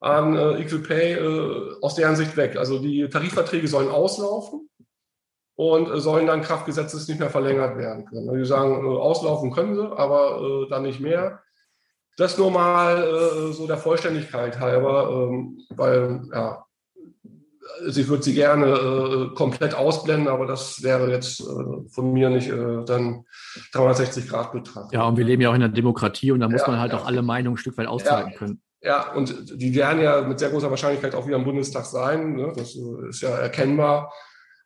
an 0.00 0.34
äh, 0.34 0.62
Equal 0.62 0.80
Pay 0.80 1.12
äh, 1.12 1.74
aus 1.80 1.94
deren 1.94 2.16
Sicht 2.16 2.36
weg. 2.36 2.56
Also 2.56 2.80
die 2.80 3.08
Tarifverträge 3.08 3.68
sollen 3.68 3.88
auslaufen 3.88 4.68
und 5.56 5.90
äh, 5.90 6.00
sollen 6.00 6.26
dann 6.26 6.42
Kraftgesetzes 6.42 7.08
nicht 7.08 7.18
mehr 7.18 7.30
verlängert 7.30 7.76
werden 7.76 8.04
können. 8.04 8.32
Die 8.38 8.44
sagen, 8.44 8.84
äh, 8.84 8.88
auslaufen 8.88 9.50
können 9.50 9.74
sie, 9.74 9.90
aber 9.96 10.40
äh, 10.40 10.68
dann 10.68 10.82
nicht 10.82 11.00
mehr. 11.00 11.40
Das 12.18 12.38
nur 12.38 12.50
mal 12.50 13.52
so 13.52 13.66
der 13.66 13.76
Vollständigkeit 13.76 14.58
halber, 14.58 15.28
ähm, 15.28 15.60
weil 15.68 16.22
ja, 16.32 16.64
sie 17.88 18.08
würde 18.08 18.22
sie 18.22 18.32
gerne 18.32 19.32
komplett 19.34 19.74
ausblenden, 19.74 20.26
aber 20.26 20.46
das 20.46 20.82
wäre 20.82 21.10
jetzt 21.10 21.42
von 21.90 22.14
mir 22.14 22.30
nicht 22.30 22.50
dann 22.50 23.26
360 23.72 24.30
Grad 24.30 24.52
betrachtet. 24.52 24.94
Ja, 24.94 25.06
und 25.06 25.18
wir 25.18 25.26
leben 25.26 25.42
ja 25.42 25.50
auch 25.50 25.54
in 25.54 25.62
einer 25.62 25.70
Demokratie 25.70 26.32
und 26.32 26.40
da 26.40 26.48
muss 26.48 26.62
ja, 26.62 26.68
man 26.68 26.80
halt 26.80 26.92
ja. 26.92 26.98
auch 26.98 27.06
alle 27.06 27.20
Meinungen 27.20 27.56
ein 27.56 27.58
Stück 27.58 27.76
weit 27.76 27.86
aushalten 27.86 28.30
ja, 28.30 28.38
können. 28.38 28.62
Ja, 28.80 29.12
und 29.12 29.60
die 29.60 29.74
werden 29.74 30.00
ja 30.00 30.22
mit 30.22 30.38
sehr 30.38 30.48
großer 30.48 30.70
Wahrscheinlichkeit 30.70 31.14
auch 31.14 31.26
wieder 31.26 31.36
im 31.36 31.44
Bundestag 31.44 31.84
sein. 31.84 32.34
Ne? 32.34 32.54
Das 32.56 32.74
ist 33.10 33.20
ja 33.20 33.28
erkennbar. 33.28 34.10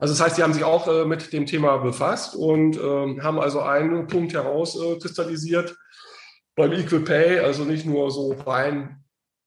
Also 0.01 0.15
das 0.15 0.21
heißt, 0.23 0.39
die 0.39 0.43
haben 0.43 0.55
sich 0.55 0.65
auch 0.65 0.89
äh, 0.89 1.05
mit 1.05 1.33
dem 1.33 1.45
Thema 1.45 1.77
befasst 1.77 2.35
und 2.35 2.77
äh, 2.77 3.21
haben 3.21 3.39
also 3.39 3.61
einen 3.61 4.07
Punkt 4.07 4.33
herauskristallisiert 4.33 5.77
beim 6.57 6.73
Equal 6.73 7.01
Pay, 7.01 7.41
also 7.41 7.65
nicht 7.65 7.85
nur 7.85 8.11
so 8.11 8.33
rein 8.47 9.05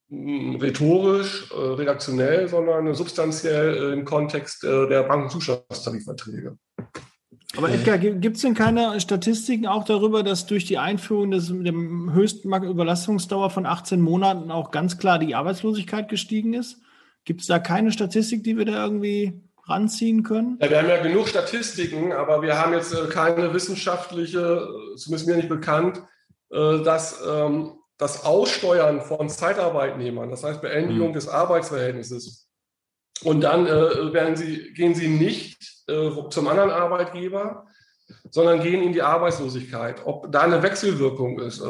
hm, 0.08 0.56
rhetorisch, 0.56 1.50
äh, 1.50 1.56
redaktionell, 1.56 2.48
sondern 2.48 2.94
substanziell 2.94 3.76
äh, 3.76 3.92
im 3.94 4.04
Kontext 4.04 4.62
äh, 4.62 4.88
der 4.88 5.02
Bankenzuschlagstarifverträge. 5.02 6.56
Aber 7.56 7.70
Edgar, 7.70 7.98
gibt 7.98 8.36
es 8.36 8.42
denn 8.42 8.54
keine 8.54 9.00
Statistiken 9.00 9.66
auch 9.66 9.84
darüber, 9.84 10.22
dass 10.22 10.46
durch 10.46 10.64
die 10.64 10.78
Einführung 10.78 11.30
des 11.30 11.48
dem 11.48 12.12
höchsten 12.12 12.52
Überlastungsdauer 12.52 13.50
von 13.50 13.66
18 13.66 14.00
Monaten 14.00 14.50
auch 14.50 14.72
ganz 14.72 14.98
klar 14.98 15.20
die 15.20 15.36
Arbeitslosigkeit 15.36 16.08
gestiegen 16.08 16.52
ist? 16.52 16.80
Gibt 17.24 17.42
es 17.42 17.46
da 17.46 17.60
keine 17.60 17.92
Statistik, 17.92 18.42
die 18.42 18.58
wir 18.58 18.64
da 18.64 18.84
irgendwie 18.84 19.43
ranziehen 19.66 20.22
können? 20.22 20.58
Ja, 20.60 20.70
wir 20.70 20.78
haben 20.78 20.88
ja 20.88 21.02
genug 21.02 21.28
Statistiken, 21.28 22.12
aber 22.12 22.42
wir 22.42 22.58
haben 22.58 22.72
jetzt 22.72 22.92
äh, 22.92 23.06
keine 23.08 23.52
wissenschaftliche, 23.54 24.68
äh, 24.92 24.96
zumindest 24.96 25.28
mir 25.28 25.36
nicht 25.36 25.48
bekannt, 25.48 26.02
äh, 26.50 26.82
dass 26.82 27.20
ähm, 27.26 27.78
das 27.98 28.24
Aussteuern 28.24 29.00
von 29.00 29.28
Zeitarbeitnehmern, 29.28 30.30
das 30.30 30.44
heißt 30.44 30.60
Beendigung 30.60 31.08
mhm. 31.08 31.14
des 31.14 31.28
Arbeitsverhältnisses, 31.28 32.48
und 33.22 33.42
dann 33.42 33.66
werden 33.66 34.34
sie, 34.34 34.72
gehen 34.74 34.94
sie 34.94 35.06
nicht 35.06 35.84
zum 35.86 36.48
anderen 36.48 36.70
Arbeitgeber, 36.70 37.64
sondern 38.28 38.60
gehen 38.60 38.82
in 38.82 38.92
die 38.92 39.02
Arbeitslosigkeit. 39.02 40.02
Ob 40.04 40.30
da 40.32 40.40
eine 40.40 40.62
Wechselwirkung 40.64 41.38
ist, 41.38 41.62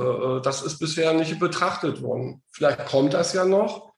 das 0.43 0.63
ist 0.63 0.79
bisher 0.79 1.13
nicht 1.13 1.39
betrachtet 1.39 2.03
worden. 2.03 2.43
Vielleicht 2.51 2.87
kommt 2.87 3.13
das 3.13 3.35
ja 3.35 3.45
noch. 3.45 3.94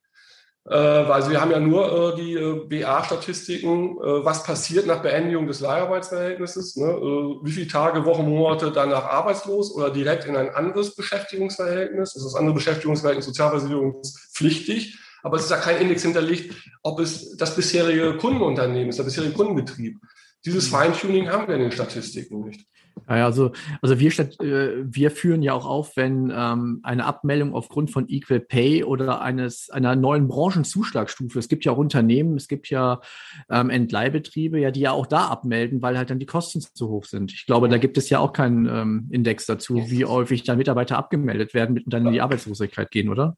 Äh, 0.69 0.75
also 0.75 1.29
wir 1.29 1.39
haben 1.39 1.51
ja 1.51 1.59
nur 1.59 2.13
äh, 2.13 2.15
die 2.17 2.33
äh, 2.33 2.65
BA-Statistiken, 2.67 3.97
äh, 3.97 4.25
was 4.25 4.43
passiert 4.43 4.85
nach 4.85 5.01
Beendigung 5.01 5.47
des 5.47 5.61
Leiharbeitsverhältnisses, 5.61 6.75
ne? 6.75 6.87
Äh, 6.87 7.45
wie 7.45 7.51
viele 7.51 7.67
Tage, 7.67 8.03
Wochen, 8.05 8.27
Monate 8.27 8.71
danach 8.71 9.05
arbeitslos 9.05 9.73
oder 9.73 9.89
direkt 9.91 10.25
in 10.25 10.35
ein 10.35 10.49
anderes 10.49 10.95
Beschäftigungsverhältnis. 10.95 12.15
Ist 12.15 12.25
das 12.25 12.35
andere 12.35 12.55
Beschäftigungsverhältnis 12.55 13.25
sozialversicherungspflichtig? 13.25 14.99
Aber 15.23 15.37
es 15.37 15.45
ist 15.45 15.51
ja 15.51 15.57
kein 15.57 15.81
Index 15.81 16.03
hinterlegt, 16.03 16.53
ob 16.83 16.99
es 16.99 17.35
das 17.37 17.55
bisherige 17.55 18.17
Kundenunternehmen 18.17 18.89
ist, 18.89 18.99
der 18.99 19.03
bisherige 19.03 19.33
Kundenbetrieb. 19.33 19.97
Dieses 20.45 20.67
mhm. 20.67 20.75
Feintuning 20.75 21.29
haben 21.29 21.47
wir 21.47 21.55
in 21.55 21.61
den 21.61 21.71
Statistiken 21.71 22.41
nicht. 22.41 22.67
Ja, 23.07 23.25
also, 23.25 23.51
also 23.81 23.99
wir, 23.99 24.11
äh, 24.11 24.83
wir 24.83 25.11
führen 25.11 25.41
ja 25.41 25.53
auch 25.53 25.65
auf, 25.65 25.95
wenn 25.95 26.31
ähm, 26.35 26.79
eine 26.83 27.05
Abmeldung 27.05 27.53
aufgrund 27.53 27.91
von 27.91 28.07
Equal 28.09 28.39
Pay 28.39 28.83
oder 28.83 29.21
eines 29.21 29.69
einer 29.69 29.95
neuen 29.95 30.27
Branchenzuschlagstufe, 30.27 31.39
es 31.39 31.47
gibt 31.47 31.65
ja 31.65 31.71
auch 31.71 31.77
Unternehmen, 31.77 32.35
es 32.35 32.47
gibt 32.47 32.69
ja 32.69 33.01
ähm, 33.49 33.69
Entleihbetriebe, 33.69 34.59
ja, 34.59 34.71
die 34.71 34.81
ja 34.81 34.91
auch 34.91 35.07
da 35.07 35.27
abmelden, 35.27 35.81
weil 35.81 35.97
halt 35.97 36.09
dann 36.09 36.19
die 36.19 36.25
Kosten 36.25 36.61
zu 36.61 36.89
hoch 36.89 37.05
sind. 37.05 37.31
Ich 37.31 37.45
glaube, 37.45 37.69
da 37.69 37.77
gibt 37.77 37.97
es 37.97 38.09
ja 38.09 38.19
auch 38.19 38.33
keinen 38.33 38.67
ähm, 38.67 39.07
Index 39.11 39.45
dazu, 39.45 39.89
wie 39.89 40.05
häufig 40.05 40.43
dann 40.43 40.57
Mitarbeiter 40.57 40.97
abgemeldet 40.97 41.53
werden 41.53 41.77
und 41.77 41.93
dann 41.93 42.05
in 42.05 42.13
die 42.13 42.21
Arbeitslosigkeit 42.21 42.91
gehen, 42.91 43.09
oder? 43.09 43.37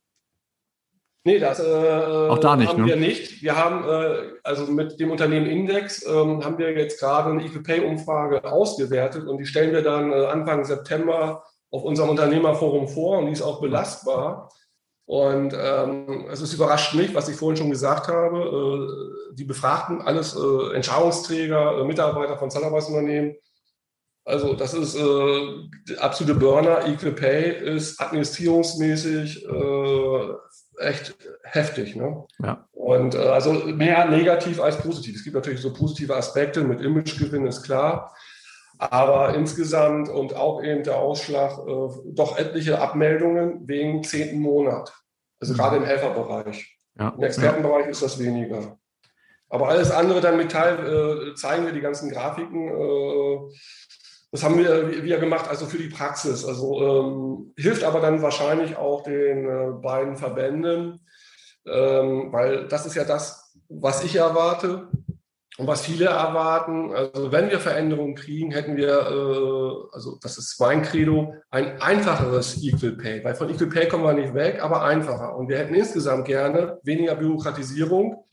Nee, 1.29 1.37
das 1.37 1.59
äh, 1.59 1.63
Auch 1.63 2.39
da 2.39 2.55
nicht, 2.55 2.69
haben 2.69 2.81
ne? 2.81 2.87
wir 2.87 2.95
nicht. 2.95 3.43
Wir 3.43 3.55
haben 3.55 3.87
äh, 3.87 4.31
also 4.43 4.65
mit 4.65 4.99
dem 4.99 5.11
Unternehmen 5.11 5.45
Index 5.45 6.03
ähm, 6.03 6.43
haben 6.43 6.57
wir 6.57 6.71
jetzt 6.71 6.99
gerade 6.99 7.29
eine 7.29 7.45
Equal 7.45 7.61
Pay 7.61 7.85
Umfrage 7.85 8.43
ausgewertet 8.43 9.27
und 9.27 9.37
die 9.37 9.45
stellen 9.45 9.71
wir 9.71 9.83
dann 9.83 10.11
äh, 10.11 10.25
Anfang 10.25 10.65
September 10.65 11.43
auf 11.69 11.83
unserem 11.83 12.09
Unternehmerforum 12.09 12.87
vor 12.87 13.19
und 13.19 13.27
die 13.27 13.33
ist 13.33 13.43
auch 13.43 13.61
belastbar. 13.61 14.49
Und 15.05 15.55
ähm, 15.55 16.25
es 16.31 16.53
überrascht 16.53 16.95
mich, 16.95 17.13
was 17.13 17.29
ich 17.29 17.35
vorhin 17.35 17.57
schon 17.57 17.69
gesagt 17.69 18.07
habe. 18.07 18.39
Äh, 19.31 19.35
die 19.35 19.43
befragten 19.43 20.01
alles 20.01 20.35
äh, 20.35 20.75
Entscheidungsträger, 20.75 21.79
äh, 21.79 21.83
Mitarbeiter 21.83 22.37
von 22.39 22.49
Zeitarbeitsunternehmen. 22.49 23.35
Also 24.25 24.53
das 24.53 24.73
ist 24.73 24.95
äh, 24.95 25.95
absolute 25.97 26.39
Burner. 26.39 26.87
Equal 26.87 27.11
Pay 27.11 27.75
ist 27.75 27.99
administrierungsmäßig 27.99 29.45
äh, 29.45 30.33
echt 30.79 31.15
heftig. 31.43 31.95
Ne? 31.95 32.25
Ja. 32.39 32.67
Und 32.71 33.15
äh, 33.15 33.19
also 33.19 33.53
mehr 33.53 34.05
negativ 34.05 34.61
als 34.61 34.77
positiv. 34.77 35.15
Es 35.15 35.23
gibt 35.23 35.35
natürlich 35.35 35.61
so 35.61 35.73
positive 35.73 36.15
Aspekte 36.15 36.63
mit 36.63 36.81
Imagegewinn, 36.81 37.47
ist 37.47 37.63
klar. 37.63 38.15
Aber 38.77 39.35
insgesamt 39.35 40.09
und 40.09 40.35
auch 40.35 40.63
eben 40.63 40.83
der 40.83 40.97
Ausschlag, 40.97 41.57
äh, 41.59 42.13
doch 42.13 42.37
etliche 42.37 42.79
Abmeldungen 42.79 43.67
wegen 43.67 44.03
zehnten 44.03 44.39
Monat. 44.39 44.93
Also 45.39 45.53
mhm. 45.53 45.57
gerade 45.57 45.77
im 45.77 45.85
Helferbereich. 45.85 46.79
Ja. 46.97 47.09
Im 47.09 47.23
Expertenbereich 47.23 47.87
ist 47.87 48.01
das 48.01 48.19
weniger. 48.19 48.77
Aber 49.49 49.69
alles 49.69 49.91
andere 49.91 50.21
dann 50.21 50.37
mit 50.37 50.51
Teil 50.51 51.31
äh, 51.31 51.35
zeigen 51.35 51.65
wir 51.65 51.73
die 51.73 51.81
ganzen 51.81 52.11
Grafiken. 52.11 52.69
Äh, 52.69 53.53
das 54.31 54.43
haben 54.43 54.57
wir 54.59 55.03
wieder 55.03 55.17
gemacht, 55.17 55.47
also 55.49 55.65
für 55.65 55.77
die 55.79 55.89
Praxis. 55.89 56.45
Also 56.45 56.81
ähm, 56.81 57.53
hilft 57.57 57.83
aber 57.83 57.99
dann 57.99 58.21
wahrscheinlich 58.21 58.77
auch 58.77 59.03
den 59.03 59.45
äh, 59.45 59.71
beiden 59.81 60.17
Verbänden, 60.17 60.99
ähm, 61.65 62.31
weil 62.31 62.67
das 62.67 62.85
ist 62.85 62.95
ja 62.95 63.05
das, 63.05 63.55
was 63.69 64.03
ich 64.03 64.15
erwarte 64.15 64.89
und 65.57 65.65
was 65.65 65.81
viele 65.81 66.05
erwarten. 66.05 66.93
Also 66.93 67.31
wenn 67.31 67.49
wir 67.49 67.59
Veränderungen 67.59 68.15
kriegen, 68.15 68.51
hätten 68.51 68.77
wir, 68.77 68.89
äh, 68.89 69.95
also 69.95 70.19
das 70.21 70.37
ist 70.37 70.59
mein 70.59 70.83
Credo, 70.83 71.33
ein 71.49 71.81
einfacheres 71.81 72.63
Equal 72.63 72.93
Pay. 72.93 73.23
Weil 73.23 73.33
von 73.35 73.49
Equal 73.49 73.69
Pay 73.69 73.87
kommen 73.87 74.03
wir 74.03 74.13
nicht 74.13 74.35
weg, 74.35 74.63
aber 74.63 74.83
einfacher. 74.83 75.35
Und 75.35 75.49
wir 75.49 75.57
hätten 75.57 75.73
insgesamt 75.73 76.25
gerne 76.25 76.79
weniger 76.83 77.15
Bürokratisierung. 77.15 78.25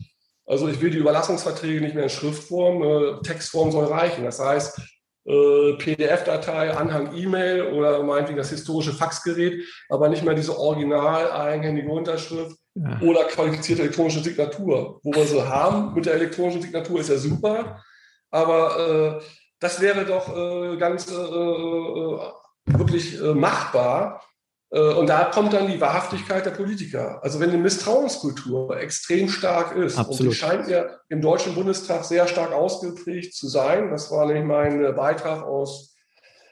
Also 0.45 0.69
ich 0.69 0.81
will 0.81 0.91
die 0.91 0.99
Überlassungsverträge 0.99 1.81
nicht 1.81 1.95
mehr 1.95 2.05
in 2.05 2.11
Schriftform, 2.11 2.83
äh, 2.83 3.23
Textform 3.23 3.73
soll 3.73 3.87
reichen. 3.87 4.25
Das 4.25 4.39
heißt, 4.39 4.79
äh, 5.27 5.73
PDF-Datei, 5.75 6.71
Anhang 6.73 7.15
E-Mail 7.15 7.73
oder 7.73 8.03
meinetwegen 8.03 8.39
das 8.39 8.51
historische 8.51 8.93
Faxgerät, 8.93 9.63
aber 9.89 10.09
nicht 10.09 10.25
mehr 10.25 10.35
diese 10.35 10.59
original 10.59 11.33
eigenhändige 11.33 11.91
Unterschrift 11.91 12.57
ja. 12.75 13.01
oder 13.01 13.25
qualifizierte 13.25 13.83
elektronische 13.83 14.21
Signatur. 14.21 15.01
Wo 15.03 15.15
wir 15.15 15.27
sie 15.27 15.43
haben 15.43 15.95
mit 15.95 16.07
der 16.07 16.15
elektronischen 16.15 16.63
Signatur 16.63 17.01
ist 17.01 17.11
ja 17.11 17.17
super, 17.17 17.83
aber 18.31 19.19
äh, 19.21 19.25
das 19.59 19.81
wäre 19.81 20.05
doch 20.05 20.29
äh, 20.37 20.77
ganz 20.77 21.11
äh, 21.11 21.15
äh, 21.15 22.19
wirklich 22.67 23.21
machbar, 23.21 24.23
und 24.71 25.07
da 25.07 25.27
kommt 25.27 25.53
dann 25.53 25.71
die 25.71 25.81
Wahrhaftigkeit 25.81 26.45
der 26.45 26.51
Politiker. 26.51 27.21
Also 27.23 27.39
wenn 27.39 27.53
die 27.53 27.57
Misstrauenskultur 27.57 28.77
extrem 28.79 29.29
stark 29.29 29.77
ist, 29.77 29.97
Absolut. 29.97 30.21
und 30.21 30.29
die 30.29 30.35
scheint 30.35 30.69
ja 30.69 30.87
im 31.09 31.21
Deutschen 31.21 31.55
Bundestag 31.55 32.05
sehr 32.05 32.27
stark 32.27 32.53
ausgeprägt 32.53 33.35
zu 33.35 33.47
sein, 33.47 33.91
das 33.91 34.11
war 34.11 34.27
nämlich 34.27 34.45
mein 34.45 34.85
äh, 34.85 34.93
Beitrag 34.93 35.45
aus 35.45 35.97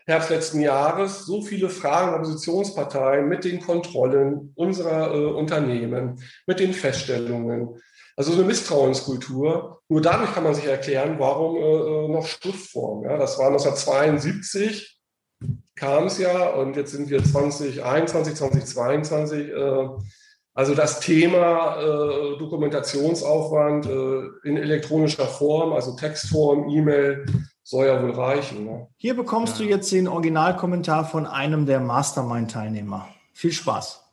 Herbst 0.07 0.31
letzten 0.31 0.61
Jahres, 0.61 1.25
so 1.25 1.41
viele 1.41 1.71
Fragen 1.71 2.11
der 2.11 2.21
Oppositionsparteien 2.21 3.27
mit 3.27 3.45
den 3.45 3.61
Kontrollen 3.61 4.53
unserer 4.55 5.15
äh, 5.15 5.27
Unternehmen, 5.33 6.23
mit 6.47 6.61
den 6.61 6.75
Feststellungen. 6.75 7.81
Also 8.17 8.33
eine 8.35 8.43
Misstrauenskultur. 8.43 9.81
Nur 9.89 10.01
dadurch 10.03 10.33
kann 10.35 10.45
man 10.45 10.55
sich 10.55 10.67
erklären, 10.67 11.17
warum 11.19 11.57
äh, 11.57 12.13
noch 12.13 12.27
Schriftform. 12.27 13.05
Ja, 13.05 13.17
das 13.17 13.39
war 13.39 13.47
1972 13.47 14.94
kam 15.77 16.07
es 16.07 16.19
ja 16.19 16.51
und 16.51 16.77
jetzt 16.77 16.93
sind 16.93 17.11
wir 17.11 17.23
2021, 17.23 18.35
2022. 18.35 19.49
Äh, 19.49 19.89
also 20.57 20.75
das 20.75 21.01
Thema 21.01 21.81
äh, 21.81 22.39
Dokumentationsaufwand 22.39 23.87
äh, 23.87 24.49
in 24.49 24.57
elektronischer 24.57 25.27
Form, 25.27 25.73
also 25.73 25.97
Textform, 25.97 26.69
E-Mail, 26.69 27.27
soll 27.65 27.87
ja 27.87 28.01
wohl 28.01 28.13
reichen. 28.13 28.65
Ne? 28.65 28.87
Hier 28.97 29.17
bekommst 29.17 29.59
ja. 29.59 29.65
du 29.65 29.71
jetzt 29.71 29.91
den 29.91 30.07
Originalkommentar 30.07 31.07
von 31.07 31.27
einem 31.27 31.67
der 31.67 31.81
Mastermind-Teilnehmer. 31.81 33.09
Viel 33.33 33.53
Spaß. 33.53 34.04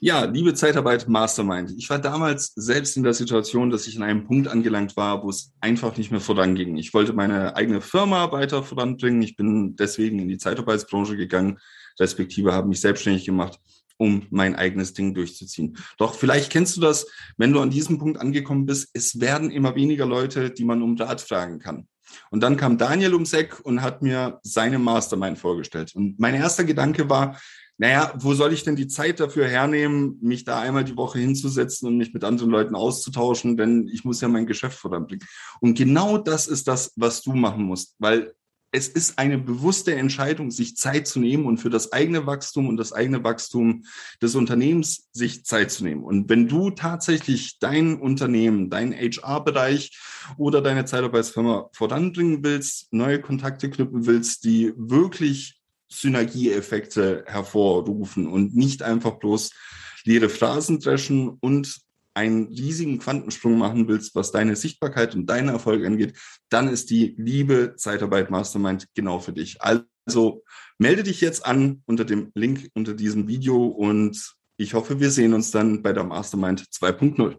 Ja, 0.00 0.26
liebe 0.26 0.54
Zeitarbeit 0.54 1.08
Mastermind. 1.08 1.74
Ich 1.76 1.90
war 1.90 1.98
damals 1.98 2.52
selbst 2.54 2.96
in 2.96 3.02
der 3.02 3.14
Situation, 3.14 3.68
dass 3.68 3.88
ich 3.88 3.96
in 3.96 4.04
einem 4.04 4.28
Punkt 4.28 4.46
angelangt 4.46 4.96
war, 4.96 5.24
wo 5.24 5.30
es 5.30 5.52
einfach 5.60 5.96
nicht 5.96 6.12
mehr 6.12 6.20
voranging. 6.20 6.76
Ich 6.76 6.94
wollte 6.94 7.12
meine 7.14 7.56
eigene 7.56 7.80
Firma 7.80 8.30
weiter 8.30 8.62
voranbringen. 8.62 9.22
Ich 9.22 9.34
bin 9.34 9.74
deswegen 9.74 10.20
in 10.20 10.28
die 10.28 10.38
Zeitarbeitsbranche 10.38 11.16
gegangen, 11.16 11.58
respektive 11.98 12.52
habe 12.52 12.68
mich 12.68 12.80
selbstständig 12.80 13.24
gemacht, 13.24 13.58
um 13.96 14.24
mein 14.30 14.54
eigenes 14.54 14.94
Ding 14.94 15.14
durchzuziehen. 15.14 15.76
Doch 15.98 16.14
vielleicht 16.14 16.52
kennst 16.52 16.76
du 16.76 16.80
das, 16.80 17.08
wenn 17.36 17.52
du 17.52 17.58
an 17.60 17.70
diesem 17.70 17.98
Punkt 17.98 18.20
angekommen 18.20 18.66
bist, 18.66 18.90
es 18.92 19.18
werden 19.18 19.50
immer 19.50 19.74
weniger 19.74 20.06
Leute, 20.06 20.52
die 20.52 20.64
man 20.64 20.80
um 20.80 20.96
Rat 20.96 21.20
fragen 21.20 21.58
kann. 21.58 21.88
Und 22.30 22.42
dann 22.42 22.56
kam 22.56 22.78
Daniel 22.78 23.14
ums 23.14 23.32
Eck 23.32 23.60
und 23.64 23.82
hat 23.82 24.00
mir 24.02 24.38
seine 24.42 24.78
Mastermind 24.78 25.38
vorgestellt. 25.38 25.94
Und 25.94 26.18
mein 26.20 26.34
erster 26.34 26.64
Gedanke 26.64 27.10
war, 27.10 27.36
naja, 27.78 28.12
wo 28.16 28.34
soll 28.34 28.52
ich 28.52 28.64
denn 28.64 28.74
die 28.74 28.88
Zeit 28.88 29.20
dafür 29.20 29.46
hernehmen, 29.46 30.18
mich 30.20 30.44
da 30.44 30.60
einmal 30.60 30.84
die 30.84 30.96
Woche 30.96 31.20
hinzusetzen 31.20 31.86
und 31.86 31.96
mich 31.96 32.12
mit 32.12 32.24
anderen 32.24 32.50
Leuten 32.50 32.74
auszutauschen, 32.74 33.56
denn 33.56 33.88
ich 33.92 34.04
muss 34.04 34.20
ja 34.20 34.26
mein 34.26 34.46
Geschäft 34.46 34.78
voranbringen. 34.78 35.24
Und 35.60 35.78
genau 35.78 36.18
das 36.18 36.48
ist 36.48 36.66
das, 36.66 36.92
was 36.96 37.22
du 37.22 37.34
machen 37.34 37.62
musst, 37.64 37.94
weil 38.00 38.34
es 38.70 38.88
ist 38.88 39.18
eine 39.18 39.38
bewusste 39.38 39.94
Entscheidung, 39.94 40.50
sich 40.50 40.76
Zeit 40.76 41.06
zu 41.06 41.20
nehmen 41.20 41.46
und 41.46 41.58
für 41.58 41.70
das 41.70 41.92
eigene 41.92 42.26
Wachstum 42.26 42.68
und 42.68 42.76
das 42.76 42.92
eigene 42.92 43.24
Wachstum 43.24 43.84
des 44.20 44.34
Unternehmens 44.34 45.08
sich 45.12 45.44
Zeit 45.44 45.70
zu 45.70 45.84
nehmen. 45.84 46.04
Und 46.04 46.28
wenn 46.28 46.48
du 46.48 46.70
tatsächlich 46.70 47.58
dein 47.60 47.98
Unternehmen, 47.98 48.68
deinen 48.68 48.92
HR-Bereich 48.92 49.98
oder 50.36 50.60
deine 50.60 50.84
Zeitarbeitsfirma 50.84 51.70
voranbringen 51.72 52.44
willst, 52.44 52.92
neue 52.92 53.20
Kontakte 53.20 53.70
knüpfen 53.70 54.06
willst, 54.06 54.44
die 54.44 54.74
wirklich 54.76 55.57
Synergieeffekte 55.88 57.24
hervorrufen 57.26 58.26
und 58.26 58.54
nicht 58.54 58.82
einfach 58.82 59.18
bloß 59.18 59.50
leere 60.04 60.28
Phrasen 60.28 60.80
dreschen 60.80 61.28
und 61.40 61.80
einen 62.14 62.48
riesigen 62.48 62.98
Quantensprung 62.98 63.58
machen 63.58 63.86
willst, 63.86 64.14
was 64.16 64.32
deine 64.32 64.56
Sichtbarkeit 64.56 65.14
und 65.14 65.26
deinen 65.26 65.50
Erfolg 65.50 65.86
angeht, 65.86 66.18
dann 66.48 66.68
ist 66.68 66.90
die 66.90 67.14
liebe 67.16 67.74
Zeitarbeit 67.76 68.30
Mastermind 68.30 68.86
genau 68.94 69.20
für 69.20 69.32
dich. 69.32 69.58
Also 69.62 70.42
melde 70.78 71.04
dich 71.04 71.20
jetzt 71.20 71.46
an 71.46 71.82
unter 71.86 72.04
dem 72.04 72.32
Link 72.34 72.70
unter 72.74 72.94
diesem 72.94 73.28
Video 73.28 73.66
und 73.66 74.34
ich 74.56 74.74
hoffe, 74.74 74.98
wir 74.98 75.12
sehen 75.12 75.32
uns 75.32 75.52
dann 75.52 75.82
bei 75.82 75.92
der 75.92 76.02
Mastermind 76.02 76.62
2.0. 76.62 77.36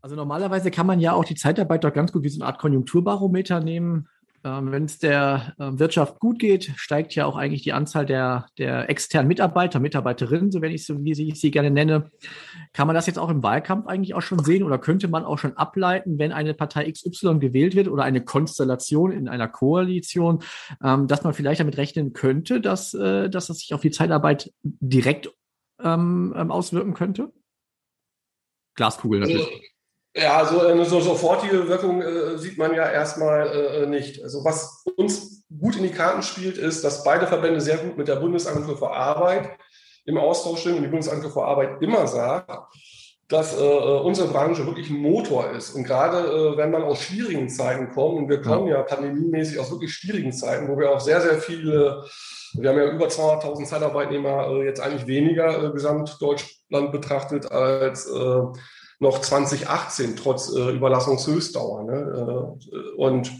Also 0.00 0.16
normalerweise 0.16 0.72
kann 0.72 0.86
man 0.86 0.98
ja 0.98 1.12
auch 1.12 1.24
die 1.24 1.36
Zeitarbeit 1.36 1.84
doch 1.84 1.92
ganz 1.92 2.10
gut 2.10 2.24
wie 2.24 2.28
so 2.28 2.40
eine 2.40 2.46
Art 2.46 2.58
Konjunkturbarometer 2.58 3.60
nehmen. 3.60 4.08
Ähm, 4.44 4.70
Wenn 4.70 4.84
es 4.84 4.98
der 4.98 5.54
äh, 5.58 5.70
Wirtschaft 5.78 6.20
gut 6.20 6.38
geht, 6.38 6.70
steigt 6.76 7.14
ja 7.14 7.24
auch 7.24 7.36
eigentlich 7.36 7.62
die 7.62 7.72
Anzahl 7.72 8.04
der, 8.04 8.46
der 8.58 8.90
externen 8.90 9.26
Mitarbeiter, 9.26 9.80
Mitarbeiterinnen, 9.80 10.52
so 10.52 10.60
wenn 10.60 10.70
ich 10.70 10.84
so, 10.84 11.02
wie 11.02 11.12
ich 11.12 11.40
sie 11.40 11.50
gerne 11.50 11.70
nenne. 11.70 12.10
Kann 12.74 12.86
man 12.86 12.94
das 12.94 13.06
jetzt 13.06 13.18
auch 13.18 13.30
im 13.30 13.42
Wahlkampf 13.42 13.86
eigentlich 13.86 14.14
auch 14.14 14.20
schon 14.20 14.44
sehen 14.44 14.62
oder 14.62 14.78
könnte 14.78 15.08
man 15.08 15.24
auch 15.24 15.38
schon 15.38 15.56
ableiten, 15.56 16.18
wenn 16.18 16.30
eine 16.30 16.52
Partei 16.52 16.90
XY 16.90 17.38
gewählt 17.38 17.74
wird 17.74 17.88
oder 17.88 18.04
eine 18.04 18.22
Konstellation 18.22 19.12
in 19.12 19.28
einer 19.28 19.48
Koalition, 19.48 20.42
ähm, 20.82 21.08
dass 21.08 21.24
man 21.24 21.32
vielleicht 21.32 21.60
damit 21.60 21.78
rechnen 21.78 22.12
könnte, 22.12 22.60
dass, 22.60 22.92
äh, 22.92 23.30
dass 23.30 23.46
das 23.46 23.60
sich 23.60 23.72
auf 23.72 23.80
die 23.80 23.92
Zeitarbeit 23.92 24.52
direkt 24.62 25.32
ähm, 25.82 26.34
auswirken 26.50 26.92
könnte? 26.92 27.32
Glaskugel 28.74 29.20
natürlich. 29.20 29.73
Ja, 30.16 30.44
so 30.44 30.60
eine 30.60 30.84
so 30.84 31.00
sofortige 31.00 31.66
Wirkung 31.68 32.00
äh, 32.00 32.38
sieht 32.38 32.56
man 32.56 32.72
ja 32.72 32.88
erstmal 32.88 33.48
äh, 33.48 33.86
nicht. 33.86 34.22
Also 34.22 34.44
was 34.44 34.84
uns 34.96 35.44
gut 35.58 35.76
in 35.76 35.82
die 35.82 35.90
Karten 35.90 36.22
spielt, 36.22 36.56
ist, 36.56 36.84
dass 36.84 37.02
beide 37.02 37.26
Verbände 37.26 37.60
sehr 37.60 37.78
gut 37.78 37.98
mit 37.98 38.06
der 38.06 38.16
Bundesagentur 38.16 38.78
für 38.78 38.90
Arbeit 38.90 39.50
im 40.04 40.16
Austausch 40.16 40.62
sind 40.62 40.76
und 40.76 40.82
die 40.82 40.88
Bundesagentur 40.88 41.32
für 41.32 41.44
Arbeit 41.44 41.82
immer 41.82 42.06
sagt, 42.06 42.48
dass 43.26 43.58
äh, 43.58 43.64
äh 43.64 44.00
unsere 44.02 44.28
Branche 44.28 44.64
wirklich 44.66 44.88
ein 44.88 44.98
Motor 44.98 45.50
ist. 45.50 45.74
Und 45.74 45.82
gerade 45.82 46.18
äh, 46.18 46.56
wenn 46.58 46.70
man 46.70 46.84
aus 46.84 47.02
schwierigen 47.02 47.48
Zeiten 47.48 47.90
kommt, 47.90 48.16
und 48.16 48.28
wir 48.28 48.40
kommen 48.40 48.68
ja 48.68 48.82
pandemiemäßig 48.82 49.58
aus 49.58 49.72
wirklich 49.72 49.94
schwierigen 49.94 50.32
Zeiten, 50.32 50.68
wo 50.68 50.78
wir 50.78 50.92
auch 50.92 51.00
sehr, 51.00 51.22
sehr 51.22 51.38
viele, 51.38 52.04
wir 52.52 52.70
haben 52.70 52.78
ja 52.78 52.92
über 52.92 53.06
200.000 53.06 53.64
Zeitarbeitnehmer, 53.64 54.46
äh, 54.48 54.66
jetzt 54.66 54.80
eigentlich 54.80 55.08
weniger 55.08 55.72
Gesamtdeutschland 55.72 56.92
betrachtet 56.92 57.50
als 57.50 58.08
noch 58.98 59.20
2018 59.20 60.16
trotz 60.16 60.52
äh, 60.52 60.70
Überlassungshöchstdauer. 60.70 61.84
Ne? 61.84 62.56
Äh, 62.72 62.96
und 62.96 63.30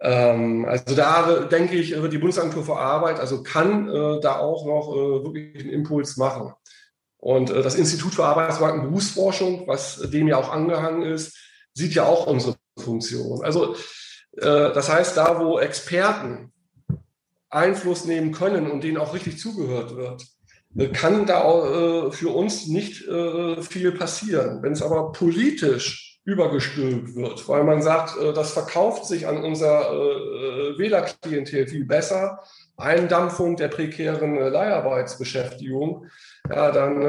ähm, 0.00 0.64
also 0.66 0.94
da 0.94 1.44
denke 1.44 1.76
ich, 1.76 1.90
wird 2.00 2.12
die 2.12 2.18
Bundesagentur 2.18 2.64
für 2.64 2.76
Arbeit, 2.76 3.18
also 3.18 3.42
kann 3.42 3.88
äh, 3.88 4.20
da 4.20 4.38
auch 4.38 4.64
noch 4.64 4.94
äh, 4.94 5.24
wirklich 5.24 5.64
einen 5.64 5.72
Impuls 5.72 6.16
machen. 6.16 6.52
Und 7.16 7.50
äh, 7.50 7.62
das 7.62 7.74
Institut 7.74 8.14
für 8.14 8.24
Arbeitsmarkt 8.24 8.78
und 8.78 8.88
Berufsforschung, 8.90 9.66
was 9.66 9.98
dem 10.10 10.28
ja 10.28 10.36
auch 10.36 10.50
angehangen 10.50 11.02
ist, 11.02 11.36
sieht 11.74 11.94
ja 11.94 12.04
auch 12.04 12.26
unsere 12.26 12.56
Funktion. 12.78 13.44
Also 13.44 13.74
äh, 14.36 14.72
das 14.72 14.88
heißt, 14.88 15.16
da 15.16 15.40
wo 15.40 15.58
Experten 15.58 16.52
Einfluss 17.50 18.04
nehmen 18.04 18.32
können 18.32 18.70
und 18.70 18.84
denen 18.84 18.98
auch 18.98 19.14
richtig 19.14 19.38
zugehört 19.38 19.96
wird, 19.96 20.26
kann 20.92 21.26
da 21.26 21.42
äh, 21.42 22.12
für 22.12 22.28
uns 22.28 22.66
nicht 22.66 23.06
äh, 23.08 23.62
viel 23.62 23.92
passieren. 23.92 24.62
Wenn 24.62 24.72
es 24.72 24.82
aber 24.82 25.12
politisch 25.12 26.20
übergestülpt 26.24 27.14
wird, 27.14 27.48
weil 27.48 27.64
man 27.64 27.80
sagt, 27.80 28.18
äh, 28.20 28.32
das 28.32 28.52
verkauft 28.52 29.06
sich 29.06 29.26
an 29.26 29.42
unser 29.42 29.90
äh, 29.90 30.78
Wählerklientel 30.78 31.66
viel 31.66 31.84
besser. 31.84 32.40
Eindampfung 32.76 33.56
der 33.56 33.68
prekären 33.68 34.36
Leiharbeitsbeschäftigung, 34.36 36.06
ja, 36.48 36.70
dann 36.70 37.02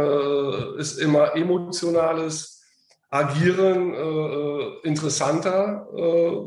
ist 0.79 0.97
immer 0.97 1.35
emotionales 1.35 2.63
Agieren 3.11 3.93
interessanter 4.81 5.87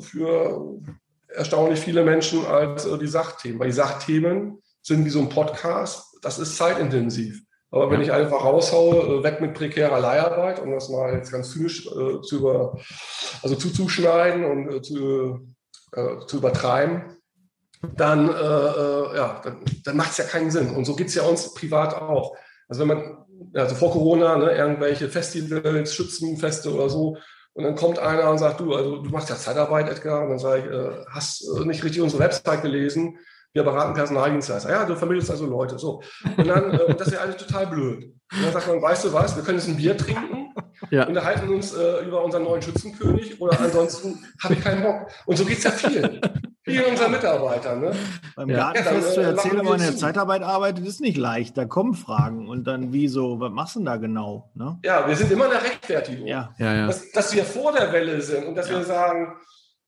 für 0.01 0.81
erstaunlich 1.29 1.79
viele 1.79 2.03
Menschen 2.03 2.45
als 2.47 2.89
die 2.99 3.07
Sachthemen. 3.07 3.61
Weil 3.61 3.69
die 3.69 3.75
Sachthemen 3.75 4.61
sind 4.83 5.05
wie 5.05 5.11
so 5.11 5.21
ein 5.21 5.29
Podcast, 5.29 6.12
das 6.23 6.39
ist 6.39 6.57
zeitintensiv. 6.57 7.43
Aber 7.71 7.91
wenn 7.91 8.03
ich 8.03 8.13
einfach 8.13 8.45
raushaue, 8.45 9.21
äh, 9.21 9.23
weg 9.25 9.41
mit 9.41 9.55
prekärer 9.55 9.99
Leiharbeit, 9.99 10.61
um 10.61 10.71
das 10.73 10.91
mal 10.91 11.15
jetzt 11.15 11.33
ganz 11.33 11.53
zynisch 11.53 11.87
äh, 11.87 12.21
zu, 12.21 12.39
über, 12.39 12.79
also 13.43 13.57
zuzuschneiden 13.57 14.45
und 14.45 14.73
äh, 14.73 14.83
zu, 14.83 15.55
äh, 15.93 16.19
zu 16.27 16.37
übertreiben, 16.37 17.17
dann, 17.97 18.29
äh, 18.29 18.33
äh, 18.33 19.17
ja, 19.17 19.41
dann, 19.43 19.65
dann 19.85 19.97
macht 19.97 20.13
es 20.13 20.19
ja 20.19 20.25
keinen 20.25 20.51
Sinn. 20.51 20.71
Und 20.77 20.85
so 20.85 20.95
geht 20.95 21.09
es 21.09 21.15
ja 21.15 21.23
uns 21.23 21.55
privat 21.55 21.95
auch. 21.95 22.37
Also 22.69 22.83
wenn 22.83 22.89
man, 22.89 23.25
also 23.55 23.75
vor 23.75 23.91
Corona, 23.91 24.37
ne, 24.37 24.53
irgendwelche 24.53 25.09
Festivals, 25.09 25.95
Schützenfeste 25.95 26.73
oder 26.73 26.89
so, 26.89 27.17
und 27.55 27.65
dann 27.65 27.75
kommt 27.75 27.99
einer 27.99 28.31
und 28.31 28.39
sagt, 28.39 28.61
du, 28.61 28.75
also 28.75 29.03
du 29.03 29.11
machst 29.11 29.29
ja 29.29 29.37
Zeitarbeit, 29.37 29.91
Edgar. 29.91 30.23
Und 30.23 30.31
dann 30.31 30.39
sage 30.39 30.63
ich, 30.63 31.13
hast 31.13 31.47
nicht 31.67 31.85
richtig 31.85 32.01
unsere 32.01 32.23
Website 32.23 32.63
gelesen? 32.63 33.19
Wir 33.53 33.63
beraten 33.63 33.95
Personaldienstleister. 33.95 34.71
Ja, 34.71 34.85
du 34.85 34.97
vermittelst 34.97 35.31
also 35.31 35.47
Leute. 35.47 35.79
So. 35.79 36.03
Und 36.37 36.47
dann, 36.47 36.73
äh, 36.73 36.95
das 36.95 37.09
ist 37.09 37.15
ja 37.15 37.21
alles 37.21 37.37
total 37.37 37.67
blöd. 37.67 38.15
Und 38.33 38.45
dann 38.45 38.53
sagt 38.53 38.69
man, 38.69 38.81
weißt 38.81 39.05
du 39.05 39.13
was, 39.13 39.37
wir 39.37 39.43
können 39.43 39.59
jetzt 39.59 39.69
ein 39.69 39.77
Bier 39.77 39.97
trinken, 39.97 40.55
ja. 40.91 41.07
unterhalten 41.07 41.49
uns 41.51 41.75
äh, 41.75 42.05
über 42.05 42.25
unseren 42.25 42.45
neuen 42.45 42.63
Schützenkönig 42.63 43.41
oder 43.41 43.61
ansonsten 43.61 44.25
habe 44.43 44.55
ich 44.55 44.61
keinen 44.63 44.83
Bock. 44.83 45.09
Und 45.27 45.37
so 45.37 45.45
geht 45.45 45.59
es 45.59 45.65
ja 45.65 45.71
vielen. 45.71 46.21
Vielen 46.65 46.85
unserer 46.85 47.09
Mitarbeitern. 47.09 47.81
Ne? 47.81 47.93
Beim 48.37 48.49
Gartenfest 48.49 49.09
ja, 49.09 49.15
zu 49.15 49.21
äh, 49.21 49.25
erzählen, 49.25 49.59
wenn 49.59 49.65
man 49.65 49.81
in 49.81 49.87
der 49.87 49.97
Zeitarbeit 49.97 50.43
arbeitet, 50.43 50.87
ist 50.87 51.01
nicht 51.01 51.17
leicht. 51.17 51.59
Da 51.59 51.65
kommen 51.65 51.95
Fragen 51.95 52.49
und 52.49 52.65
dann, 52.69 52.93
wieso, 52.93 53.41
was 53.41 53.51
machst 53.51 53.75
du 53.75 53.81
denn 53.81 53.87
da 53.87 53.97
genau? 53.97 54.51
Ne? 54.55 54.79
Ja, 54.85 55.07
wir 55.09 55.17
sind 55.17 55.33
immer 55.33 55.47
in 55.47 55.51
der 55.51 55.63
Rechtfertigung. 55.63 56.27
Ja. 56.27 56.55
Ja, 56.59 56.73
ja. 56.73 56.87
Dass, 56.87 57.11
dass 57.11 57.35
wir 57.35 57.45
vor 57.45 57.73
der 57.73 57.93
Welle 57.93 58.21
sind 58.23 58.47
und 58.47 58.55
dass 58.55 58.71
wir 58.71 58.85
sagen, 58.85 59.35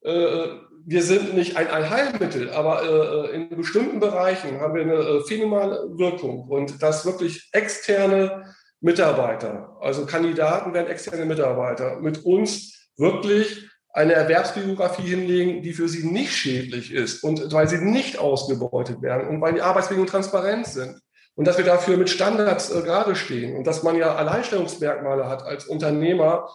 äh, 0.03 0.47
wir 0.87 1.03
sind 1.03 1.35
nicht 1.35 1.57
ein 1.57 1.69
Allheilmittel, 1.69 2.51
aber 2.51 3.31
äh, 3.31 3.35
in 3.35 3.49
bestimmten 3.49 4.01
Bereichen 4.01 4.61
haben 4.61 4.75
wir 4.75 4.83
eine 4.83 4.95
äh, 4.95 5.25
phänomenale 5.25 5.89
Wirkung 5.97 6.49
und 6.49 6.83
dass 6.83 7.07
wirklich 7.07 7.49
externe 7.53 8.55
Mitarbeiter, 8.81 9.77
also 9.81 10.05
Kandidaten 10.05 10.75
werden 10.75 10.91
externe 10.91 11.25
Mitarbeiter, 11.25 12.01
mit 12.01 12.25
uns 12.25 12.91
wirklich 12.97 13.69
eine 13.95 14.13
Erwerbsbiografie 14.13 15.09
hinlegen, 15.09 15.63
die 15.63 15.73
für 15.73 15.89
sie 15.89 16.07
nicht 16.07 16.33
schädlich 16.33 16.93
ist 16.93 17.23
und 17.23 17.53
weil 17.53 17.69
sie 17.69 17.79
nicht 17.79 18.19
ausgebeutet 18.19 19.01
werden 19.01 19.29
und 19.29 19.41
weil 19.41 19.55
die 19.55 19.63
Arbeitsbedingungen 19.63 20.11
transparent 20.11 20.67
sind. 20.67 21.01
Und 21.37 21.49
dass 21.49 21.59
wir 21.59 21.65
dafür 21.65 21.97
mit 21.97 22.11
Standards 22.11 22.71
äh, 22.71 22.83
gerade 22.83 23.17
stehen 23.17 23.57
und 23.57 23.67
dass 23.67 23.83
man 23.83 23.97
ja 23.97 24.15
Alleinstellungsmerkmale 24.15 25.29
hat 25.29 25.43
als 25.43 25.67
Unternehmer, 25.67 26.49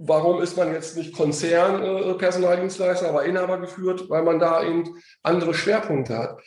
Warum 0.00 0.40
ist 0.40 0.56
man 0.56 0.72
jetzt 0.72 0.96
nicht 0.96 1.12
Konzernpersonaldienstleister, 1.14 3.06
äh, 3.06 3.08
aber 3.08 3.24
Inhaber 3.24 3.58
geführt? 3.58 4.08
Weil 4.08 4.22
man 4.22 4.38
da 4.38 4.62
eben 4.62 4.84
andere 5.22 5.54
Schwerpunkte 5.54 6.16
hat. 6.16 6.40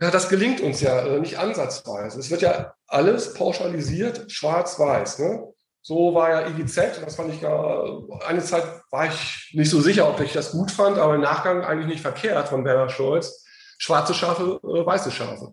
Ja, 0.00 0.10
das 0.10 0.30
gelingt 0.30 0.62
uns 0.62 0.80
ja 0.80 0.98
äh, 1.00 1.20
nicht 1.20 1.38
ansatzweise. 1.38 2.18
Es 2.18 2.30
wird 2.30 2.40
ja 2.40 2.72
alles 2.86 3.34
pauschalisiert, 3.34 4.32
schwarz-weiß. 4.32 5.18
Ne? 5.18 5.44
So 5.82 6.14
war 6.14 6.30
ja 6.30 6.48
IGZ, 6.48 7.02
das 7.04 7.16
fand 7.16 7.34
ich 7.34 7.40
gar, 7.42 8.02
eine 8.26 8.42
Zeit 8.42 8.64
war 8.90 9.06
ich 9.06 9.52
nicht 9.54 9.70
so 9.70 9.80
sicher, 9.80 10.08
ob 10.08 10.20
ich 10.20 10.32
das 10.32 10.52
gut 10.52 10.70
fand, 10.70 10.98
aber 10.98 11.14
im 11.14 11.20
Nachgang 11.20 11.62
eigentlich 11.62 11.88
nicht 11.88 12.02
verkehrt 12.02 12.48
von 12.48 12.64
Werner 12.64 12.88
Scholz. 12.88 13.44
Schwarze 13.78 14.14
Schafe, 14.14 14.58
äh, 14.62 14.86
weiße 14.86 15.10
Schafe. 15.10 15.52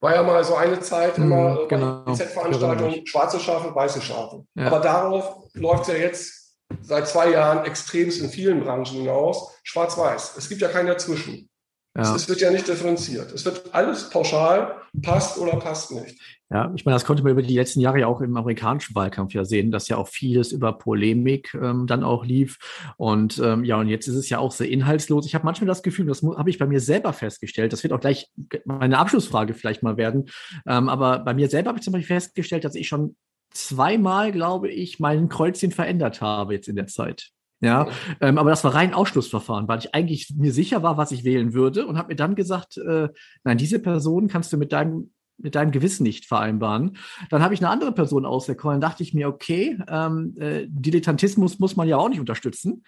War 0.00 0.14
ja 0.14 0.22
mal 0.22 0.42
so 0.44 0.54
eine 0.54 0.80
Zeit 0.80 1.16
immer 1.18 1.62
mhm, 1.62 1.68
genau. 1.68 2.02
bei 2.04 2.12
IGZ-Veranstaltungen, 2.12 3.06
schwarze 3.06 3.40
Schafe, 3.40 3.74
weiße 3.74 4.00
Schafe. 4.00 4.44
Ja. 4.54 4.66
Aber 4.66 4.80
darauf 4.80 5.36
läuft 5.54 5.82
es 5.82 5.88
ja 5.88 5.94
jetzt 5.94 6.39
seit 6.82 7.08
zwei 7.08 7.30
Jahren 7.30 7.64
extremst 7.64 8.20
in 8.20 8.28
vielen 8.28 8.60
Branchen 8.60 8.98
hinaus, 8.98 9.54
schwarz-weiß. 9.64 10.36
Es 10.36 10.48
gibt 10.48 10.60
ja 10.60 10.68
kein 10.68 10.86
Dazwischen. 10.86 11.50
Ja. 11.96 12.14
Es, 12.14 12.28
wird 12.28 12.40
ja 12.40 12.52
nicht 12.52 12.68
differenziert. 12.68 13.32
Es 13.32 13.44
wird 13.44 13.74
alles 13.74 14.10
pauschal, 14.10 14.76
passt 15.02 15.38
oder 15.38 15.56
passt 15.56 15.90
nicht. 15.90 16.20
Ja, 16.48 16.72
ich 16.76 16.84
meine, 16.84 16.94
das 16.94 17.04
konnte 17.04 17.24
man 17.24 17.32
über 17.32 17.42
die 17.42 17.56
letzten 17.56 17.80
Jahre 17.80 18.00
ja 18.00 18.06
auch 18.06 18.20
im 18.20 18.36
amerikanischen 18.36 18.94
Wahlkampf 18.94 19.34
ja 19.34 19.44
sehen, 19.44 19.72
dass 19.72 19.88
ja 19.88 19.96
auch 19.96 20.06
vieles 20.06 20.52
über 20.52 20.72
Polemik 20.72 21.52
ähm, 21.54 21.88
dann 21.88 22.04
auch 22.04 22.24
lief. 22.24 22.58
Und 22.96 23.40
ähm, 23.40 23.64
ja, 23.64 23.76
und 23.78 23.88
jetzt 23.88 24.06
ist 24.06 24.14
es 24.14 24.28
ja 24.28 24.38
auch 24.38 24.52
sehr 24.52 24.68
inhaltslos. 24.68 25.26
Ich 25.26 25.34
habe 25.34 25.44
manchmal 25.44 25.66
das 25.66 25.82
Gefühl, 25.82 26.06
das 26.06 26.22
habe 26.22 26.50
ich 26.50 26.58
bei 26.58 26.66
mir 26.66 26.80
selber 26.80 27.12
festgestellt, 27.12 27.72
das 27.72 27.82
wird 27.82 27.92
auch 27.92 28.00
gleich 28.00 28.30
meine 28.64 28.98
Abschlussfrage 28.98 29.54
vielleicht 29.54 29.82
mal 29.82 29.96
werden. 29.96 30.30
Ähm, 30.66 30.88
aber 30.88 31.20
bei 31.20 31.34
mir 31.34 31.48
selber 31.48 31.68
habe 31.68 31.78
ich 31.78 31.84
zum 31.84 31.92
Beispiel 31.92 32.16
festgestellt, 32.16 32.64
dass 32.64 32.76
ich 32.76 32.86
schon 32.86 33.16
zweimal, 33.50 34.32
glaube 34.32 34.68
ich, 34.70 35.00
mein 35.00 35.28
Kreuzchen 35.28 35.72
verändert 35.72 36.20
habe 36.20 36.54
jetzt 36.54 36.68
in 36.68 36.76
der 36.76 36.86
Zeit. 36.86 37.30
Ja, 37.62 37.88
ähm, 38.22 38.38
aber 38.38 38.48
das 38.48 38.64
war 38.64 38.74
rein 38.74 38.94
Ausschlussverfahren, 38.94 39.68
weil 39.68 39.80
ich 39.80 39.94
eigentlich 39.94 40.32
mir 40.34 40.52
sicher 40.52 40.82
war, 40.82 40.96
was 40.96 41.12
ich 41.12 41.24
wählen 41.24 41.52
würde 41.52 41.86
und 41.86 41.98
habe 41.98 42.08
mir 42.08 42.16
dann 42.16 42.34
gesagt, 42.34 42.78
äh, 42.78 43.08
nein, 43.44 43.58
diese 43.58 43.80
Person 43.80 44.28
kannst 44.28 44.50
du 44.52 44.56
mit 44.56 44.72
deinem 44.72 45.12
mit 45.42 45.54
deinem 45.54 45.70
Gewissen 45.70 46.02
nicht 46.02 46.26
vereinbaren. 46.26 46.96
Dann 47.30 47.42
habe 47.42 47.54
ich 47.54 47.60
eine 47.60 47.70
andere 47.70 47.92
Person 47.92 48.26
auserkoren. 48.26 48.80
Dachte 48.80 49.02
ich 49.02 49.14
mir, 49.14 49.28
okay, 49.28 49.78
ähm, 49.88 50.36
äh, 50.38 50.66
Dilettantismus 50.68 51.58
muss 51.58 51.76
man 51.76 51.88
ja 51.88 51.96
auch 51.96 52.08
nicht 52.08 52.20
unterstützen. 52.20 52.84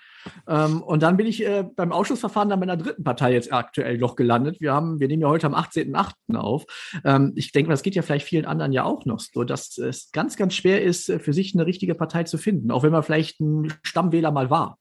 Ähm, 0.46 0.82
und 0.82 1.02
dann 1.02 1.16
bin 1.16 1.26
ich 1.26 1.44
äh, 1.44 1.64
beim 1.64 1.92
Ausschussverfahren 1.92 2.48
dann 2.48 2.60
bei 2.60 2.64
einer 2.64 2.76
dritten 2.76 3.04
Partei 3.04 3.32
jetzt 3.32 3.52
aktuell 3.52 3.98
noch 3.98 4.16
gelandet. 4.16 4.60
Wir 4.60 4.72
haben, 4.72 5.00
wir 5.00 5.08
nehmen 5.08 5.22
ja 5.22 5.28
heute 5.28 5.46
am 5.46 5.54
18.8. 5.54 6.36
auf. 6.36 6.64
Ähm, 7.04 7.32
ich 7.36 7.52
denke, 7.52 7.70
das 7.70 7.82
geht 7.82 7.94
ja 7.94 8.02
vielleicht 8.02 8.26
vielen 8.26 8.44
anderen 8.44 8.72
ja 8.72 8.84
auch 8.84 9.04
noch 9.04 9.20
so, 9.20 9.44
dass 9.44 9.78
es 9.78 10.10
ganz, 10.12 10.36
ganz 10.36 10.54
schwer 10.54 10.82
ist, 10.82 11.08
äh, 11.08 11.18
für 11.18 11.32
sich 11.32 11.54
eine 11.54 11.66
richtige 11.66 11.94
Partei 11.94 12.24
zu 12.24 12.38
finden, 12.38 12.70
auch 12.70 12.82
wenn 12.82 12.92
man 12.92 13.02
vielleicht 13.02 13.40
ein 13.40 13.72
Stammwähler 13.82 14.30
mal 14.30 14.50
war. 14.50 14.78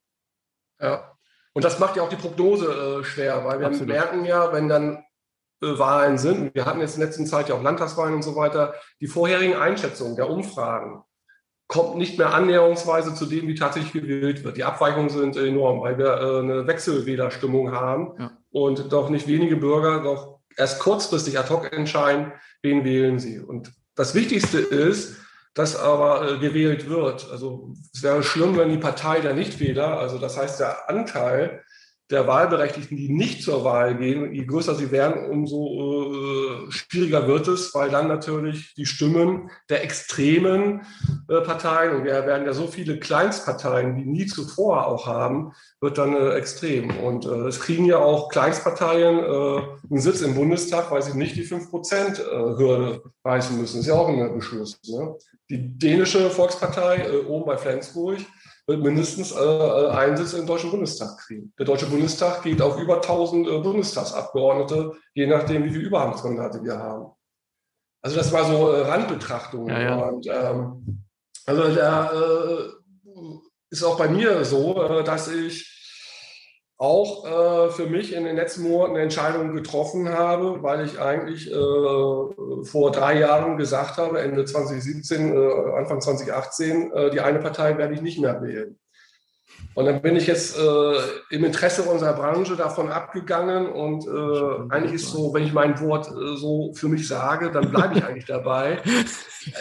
Ja. 0.82 1.11
Und 1.53 1.65
das 1.65 1.80
macht 1.80 1.97
ja 1.97 2.03
auch 2.03 2.09
die 2.09 2.15
Prognose 2.15 3.01
äh, 3.01 3.03
schwer, 3.03 3.43
weil 3.43 3.59
wir 3.59 3.67
Absolut. 3.67 3.89
merken 3.89 4.26
ja, 4.26 4.53
wenn 4.53 4.69
dann 4.69 5.03
Wahlen 5.62 6.18
sind, 6.18 6.55
wir 6.55 6.66
hatten 6.66 6.82
jetzt 6.82 6.95
in 6.95 7.03
letzter 7.03 7.26
Zeit 7.26 7.49
ja 7.49 7.55
auch 7.55 7.64
Landtagswahlen 7.64 8.16
und 8.16 8.24
so 8.24 8.36
weiter, 8.36 8.74
die 8.99 9.07
vorherigen 9.07 9.55
Einschätzungen 9.55 10.16
der 10.16 10.30
Umfragen 10.30 11.03
kommt 11.68 11.95
nicht 11.95 12.18
mehr 12.18 12.34
annäherungsweise 12.34 13.14
zu 13.14 13.26
dem, 13.26 13.47
wie 13.47 13.55
tatsächlich 13.55 13.93
gewählt 13.93 14.43
wird. 14.43 14.57
Die 14.57 14.66
Abweichungen 14.66 15.09
sind 15.09 15.38
enorm, 15.38 15.80
weil 15.80 15.97
wir 15.97 16.18
äh, 16.18 16.39
eine 16.39 16.68
Wechselwählerstimmung 16.68 17.72
haben 17.72 18.14
ja. 18.20 18.32
und 18.49 18.91
doch 18.91 19.09
nicht 19.09 19.28
wenige 19.28 19.55
Bürger 19.55 20.03
doch 20.03 20.41
erst 20.57 20.80
kurzfristig 20.80 21.39
ad 21.39 21.49
hoc 21.49 21.72
entscheiden, 21.72 22.34
wen 22.62 22.84
wählen 22.84 23.20
sie. 23.20 23.39
Und 23.39 23.72
das 23.95 24.16
Wichtigste 24.16 24.59
ist, 24.59 25.16
dass 25.53 25.78
aber 25.78 26.30
äh, 26.30 26.38
gewählt 26.39 26.89
wird. 26.89 27.30
Also 27.32 27.74
es 27.93 28.03
wäre 28.03 28.24
schlimm, 28.24 28.57
wenn 28.57 28.70
die 28.70 28.78
Partei 28.78 29.22
der 29.22 29.34
Nichtwähler, 29.34 29.97
also 29.97 30.18
das 30.18 30.38
heißt 30.38 30.59
der 30.59 30.89
Anteil 30.89 31.64
der 32.12 32.28
Wahlberechtigten, 32.28 32.97
die 32.97 33.09
nicht 33.09 33.41
zur 33.43 33.64
Wahl 33.64 33.95
gehen, 33.95 34.34
je 34.34 34.45
größer 34.45 34.76
sie 34.76 34.91
werden, 34.91 35.30
umso 35.30 36.68
äh, 36.68 36.72
schwieriger 36.72 37.28
wird 37.28 37.47
es, 37.47 37.74
weil 37.74 37.89
dann 37.89 38.07
natürlich 38.07 38.74
die 38.76 38.86
Stimmen 38.86 39.49
der 39.70 39.84
extremen 39.84 40.82
äh, 41.30 41.41
Parteien, 41.41 41.95
und 41.95 42.03
wir 42.03 42.14
werden 42.26 42.45
ja 42.45 42.53
so 42.53 42.68
viele 42.68 42.99
Kleinstparteien 42.99 43.95
wie 43.95 44.05
nie 44.05 44.26
zuvor 44.26 44.88
auch 44.88 45.07
haben, 45.07 45.53
wird 45.80 45.97
dann 45.97 46.16
äh, 46.16 46.34
extrem. 46.34 46.97
Und 46.97 47.26
äh, 47.26 47.47
es 47.47 47.59
kriegen 47.59 47.86
ja 47.86 47.97
auch 47.97 48.30
Kleinstparteien 48.30 49.20
äh, 49.20 49.62
einen 49.89 50.01
Sitz 50.01 50.22
im 50.22 50.36
Bundestag, 50.36 50.91
weil 50.91 51.01
sie 51.01 51.18
nicht 51.18 51.36
die 51.36 51.47
5%-Hürde 51.47 53.01
äh, 53.03 53.28
reißen 53.28 53.57
müssen. 53.57 53.78
Das 53.78 53.86
ist 53.86 53.88
ja 53.88 53.95
auch 53.95 54.09
ein 54.09 54.36
Beschluss. 54.36 54.80
Ne? 54.88 55.16
Die 55.49 55.78
dänische 55.78 56.30
Volkspartei 56.30 57.26
oben 57.28 57.45
bei 57.45 57.57
Flensburg, 57.57 58.20
wird 58.72 58.84
mindestens 58.84 59.32
äh, 59.32 59.39
äh, 59.39 59.89
einen 59.89 60.17
Sitz 60.17 60.34
im 60.34 60.47
Deutschen 60.47 60.72
Bundestag 60.72 61.17
kriegen. 61.17 61.53
Der 61.59 61.65
Deutsche 61.65 61.88
Bundestag 61.88 62.41
geht 62.43 62.61
auf 62.61 62.80
über 62.80 62.95
1000 62.95 63.47
äh, 63.47 63.57
Bundestagsabgeordnete, 63.59 64.93
je 65.13 65.28
nachdem, 65.28 65.65
wie 65.65 65.69
viele 65.69 65.84
Überhangsmandate 65.84 66.63
wir 66.63 66.78
haben. 66.78 67.11
Also 68.01 68.17
das 68.17 68.32
war 68.32 68.45
so 68.45 68.72
äh, 68.72 68.82
Randbetrachtung. 68.82 69.67
Ja, 69.67 69.80
ja. 69.82 69.95
Und, 69.95 70.26
ähm, 70.28 71.03
also 71.45 71.76
da 71.76 72.11
äh, 72.11 72.69
ist 73.69 73.84
auch 73.84 73.97
bei 73.97 74.07
mir 74.07 74.43
so, 74.45 74.82
äh, 74.82 75.03
dass 75.03 75.28
ich 75.28 75.70
auch 76.82 77.25
äh, 77.25 77.69
für 77.69 77.86
mich 77.86 78.11
in 78.11 78.23
den 78.23 78.36
letzten 78.36 78.63
Monaten 78.63 78.95
Entscheidungen 78.95 79.53
getroffen 79.55 80.09
habe, 80.09 80.63
weil 80.63 80.84
ich 80.84 80.99
eigentlich 80.99 81.47
äh, 81.47 81.53
vor 81.53 82.91
drei 82.91 83.19
Jahren 83.19 83.57
gesagt 83.57 83.97
habe, 83.97 84.19
Ende 84.19 84.45
2017, 84.45 85.32
äh, 85.32 85.77
Anfang 85.77 86.01
2018, 86.01 86.91
äh, 86.91 87.11
die 87.11 87.21
eine 87.21 87.38
Partei 87.38 87.77
werde 87.77 87.93
ich 87.93 88.01
nicht 88.01 88.19
mehr 88.19 88.41
wählen. 88.41 88.80
Und 89.74 89.86
dann 89.86 90.01
bin 90.01 90.18
ich 90.18 90.28
jetzt 90.28 90.57
äh, 90.57 90.93
im 91.30 91.45
Interesse 91.45 91.84
unserer 91.84 92.14
Branche 92.14 92.57
davon 92.57 92.89
abgegangen 92.89 93.68
und 93.68 94.05
äh, 94.05 94.74
eigentlich 94.74 94.93
ist 94.93 95.12
so, 95.12 95.34
wenn 95.34 95.43
ich 95.43 95.53
mein 95.53 95.80
Wort 95.80 96.07
äh, 96.07 96.36
so 96.36 96.74
für 96.74 96.89
mich 96.89 97.07
sage, 97.07 97.51
dann 97.51 97.72
bleibe 97.72 97.97
ich 97.97 98.03
eigentlich 98.03 98.26
dabei. 98.26 98.82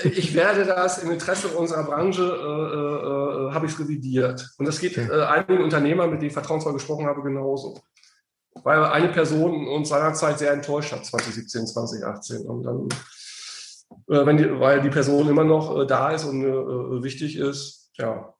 Ich 0.05 0.35
werde 0.35 0.67
das 0.67 1.03
im 1.03 1.11
Interesse 1.11 1.49
unserer 1.49 1.85
Branche 1.85 2.23
äh, 2.23 3.55
habe 3.55 3.65
ich 3.65 3.73
es 3.73 3.81
revidiert. 3.81 4.47
Und 4.59 4.69
das 4.69 4.79
geht 4.79 4.99
äh, 4.99 5.23
einigen 5.23 5.65
Unternehmern, 5.65 6.11
mit 6.11 6.21
denen 6.21 6.29
ich 6.29 6.35
vertrauensvoll 6.35 6.75
gesprochen 6.75 7.07
habe, 7.07 7.23
genauso. 7.23 7.81
Weil 8.63 8.85
eine 8.85 9.09
Person 9.09 9.69
uns 9.69 9.89
seinerzeit 9.89 10.39
sehr 10.39 10.53
enttäuscht 10.53 10.93
hat, 10.93 11.07
2017, 11.07 11.67
2018. 11.67 12.43
Und 12.43 12.63
dann, 12.63 12.89
äh, 14.09 14.27
wenn 14.27 14.37
die, 14.37 14.61
weil 14.61 14.83
die 14.83 14.91
Person 14.91 15.31
immer 15.31 15.45
noch 15.45 15.79
äh, 15.79 15.87
da 15.87 16.11
ist 16.11 16.25
und 16.25 16.45
äh, 16.45 17.03
wichtig 17.03 17.37
ist, 17.37 17.91
ja. 17.97 18.35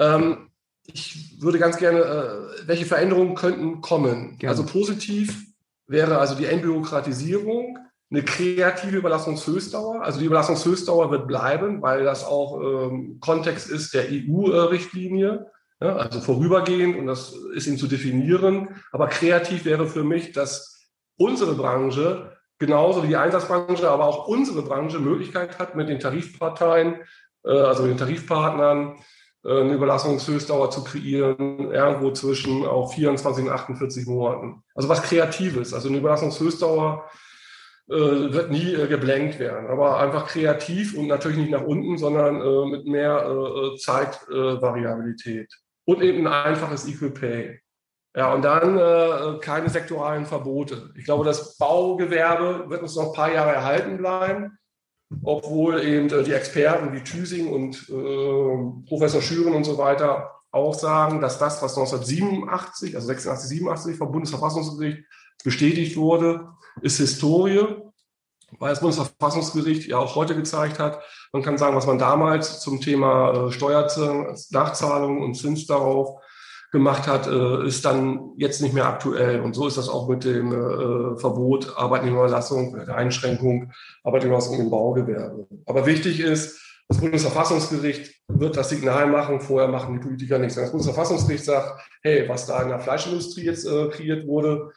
Ähm, 0.00 0.50
ich 0.86 1.40
würde 1.40 1.58
ganz 1.58 1.76
gerne, 1.76 2.00
äh, 2.00 2.66
welche 2.66 2.86
Veränderungen 2.86 3.36
könnten 3.36 3.80
kommen? 3.80 4.38
Gerne. 4.38 4.50
Also 4.50 4.64
positiv 4.66 5.46
wäre 5.86 6.18
also 6.18 6.34
die 6.34 6.46
Entbürokratisierung, 6.46 7.78
eine 8.10 8.24
kreative 8.24 8.96
Überlassungshöchstdauer. 8.96 10.02
Also 10.02 10.18
die 10.18 10.26
Überlassungshöchstdauer 10.26 11.10
wird 11.12 11.28
bleiben, 11.28 11.82
weil 11.82 12.02
das 12.02 12.24
auch 12.24 12.60
ähm, 12.60 13.18
Kontext 13.20 13.70
ist 13.70 13.94
der 13.94 14.06
EU-Richtlinie, 14.10 15.46
ja, 15.80 15.96
also 15.96 16.20
vorübergehend 16.20 16.96
und 16.96 17.06
das 17.06 17.34
ist 17.54 17.66
ihm 17.66 17.78
zu 17.78 17.86
definieren. 17.86 18.68
Aber 18.90 19.06
kreativ 19.06 19.64
wäre 19.64 19.86
für 19.86 20.02
mich, 20.02 20.32
dass 20.32 20.88
unsere 21.16 21.54
Branche 21.54 22.36
genauso 22.58 23.02
wie 23.02 23.08
die 23.08 23.16
Einsatzbranche, 23.16 23.88
aber 23.88 24.06
auch 24.06 24.26
unsere 24.26 24.62
Branche 24.62 24.98
Möglichkeit 24.98 25.58
hat, 25.58 25.76
mit 25.76 25.88
den 25.88 26.00
Tarifparteien, 26.00 26.96
äh, 27.44 27.50
also 27.50 27.86
den 27.86 27.96
Tarifpartnern, 27.96 28.96
eine 29.44 29.72
Überlassungshöchstdauer 29.72 30.70
zu 30.70 30.84
kreieren, 30.84 31.70
irgendwo 31.72 32.10
zwischen 32.12 32.66
auch 32.66 32.92
24 32.92 33.44
und 33.44 33.50
48 33.50 34.06
Monaten. 34.06 34.62
Also 34.74 34.88
was 34.88 35.02
Kreatives. 35.02 35.72
Also 35.72 35.88
eine 35.88 35.98
Überlassungshöchstdauer 35.98 37.08
äh, 37.88 37.94
wird 37.94 38.50
nie 38.50 38.74
äh, 38.74 38.86
geblenkt 38.86 39.38
werden, 39.38 39.68
aber 39.68 39.98
einfach 39.98 40.28
kreativ 40.28 40.96
und 40.96 41.06
natürlich 41.06 41.38
nicht 41.38 41.50
nach 41.50 41.64
unten, 41.64 41.98
sondern 41.98 42.40
äh, 42.40 42.66
mit 42.66 42.86
mehr 42.86 43.26
äh, 43.26 43.76
Zeitvariabilität. 43.78 45.52
und 45.86 46.02
eben 46.02 46.26
ein 46.26 46.32
einfaches 46.52 46.86
Equal 46.86 47.10
Pay. 47.10 47.60
Ja, 48.14 48.34
und 48.34 48.42
dann 48.42 48.76
äh, 48.76 49.38
keine 49.40 49.70
sektoralen 49.70 50.26
Verbote. 50.26 50.92
Ich 50.96 51.04
glaube, 51.04 51.24
das 51.24 51.56
Baugewerbe 51.58 52.68
wird 52.68 52.82
uns 52.82 52.96
noch 52.96 53.08
ein 53.08 53.14
paar 53.14 53.32
Jahre 53.32 53.52
erhalten 53.52 53.96
bleiben 53.98 54.58
obwohl 55.22 55.82
eben 55.82 56.08
äh, 56.10 56.22
die 56.22 56.32
Experten 56.32 56.92
wie 56.92 57.02
Thüsing 57.02 57.48
und 57.48 57.88
äh, 57.88 58.88
Professor 58.88 59.22
Schüren 59.22 59.54
und 59.54 59.64
so 59.64 59.78
weiter 59.78 60.30
auch 60.52 60.74
sagen, 60.74 61.20
dass 61.20 61.38
das, 61.38 61.62
was 61.62 61.76
1987, 61.76 62.94
also 62.96 63.06
86, 63.06 63.48
87 63.48 63.96
vom 63.96 64.10
Bundesverfassungsgericht 64.10 65.04
bestätigt 65.44 65.96
wurde, 65.96 66.48
ist 66.80 66.98
Historie, 66.98 67.64
weil 68.58 68.70
das 68.70 68.80
Bundesverfassungsgericht 68.80 69.88
ja 69.88 69.98
auch 69.98 70.16
heute 70.16 70.34
gezeigt 70.34 70.80
hat, 70.80 71.00
man 71.32 71.42
kann 71.42 71.58
sagen, 71.58 71.76
was 71.76 71.86
man 71.86 71.98
damals 71.98 72.60
zum 72.60 72.80
Thema 72.80 73.46
äh, 73.46 73.52
Steuernachzahlung 73.52 75.22
und 75.22 75.34
Zins 75.34 75.66
darauf 75.66 76.20
gemacht 76.70 77.06
hat, 77.06 77.26
äh, 77.26 77.66
ist 77.66 77.84
dann 77.84 78.32
jetzt 78.36 78.62
nicht 78.62 78.74
mehr 78.74 78.86
aktuell. 78.86 79.40
Und 79.40 79.54
so 79.54 79.66
ist 79.66 79.76
das 79.76 79.88
auch 79.88 80.08
mit 80.08 80.24
dem 80.24 80.52
äh, 80.52 81.18
Verbot 81.18 81.76
Arbeitnehmerlassung, 81.76 82.74
der 82.86 82.94
Einschränkung 82.94 83.72
Arbeitnehmerlassung 84.04 84.60
im 84.60 84.70
Baugewerbe. 84.70 85.46
Aber 85.66 85.86
wichtig 85.86 86.20
ist, 86.20 86.60
das 86.88 86.98
Bundesverfassungsgericht 86.98 88.12
wird 88.28 88.56
das 88.56 88.70
Signal 88.70 89.06
machen, 89.06 89.40
vorher 89.40 89.68
machen 89.68 89.94
die 89.94 90.00
Politiker 90.00 90.38
nichts. 90.38 90.56
Das 90.56 90.70
Bundesverfassungsgericht 90.70 91.44
sagt, 91.44 91.80
hey, 92.02 92.28
was 92.28 92.46
da 92.46 92.62
in 92.62 92.68
der 92.68 92.80
Fleischindustrie 92.80 93.44
jetzt 93.44 93.64
äh, 93.64 93.88
kreiert 93.88 94.26
wurde, 94.26 94.72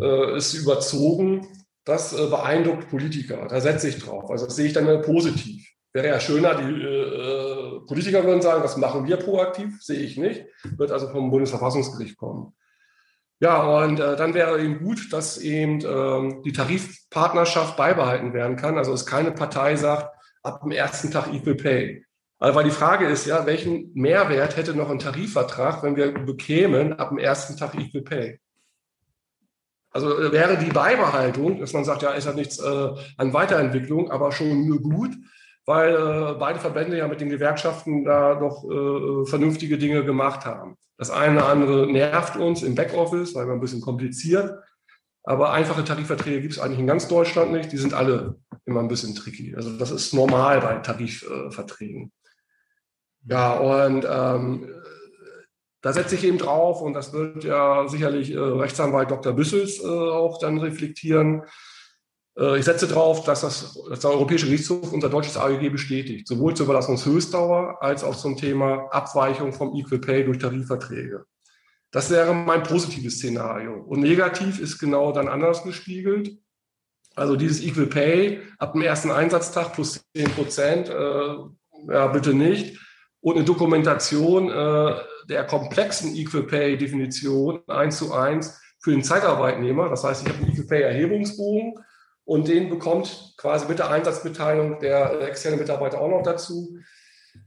äh, 0.00 0.36
ist 0.36 0.54
überzogen. 0.54 1.46
Das 1.84 2.12
äh, 2.12 2.26
beeindruckt 2.26 2.88
Politiker. 2.88 3.46
Da 3.48 3.60
setze 3.60 3.88
ich 3.88 3.98
drauf. 3.98 4.30
Also 4.30 4.46
das 4.46 4.56
sehe 4.56 4.66
ich 4.66 4.72
dann 4.72 5.02
positiv. 5.02 5.65
Wäre 5.96 6.08
ja 6.08 6.20
schöner, 6.20 6.54
die 6.56 6.82
äh, 6.82 7.80
Politiker 7.86 8.22
würden 8.22 8.42
sagen, 8.42 8.60
das 8.60 8.76
machen 8.76 9.06
wir 9.06 9.16
proaktiv, 9.16 9.80
sehe 9.80 10.00
ich 10.00 10.18
nicht, 10.18 10.44
wird 10.76 10.92
also 10.92 11.08
vom 11.08 11.30
Bundesverfassungsgericht 11.30 12.18
kommen. 12.18 12.52
Ja, 13.40 13.62
und 13.62 13.98
äh, 13.98 14.14
dann 14.14 14.34
wäre 14.34 14.60
eben 14.60 14.78
gut, 14.78 15.10
dass 15.14 15.38
eben 15.38 15.80
äh, 15.80 16.42
die 16.44 16.52
Tarifpartnerschaft 16.52 17.78
beibehalten 17.78 18.34
werden 18.34 18.58
kann. 18.58 18.76
Also 18.76 18.92
dass 18.92 19.06
keine 19.06 19.32
Partei 19.32 19.76
sagt, 19.76 20.14
ab 20.42 20.60
dem 20.60 20.70
ersten 20.70 21.10
Tag 21.10 21.32
Equal 21.32 21.54
Pay. 21.54 22.04
Also 22.38 22.54
weil 22.56 22.64
die 22.64 22.70
Frage 22.72 23.06
ist 23.06 23.24
ja, 23.24 23.46
welchen 23.46 23.90
Mehrwert 23.94 24.58
hätte 24.58 24.74
noch 24.74 24.90
ein 24.90 24.98
Tarifvertrag, 24.98 25.82
wenn 25.82 25.96
wir 25.96 26.12
bekämen 26.12 26.92
ab 26.92 27.08
dem 27.08 27.16
ersten 27.16 27.56
Tag 27.56 27.74
Equal 27.74 28.02
Pay? 28.02 28.38
Also 29.92 30.20
äh, 30.20 30.30
wäre 30.30 30.58
die 30.58 30.72
Beibehaltung, 30.72 31.58
dass 31.58 31.72
man 31.72 31.86
sagt, 31.86 32.02
ja, 32.02 32.10
ist 32.10 32.26
ja 32.26 32.34
nichts 32.34 32.58
äh, 32.58 32.88
an 33.16 33.32
Weiterentwicklung, 33.32 34.10
aber 34.10 34.30
schon 34.30 34.66
nur 34.66 34.82
gut, 34.82 35.16
weil 35.66 35.94
äh, 35.94 36.34
beide 36.38 36.60
Verbände 36.60 36.96
ja 36.96 37.08
mit 37.08 37.20
den 37.20 37.28
Gewerkschaften 37.28 38.04
da 38.04 38.36
doch 38.36 38.64
äh, 38.64 39.26
vernünftige 39.26 39.78
Dinge 39.78 40.04
gemacht 40.04 40.46
haben. 40.46 40.76
Das 40.96 41.10
eine 41.10 41.38
oder 41.38 41.48
andere 41.48 41.86
nervt 41.92 42.36
uns 42.36 42.62
im 42.62 42.76
Backoffice, 42.76 43.34
weil 43.34 43.46
wir 43.46 43.52
ein 43.52 43.60
bisschen 43.60 43.82
kompliziert. 43.82 44.58
Aber 45.24 45.52
einfache 45.52 45.84
Tarifverträge 45.84 46.40
gibt 46.40 46.54
es 46.54 46.60
eigentlich 46.60 46.78
in 46.78 46.86
ganz 46.86 47.08
Deutschland 47.08 47.52
nicht. 47.52 47.72
Die 47.72 47.78
sind 47.78 47.94
alle 47.94 48.36
immer 48.64 48.80
ein 48.80 48.88
bisschen 48.88 49.16
tricky. 49.16 49.54
Also 49.56 49.76
das 49.76 49.90
ist 49.90 50.14
normal 50.14 50.60
bei 50.60 50.76
Tarifverträgen. 50.76 52.12
Ja, 53.28 53.54
und 53.54 54.06
ähm, 54.08 54.68
da 55.82 55.92
setze 55.92 56.14
ich 56.14 56.24
eben 56.24 56.38
drauf 56.38 56.80
und 56.80 56.94
das 56.94 57.12
wird 57.12 57.42
ja 57.42 57.88
sicherlich 57.88 58.30
äh, 58.30 58.38
Rechtsanwalt 58.38 59.10
Dr. 59.10 59.32
Büssels 59.32 59.82
äh, 59.82 59.86
auch 59.88 60.38
dann 60.38 60.58
reflektieren 60.58 61.42
ich 62.38 62.64
setze 62.66 62.86
darauf, 62.86 63.24
dass, 63.24 63.40
das, 63.40 63.78
dass 63.88 64.00
der 64.00 64.10
Europäische 64.10 64.44
Gerichtshof 64.44 64.92
unser 64.92 65.08
deutsches 65.08 65.38
AEG 65.38 65.70
bestätigt, 65.72 66.28
sowohl 66.28 66.54
zur 66.54 66.66
Überlassungshöchstdauer 66.66 67.82
als 67.82 68.04
auch 68.04 68.14
zum 68.14 68.36
Thema 68.36 68.88
Abweichung 68.90 69.54
vom 69.54 69.74
Equal 69.74 70.00
Pay 70.00 70.24
durch 70.24 70.38
Tarifverträge. 70.38 71.24
Das 71.90 72.10
wäre 72.10 72.34
mein 72.34 72.62
positives 72.62 73.16
Szenario. 73.16 73.74
Und 73.74 74.00
negativ 74.00 74.60
ist 74.60 74.78
genau 74.78 75.12
dann 75.12 75.28
anders 75.28 75.62
gespiegelt. 75.62 76.36
Also 77.14 77.36
dieses 77.36 77.64
Equal 77.64 77.86
Pay 77.86 78.42
ab 78.58 78.74
dem 78.74 78.82
ersten 78.82 79.10
Einsatztag 79.10 79.72
plus 79.72 80.04
10 80.14 80.30
Prozent, 80.32 80.90
äh, 80.90 81.36
ja, 81.88 82.06
bitte 82.08 82.34
nicht. 82.34 82.78
Und 83.20 83.36
eine 83.36 83.44
Dokumentation 83.46 84.50
äh, 84.50 84.94
der 85.30 85.44
komplexen 85.46 86.14
Equal 86.14 86.42
Pay 86.42 86.76
Definition 86.76 87.60
eins 87.66 87.96
zu 87.96 88.12
eins 88.12 88.60
für 88.82 88.90
den 88.90 89.02
Zeitarbeitnehmer. 89.02 89.88
Das 89.88 90.04
heißt, 90.04 90.22
ich 90.22 90.28
habe 90.28 90.44
einen 90.44 90.52
Equal 90.52 90.66
Pay 90.66 90.82
Erhebungsbogen 90.82 91.74
und 92.26 92.48
den 92.48 92.68
bekommt 92.68 93.34
quasi 93.38 93.66
mit 93.66 93.78
der 93.78 93.88
Einsatzbeteiligung 93.88 94.80
der 94.80 95.22
externe 95.22 95.56
Mitarbeiter 95.56 96.00
auch 96.00 96.10
noch 96.10 96.22
dazu. 96.22 96.76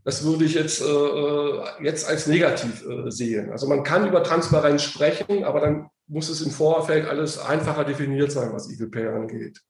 Das 0.05 0.23
würde 0.23 0.45
ich 0.45 0.53
jetzt, 0.53 0.81
äh, 0.81 1.83
jetzt 1.83 2.07
als 2.07 2.27
negativ 2.27 2.85
äh, 2.87 3.11
sehen. 3.11 3.51
Also 3.51 3.67
man 3.67 3.83
kann 3.83 4.07
über 4.07 4.23
Transparenz 4.23 4.83
sprechen, 4.83 5.43
aber 5.43 5.59
dann 5.59 5.89
muss 6.07 6.29
es 6.29 6.41
im 6.41 6.51
Vorfeld 6.51 7.07
alles 7.07 7.37
einfacher 7.37 7.83
definiert 7.83 8.31
sein, 8.31 8.53
was 8.53 8.71
Eagle 8.71 8.87
Pay 8.87 9.07
angeht. 9.07 9.61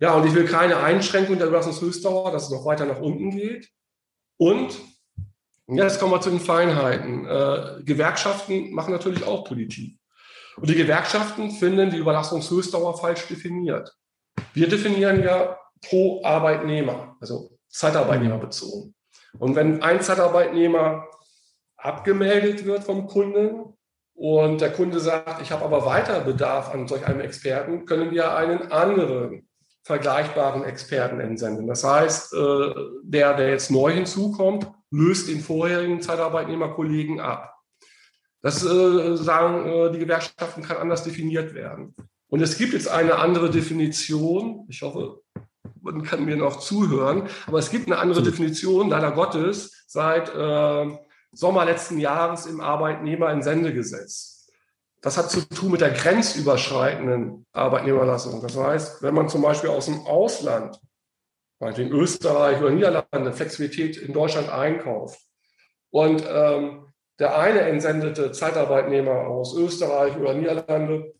Ja, 0.00 0.14
und 0.14 0.26
ich 0.26 0.34
will 0.34 0.44
keine 0.44 0.76
Einschränkung 0.76 1.38
der 1.38 1.46
Überlassungshöchstdauer, 1.46 2.30
dass 2.30 2.44
es 2.44 2.50
noch 2.50 2.66
weiter 2.66 2.84
nach 2.84 3.00
unten 3.00 3.30
geht. 3.30 3.70
Und 4.36 4.78
jetzt 5.66 5.98
kommen 5.98 6.12
wir 6.12 6.20
zu 6.20 6.28
den 6.28 6.40
Feinheiten. 6.40 7.24
Äh, 7.24 7.82
Gewerkschaften 7.84 8.74
machen 8.74 8.92
natürlich 8.92 9.24
auch 9.24 9.44
Politik. 9.44 9.98
Und 10.56 10.68
die 10.68 10.74
Gewerkschaften 10.74 11.50
finden 11.52 11.90
die 11.90 11.98
Überlassungshöchstdauer 11.98 12.98
falsch 12.98 13.26
definiert. 13.28 13.96
Wir 14.54 14.68
definieren 14.68 15.22
ja 15.22 15.58
pro 15.88 16.22
Arbeitnehmer, 16.24 17.16
also 17.20 17.50
Zeitarbeitnehmer 17.68 18.38
bezogen. 18.38 18.94
Und 19.38 19.54
wenn 19.54 19.82
ein 19.82 20.00
Zeitarbeitnehmer 20.00 21.06
abgemeldet 21.76 22.64
wird 22.64 22.84
vom 22.84 23.06
Kunden 23.06 23.74
und 24.14 24.60
der 24.60 24.72
Kunde 24.72 24.98
sagt, 24.98 25.42
ich 25.42 25.52
habe 25.52 25.64
aber 25.64 25.84
weiter 25.84 26.20
Bedarf 26.20 26.72
an 26.72 26.88
solch 26.88 27.06
einem 27.06 27.20
Experten, 27.20 27.84
können 27.84 28.10
wir 28.10 28.34
einen 28.34 28.72
anderen 28.72 29.46
vergleichbaren 29.84 30.64
Experten 30.64 31.20
entsenden. 31.20 31.68
Das 31.68 31.84
heißt, 31.84 32.34
äh, 32.34 32.74
der, 33.04 33.34
der 33.34 33.50
jetzt 33.50 33.70
neu 33.70 33.92
hinzukommt, 33.92 34.68
löst 34.90 35.28
den 35.28 35.40
vorherigen 35.40 36.00
Zeitarbeitnehmerkollegen 36.00 37.20
ab. 37.20 37.54
Das 38.42 38.64
äh, 38.64 39.16
sagen 39.16 39.66
äh, 39.66 39.92
die 39.92 39.98
Gewerkschaften 39.98 40.62
kann 40.62 40.78
anders 40.78 41.04
definiert 41.04 41.54
werden. 41.54 41.94
Und 42.28 42.40
es 42.40 42.58
gibt 42.58 42.72
jetzt 42.72 42.88
eine 42.88 43.16
andere 43.16 43.50
Definition. 43.50 44.66
Ich 44.68 44.82
hoffe, 44.82 45.20
man 45.80 46.02
kann 46.02 46.24
mir 46.24 46.36
noch 46.36 46.58
zuhören. 46.58 47.28
Aber 47.46 47.58
es 47.58 47.70
gibt 47.70 47.86
eine 47.86 47.98
andere 47.98 48.22
Definition, 48.22 48.90
leider 48.90 49.12
Gottes, 49.12 49.84
seit 49.86 50.34
äh, 50.34 50.98
Sommer 51.32 51.64
letzten 51.64 51.98
Jahres 51.98 52.46
im 52.46 52.60
Arbeitnehmerentsendegesetz. 52.60 54.48
Das 55.02 55.16
hat 55.18 55.30
zu 55.30 55.48
tun 55.48 55.70
mit 55.70 55.80
der 55.80 55.90
grenzüberschreitenden 55.90 57.46
Arbeitnehmerlassung. 57.52 58.42
Das 58.42 58.56
heißt, 58.56 59.02
wenn 59.02 59.14
man 59.14 59.28
zum 59.28 59.42
Beispiel 59.42 59.70
aus 59.70 59.86
dem 59.86 60.00
Ausland, 60.06 60.80
in 61.60 61.90
Österreich 61.90 62.60
oder 62.60 62.70
Niederlande, 62.70 63.32
Flexibilität 63.32 63.96
in 63.96 64.12
Deutschland 64.12 64.50
einkauft 64.50 65.18
und 65.90 66.22
ähm, 66.28 66.92
der 67.18 67.38
eine 67.38 67.60
entsendete 67.60 68.32
Zeitarbeitnehmer 68.32 69.26
aus 69.26 69.56
Österreich 69.56 70.16
oder 70.18 70.34
Niederlande 70.34 71.14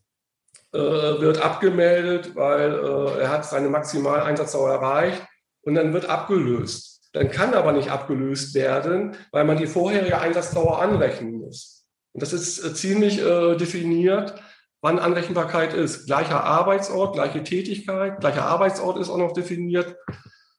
wird 0.77 1.41
abgemeldet, 1.41 2.35
weil 2.35 2.73
äh, 2.73 3.21
er 3.21 3.29
hat 3.29 3.45
seine 3.45 3.69
maximale 3.69 4.23
Einsatzdauer 4.23 4.71
erreicht 4.71 5.23
und 5.61 5.75
dann 5.75 5.93
wird 5.93 6.09
abgelöst. 6.09 7.09
dann 7.13 7.31
kann 7.31 7.53
aber 7.53 7.71
nicht 7.71 7.89
abgelöst 7.89 8.53
werden, 8.53 9.15
weil 9.31 9.45
man 9.45 9.57
die 9.57 9.65
vorherige 9.65 10.19
Einsatzdauer 10.19 10.81
anrechnen 10.81 11.39
muss. 11.39 11.85
Und 12.13 12.21
das 12.21 12.33
ist 12.33 12.63
äh, 12.63 12.73
ziemlich 12.73 13.21
äh, 13.21 13.55
definiert, 13.55 14.35
wann 14.81 14.99
Anrechenbarkeit 14.99 15.73
ist. 15.73 16.05
Gleicher 16.05 16.43
Arbeitsort, 16.43 17.13
gleiche 17.13 17.43
Tätigkeit, 17.43 18.19
gleicher 18.19 18.45
Arbeitsort 18.45 18.97
ist 18.97 19.09
auch 19.09 19.17
noch 19.17 19.33
definiert. 19.33 19.95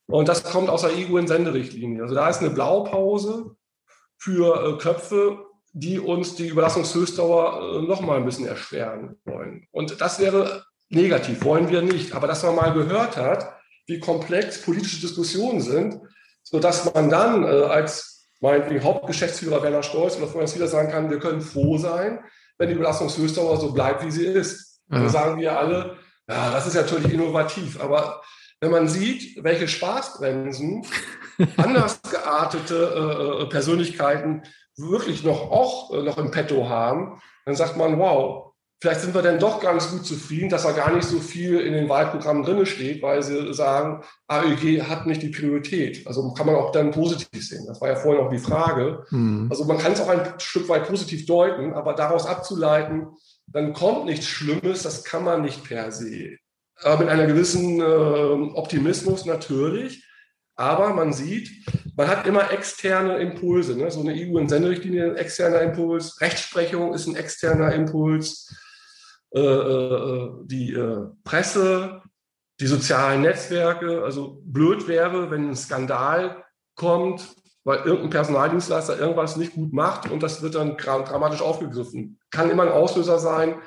Und 0.07 0.29
das 0.29 0.45
kommt 0.45 0.71
aus 0.71 0.83
der 0.83 0.93
EU-Entsenderichtlinie. 0.93 2.03
Also 2.03 2.15
da 2.15 2.29
ist 2.29 2.41
eine 2.41 2.51
Blaupause 2.51 3.57
für 4.19 4.75
äh, 4.75 4.79
Köpfe, 4.79 5.48
die 5.73 5.99
uns 5.99 6.35
die 6.35 6.49
Überlassungshöchstdauer 6.49 7.83
äh, 7.83 7.87
noch 7.87 8.01
mal 8.01 8.17
ein 8.17 8.25
bisschen 8.25 8.47
erschweren 8.47 9.17
wollen. 9.25 9.67
Und 9.71 10.01
das 10.01 10.19
wäre 10.19 10.65
negativ, 10.89 11.45
wollen 11.45 11.69
wir 11.69 11.83
nicht. 11.83 12.15
Aber 12.15 12.27
dass 12.27 12.43
man 12.43 12.57
mal 12.57 12.73
gehört 12.73 13.17
hat, 13.17 13.55
wie 13.87 14.01
komplex 14.01 14.63
politische 14.63 15.01
Diskussionen 15.01 15.61
sind, 15.61 16.01
sodass 16.43 16.93
man 16.93 17.11
dann 17.11 17.45
äh, 17.45 17.47
als 17.47 18.29
meinetwegen 18.41 18.85
Hauptgeschäftsführer 18.85 19.63
Werner 19.63 19.83
Stolz 19.83 20.17
oder 20.17 20.29
vorhin 20.29 20.55
wieder 20.55 20.69
sagen 20.69 20.91
kann, 20.91 21.11
wir 21.11 21.19
können 21.19 21.41
froh 21.41 21.79
sein, 21.79 22.21
wenn 22.57 22.69
die 22.69 22.75
Belastungshöchstdauer 22.75 23.59
so 23.59 23.73
bleibt, 23.73 24.05
wie 24.05 24.11
sie 24.11 24.27
ist. 24.27 24.81
Ja. 24.91 24.99
Dann 24.99 25.09
sagen 25.09 25.41
wir 25.41 25.59
alle, 25.59 25.97
ja, 26.29 26.51
das 26.51 26.67
ist 26.67 26.75
natürlich 26.75 27.13
innovativ, 27.13 27.81
aber 27.81 28.23
wenn 28.61 28.71
man 28.71 28.89
sieht, 28.89 29.43
welche 29.43 29.69
Spaßbremsen 29.69 30.85
anders 31.57 32.01
geartete 32.03 32.75
äh, 32.75 33.43
äh, 33.43 33.47
Persönlichkeiten 33.47 34.43
wirklich 34.79 35.25
noch 35.25 35.51
auch 35.51 35.93
äh, 35.93 36.03
noch 36.03 36.19
im 36.19 36.31
Petto 36.31 36.69
haben, 36.69 37.21
dann 37.45 37.55
sagt 37.55 37.77
man, 37.77 37.99
wow, 37.99 38.49
Vielleicht 38.81 39.01
sind 39.01 39.13
wir 39.13 39.23
dann 39.23 39.41
doch 39.41 39.61
ganz 39.61 39.91
gut 39.91 40.07
zufrieden, 40.07 40.51
dass 40.51 40.63
da 40.63 40.71
gar 40.71 40.95
nicht 40.95 41.09
so 41.09 41.19
viel 41.19 41.59
in 41.59 41.73
den 41.73 41.89
Wahlprogrammen 41.89 42.45
drin 42.45 42.65
steht, 42.65 43.03
weil 43.03 43.25
sie 43.25 43.53
sagen, 43.53 44.05
AEG 44.29 44.83
hat 44.83 45.05
nicht 45.05 45.21
die 45.21 45.31
Priorität. 45.31 46.07
Also 46.07 46.33
kann 46.33 46.47
man 46.47 46.55
auch 46.55 46.71
dann 46.71 46.93
positiv 46.93 47.45
sehen. 47.45 47.65
Das 47.67 47.81
war 47.81 47.89
ja 47.89 47.97
vorhin 47.97 48.25
auch 48.25 48.31
die 48.31 48.39
Frage. 48.39 49.05
Mhm. 49.11 49.49
Also 49.51 49.65
man 49.65 49.79
kann 49.79 49.93
es 49.93 50.01
auch 50.01 50.09
ein 50.09 50.35
Stück 50.39 50.69
weit 50.69 50.87
positiv 50.87 51.27
deuten, 51.27 51.73
aber 51.73 51.95
daraus 51.95 52.25
abzuleiten, 52.25 53.09
dann 53.49 53.73
kommt 53.73 54.05
nichts 54.05 54.27
Schlimmes, 54.27 54.85
das 54.85 55.03
kann 55.03 55.25
man 55.25 55.43
nicht 55.43 55.65
per 55.65 55.91
se. 55.91 56.37
Aber 56.81 56.99
mit 56.99 57.09
einer 57.09 57.27
gewissen 57.27 57.81
äh, 57.81 58.55
Optimismus 58.55 59.25
natürlich. 59.25 60.08
Aber 60.59 60.93
man 60.93 61.13
siet, 61.13 61.51
man 61.97 62.09
hat 62.09 62.27
immer 62.27 62.51
externe 62.51 63.19
Impulse. 63.19 63.77
Ne? 63.77 63.93
So 63.93 64.01
eine 64.01 64.13
EU-Senderichtlinie, 64.13 65.13
ein 65.13 65.17
externer 65.17 65.61
Impuls. 65.61 66.21
Rechtsprechung 66.21 66.95
ist 66.95 67.07
ein 67.07 67.15
externer 67.15 67.73
Impuls. 67.73 68.53
Äh, 69.31 69.41
äh, 69.41 70.31
die 70.47 70.73
äh, 70.73 71.07
Presse, 71.23 72.03
die 72.59 72.67
sozialen 72.67 73.23
Netzwerke. 73.23 74.03
Also 74.03 74.43
blöd 74.45 74.89
wäre, 74.89 75.31
wenn 75.31 75.51
ein 75.51 75.57
Skandal 75.57 76.43
kommt, 76.75 77.37
weil 77.63 77.79
irgendein 77.85 78.11
Personaldienstleister 78.11 78.99
irgendwas 78.99 79.37
nicht 79.37 79.53
gut 79.53 79.73
macht 79.73 80.11
und 80.11 80.25
das 80.25 80.43
wird 80.43 80.57
dann 80.57 80.77
dramatisch 80.77 81.43
aufgegriffen. 81.43 82.19
Kann 82.31 82.51
immer 82.51 82.65
ein 82.65 82.73
Auslöser 82.73 83.21
sein, 83.21 83.61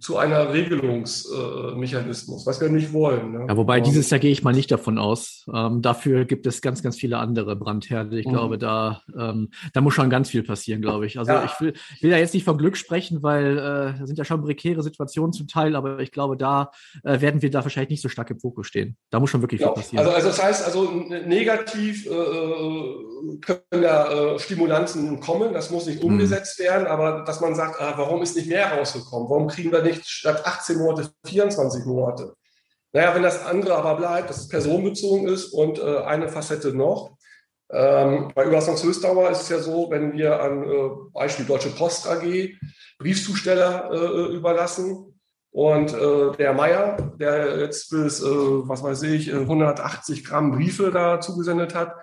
zu 0.00 0.16
einer 0.16 0.52
Regelungsmechanismus, 0.52 2.46
was 2.46 2.60
wir 2.60 2.70
nicht 2.70 2.92
wollen. 2.94 3.32
Ne? 3.32 3.44
Ja, 3.48 3.56
wobei 3.56 3.80
dieses 3.80 4.08
Jahr 4.08 4.18
gehe 4.18 4.32
ich 4.32 4.42
mal 4.42 4.54
nicht 4.54 4.70
davon 4.70 4.98
aus. 4.98 5.44
Ähm, 5.54 5.82
dafür 5.82 6.24
gibt 6.24 6.46
es 6.46 6.62
ganz, 6.62 6.82
ganz 6.82 6.96
viele 6.96 7.18
andere 7.18 7.54
Brandherde. 7.54 8.18
Ich 8.18 8.26
mhm. 8.26 8.32
glaube, 8.32 8.56
da, 8.56 9.02
ähm, 9.14 9.50
da 9.74 9.82
muss 9.82 9.92
schon 9.92 10.08
ganz 10.08 10.30
viel 10.30 10.42
passieren, 10.42 10.80
glaube 10.80 11.04
ich. 11.04 11.18
Also 11.18 11.32
ja. 11.32 11.44
ich 11.44 11.60
will, 11.60 11.74
will 12.00 12.10
ja 12.10 12.16
jetzt 12.16 12.32
nicht 12.32 12.44
von 12.44 12.56
Glück 12.56 12.78
sprechen, 12.78 13.22
weil 13.22 13.58
äh, 13.58 13.98
da 13.98 14.06
sind 14.06 14.18
ja 14.18 14.24
schon 14.24 14.42
prekäre 14.42 14.82
Situationen 14.82 15.34
zum 15.34 15.48
Teil, 15.48 15.76
aber 15.76 15.98
ich 15.98 16.12
glaube, 16.12 16.38
da 16.38 16.70
äh, 17.04 17.20
werden 17.20 17.42
wir 17.42 17.50
da 17.50 17.62
wahrscheinlich 17.62 17.90
nicht 17.90 18.02
so 18.02 18.08
stark 18.08 18.30
im 18.30 18.40
Fokus 18.40 18.68
stehen. 18.68 18.96
Da 19.10 19.20
muss 19.20 19.28
schon 19.28 19.42
wirklich 19.42 19.60
ja. 19.60 19.66
viel 19.68 19.74
passieren. 19.74 20.06
Also, 20.06 20.16
also 20.16 20.28
das 20.28 20.42
heißt, 20.42 20.64
also 20.64 20.90
negativ 20.90 22.06
äh, 22.06 22.10
äh 22.10 23.10
können 23.42 23.60
da 23.70 24.34
äh, 24.34 24.38
Stimulanzen 24.38 25.20
kommen, 25.20 25.52
das 25.52 25.70
muss 25.70 25.86
nicht 25.86 26.02
mhm. 26.02 26.10
umgesetzt 26.10 26.58
mhm. 26.58 26.64
werden, 26.64 26.86
aber 26.86 27.22
dass 27.26 27.40
man 27.40 27.54
sagt, 27.54 27.80
ah, 27.80 27.94
warum 27.96 28.22
ist 28.22 28.36
nicht 28.36 28.48
mehr 28.48 28.72
rausgekommen? 28.72 29.28
Warum 29.28 29.48
kriegen 29.48 29.70
wir 29.70 29.82
nicht 29.82 29.89
nicht 29.90 30.08
statt 30.08 30.46
18 30.46 30.78
Monate 30.78 31.10
24 31.26 31.84
Monate. 31.84 32.34
Naja, 32.92 33.14
wenn 33.14 33.22
das 33.22 33.44
andere 33.44 33.76
aber 33.76 33.96
bleibt, 33.96 34.30
dass 34.30 34.38
es 34.38 34.48
personenbezogen 34.48 35.28
ist 35.28 35.52
und 35.52 35.78
äh, 35.78 35.98
eine 35.98 36.28
Facette 36.28 36.72
noch. 36.72 37.16
Ähm, 37.72 38.32
bei 38.34 38.44
Überlassungshöchstdauer 38.44 39.30
ist 39.30 39.42
es 39.42 39.48
ja 39.48 39.60
so, 39.60 39.90
wenn 39.90 40.12
wir 40.12 40.42
an 40.42 40.64
äh, 40.64 40.90
Beispiel 41.12 41.46
Deutsche 41.46 41.70
Post 41.70 42.08
AG 42.08 42.56
Briefzusteller 42.98 43.90
äh, 43.92 44.34
überlassen 44.34 45.20
und 45.52 45.94
äh, 45.94 46.36
der 46.36 46.52
Meier, 46.52 47.14
der 47.20 47.60
jetzt 47.60 47.90
bis, 47.90 48.20
äh, 48.20 48.26
was 48.26 48.82
weiß 48.82 49.04
ich, 49.04 49.32
180 49.32 50.24
Gramm 50.24 50.50
Briefe 50.50 50.90
da 50.90 51.20
zugesendet 51.20 51.76
hat, 51.76 51.94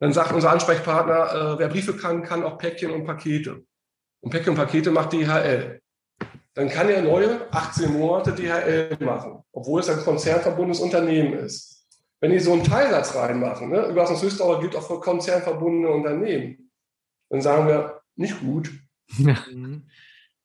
dann 0.00 0.12
sagt 0.12 0.32
unser 0.32 0.50
Ansprechpartner, 0.50 1.54
äh, 1.54 1.58
wer 1.60 1.68
Briefe 1.68 1.96
kann, 1.96 2.24
kann 2.24 2.42
auch 2.42 2.58
Päckchen 2.58 2.90
und 2.90 3.04
Pakete. 3.04 3.62
Und 4.20 4.30
Päckchen 4.30 4.50
und 4.50 4.56
Pakete 4.56 4.90
macht 4.90 5.12
DHL 5.12 5.80
dann 6.54 6.68
kann 6.68 6.88
er 6.88 7.02
neue 7.02 7.52
18 7.52 7.92
Monate 7.92 8.32
DHL 8.32 8.96
machen, 9.00 9.42
obwohl 9.52 9.80
es 9.80 9.88
ein 9.88 9.98
konzernverbundenes 9.98 10.80
Unternehmen 10.80 11.34
ist. 11.34 11.86
Wenn 12.20 12.30
die 12.30 12.38
so 12.38 12.52
einen 12.52 12.64
Teilsatz 12.64 13.14
reinmachen, 13.14 13.70
ne, 13.70 13.86
Überlassungshöchstdauer 13.86 14.60
gilt 14.60 14.76
auch 14.76 14.86
für 14.86 15.00
konzernverbundene 15.00 15.90
Unternehmen, 15.90 16.70
dann 17.28 17.42
sagen 17.42 17.66
wir, 17.66 18.00
nicht 18.16 18.40
gut. 18.40 18.70
Mhm. 19.18 19.86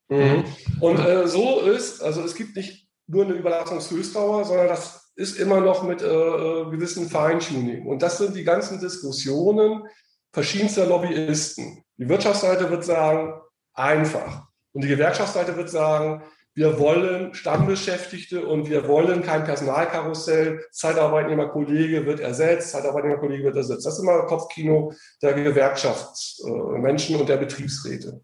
Mhm. 0.10 0.44
Und 0.82 1.00
äh, 1.00 1.28
so 1.28 1.62
ist, 1.62 2.02
also 2.02 2.24
es 2.24 2.36
gibt 2.36 2.56
nicht 2.56 2.90
nur 3.08 3.26
eine 3.26 3.36
Überlassungshöchstdauer, 3.36 4.44
sondern 4.46 4.68
das 4.68 5.12
ist 5.16 5.40
immer 5.40 5.62
noch 5.62 5.84
mit 5.84 6.02
äh, 6.02 6.06
äh 6.06 6.70
gewissen 6.72 7.10
Feintuning. 7.10 7.86
Und 7.86 8.02
das 8.02 8.18
sind 8.18 8.36
die 8.36 8.44
ganzen 8.44 8.80
Diskussionen 8.80 9.84
verschiedenster 10.32 10.86
Lobbyisten. 10.88 11.84
Die 11.98 12.10
Wirtschaftsseite 12.10 12.70
wird 12.70 12.84
sagen, 12.84 13.40
einfach. 13.74 14.49
Und 14.74 14.84
die 14.84 14.88
Gewerkschaftsseite 14.88 15.56
wird 15.56 15.70
sagen, 15.70 16.24
wir 16.54 16.80
wollen 16.80 17.34
Stammbeschäftigte 17.34 18.46
und 18.46 18.70
wir 18.70 18.88
wollen 18.88 19.24
kein 19.24 19.44
Personalkarussell. 19.44 20.66
Zeitarbeitnehmerkollege 20.72 22.06
wird 22.06 22.20
ersetzt, 22.20 22.72
Zeitarbeitnehmerkollege 22.72 23.46
wird 23.46 23.56
ersetzt. 23.56 23.86
Das 23.86 23.94
ist 23.94 24.02
immer 24.02 24.26
Kopfkino 24.26 24.94
der 25.22 25.34
Gewerkschaftsmenschen 25.34 27.16
und 27.16 27.30
der 27.30 27.38
Betriebsräte. 27.38 28.22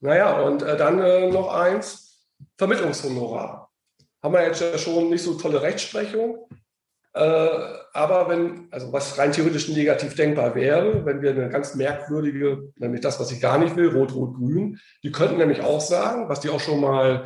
Naja, 0.00 0.40
und 0.42 0.62
äh, 0.62 0.76
dann 0.76 1.00
äh, 1.00 1.30
noch 1.30 1.52
eins, 1.52 2.28
Vermittlungshonorar. 2.58 3.70
Haben 4.22 4.34
wir 4.34 4.46
jetzt 4.46 4.80
schon 4.80 5.10
nicht 5.10 5.22
so 5.22 5.34
tolle 5.34 5.62
Rechtsprechung. 5.62 6.46
Äh, 7.14 7.48
aber 7.92 8.28
wenn, 8.28 8.68
also 8.70 8.92
was 8.92 9.18
rein 9.18 9.32
theoretisch 9.32 9.68
negativ 9.68 10.14
denkbar 10.14 10.54
wäre, 10.54 11.04
wenn 11.04 11.20
wir 11.20 11.30
eine 11.30 11.50
ganz 11.50 11.74
merkwürdige, 11.74 12.72
nämlich 12.76 13.02
das, 13.02 13.20
was 13.20 13.30
ich 13.30 13.40
gar 13.40 13.58
nicht 13.58 13.76
will, 13.76 13.94
Rot-Rot-Grün, 13.94 14.78
die 15.02 15.12
könnten 15.12 15.36
nämlich 15.36 15.60
auch 15.60 15.80
sagen, 15.80 16.28
was 16.28 16.40
die 16.40 16.48
auch 16.48 16.60
schon 16.60 16.80
mal 16.80 17.24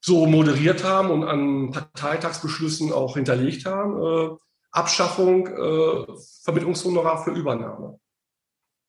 so 0.00 0.26
moderiert 0.26 0.84
haben 0.84 1.10
und 1.10 1.24
an 1.24 1.70
Parteitagsbeschlüssen 1.70 2.92
auch 2.92 3.14
hinterlegt 3.14 3.66
haben, 3.66 4.02
äh, 4.02 4.36
Abschaffung 4.72 5.46
äh, 5.46 6.06
Vermittlungshonorar 6.42 7.22
für 7.22 7.30
Übernahme. 7.30 8.00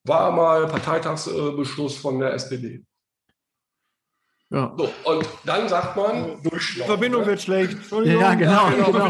War 0.03 0.32
mal 0.32 0.67
Parteitagsbeschluss 0.67 1.97
von 1.97 2.19
der 2.19 2.34
SPD. 2.34 2.84
Ja. 4.51 4.75
So, 4.77 4.89
und 5.05 5.27
dann 5.43 5.67
sagt 5.67 5.97
man, 5.97 6.37
Die 6.43 6.81
Verbindung 6.81 7.21
ne? 7.21 7.27
wird 7.27 7.41
schlecht. 7.41 7.77
Ja, 8.03 8.35
genau. 8.35 8.69
Ja, 8.69 9.09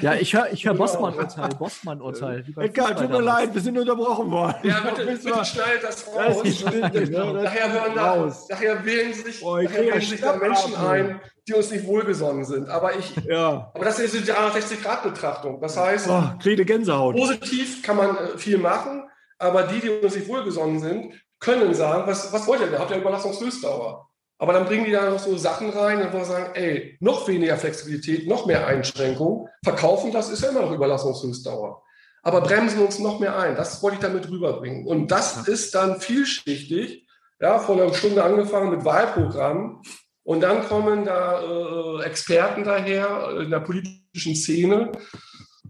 ja 0.00 0.14
ich 0.14 0.32
höre 0.32 0.52
ich 0.52 0.64
hör 0.64 0.72
genau. 0.72 0.84
Bossmann-Urteil. 0.84 1.48
Bossmann-Urteil. 1.58 2.44
Egal, 2.58 2.94
tut 2.94 3.10
mir 3.10 3.20
leid, 3.20 3.52
wir 3.52 3.60
sind 3.60 3.76
unterbrochen 3.76 4.30
worden. 4.30 4.56
Ja, 4.62 4.80
bitte, 4.80 5.04
bitte 5.04 5.44
schneidet 5.44 5.82
das 5.82 6.06
raus. 6.06 6.42
Das 6.44 6.56
stimmt, 6.56 6.94
ne? 6.94 7.42
Nachher 7.42 7.72
hören 7.72 7.92
da, 7.96 8.32
nachher 8.48 8.84
wählen 8.84 9.12
sich, 9.12 9.42
oh, 9.42 9.56
nachher 9.56 9.80
wählen 9.80 10.00
sich 10.00 10.20
da 10.20 10.36
Menschen 10.36 10.76
ein, 10.76 11.20
die 11.48 11.54
uns 11.54 11.72
nicht 11.72 11.84
wohlgesonnen 11.84 12.44
sind. 12.44 12.68
Aber 12.68 12.96
ich, 12.96 13.16
ja. 13.26 13.72
aber 13.74 13.84
das 13.84 13.98
ist 13.98 14.14
die 14.14 14.30
360-Grad-Betrachtung. 14.30 15.60
Das 15.60 15.76
heißt, 15.76 16.08
oh, 16.08 16.22
Gänsehaut. 16.40 17.16
positiv 17.16 17.82
kann 17.82 17.96
man 17.96 18.16
äh, 18.16 18.38
viel 18.38 18.58
machen, 18.58 19.10
aber 19.38 19.64
die, 19.64 19.80
die 19.80 19.90
uns 19.90 20.14
nicht 20.14 20.28
wohlgesonnen 20.28 20.78
sind, 20.78 21.14
können 21.40 21.74
sagen, 21.74 22.04
was, 22.06 22.32
was 22.32 22.46
wollt 22.46 22.60
ihr 22.60 22.68
denn? 22.68 22.78
Habt 22.78 22.92
ihr 22.92 22.98
Überlassungshöchstdauer? 22.98 24.07
Aber 24.38 24.52
dann 24.52 24.66
bringen 24.66 24.84
die 24.84 24.92
da 24.92 25.10
noch 25.10 25.18
so 25.18 25.36
Sachen 25.36 25.70
rein, 25.70 26.06
wo 26.12 26.18
wir 26.18 26.24
sagen, 26.24 26.54
ey, 26.54 26.96
noch 27.00 27.26
weniger 27.26 27.56
Flexibilität, 27.56 28.28
noch 28.28 28.46
mehr 28.46 28.66
Einschränkungen. 28.66 29.48
Verkaufen, 29.64 30.12
das 30.12 30.30
ist 30.30 30.42
ja 30.42 30.50
immer 30.50 30.62
noch 30.62 30.72
Überlassungshöchstdauer. 30.72 31.82
Aber 32.22 32.40
bremsen 32.40 32.80
uns 32.80 32.98
noch 33.00 33.18
mehr 33.18 33.36
ein. 33.36 33.56
Das 33.56 33.82
wollte 33.82 33.96
ich 33.96 34.02
damit 34.02 34.30
rüberbringen. 34.30 34.86
Und 34.86 35.10
das 35.10 35.48
ist 35.48 35.74
dann 35.74 36.00
vielschichtig. 36.00 37.06
Ja, 37.40 37.58
vor 37.58 37.76
einer 37.76 37.92
Stunde 37.94 38.22
angefangen 38.22 38.70
mit 38.70 38.84
Wahlprogrammen. 38.84 39.80
Und 40.22 40.40
dann 40.40 40.66
kommen 40.68 41.04
da 41.04 41.40
äh, 41.40 42.04
Experten 42.04 42.62
daher 42.62 43.38
in 43.40 43.50
der 43.50 43.60
politischen 43.60 44.36
Szene 44.36 44.92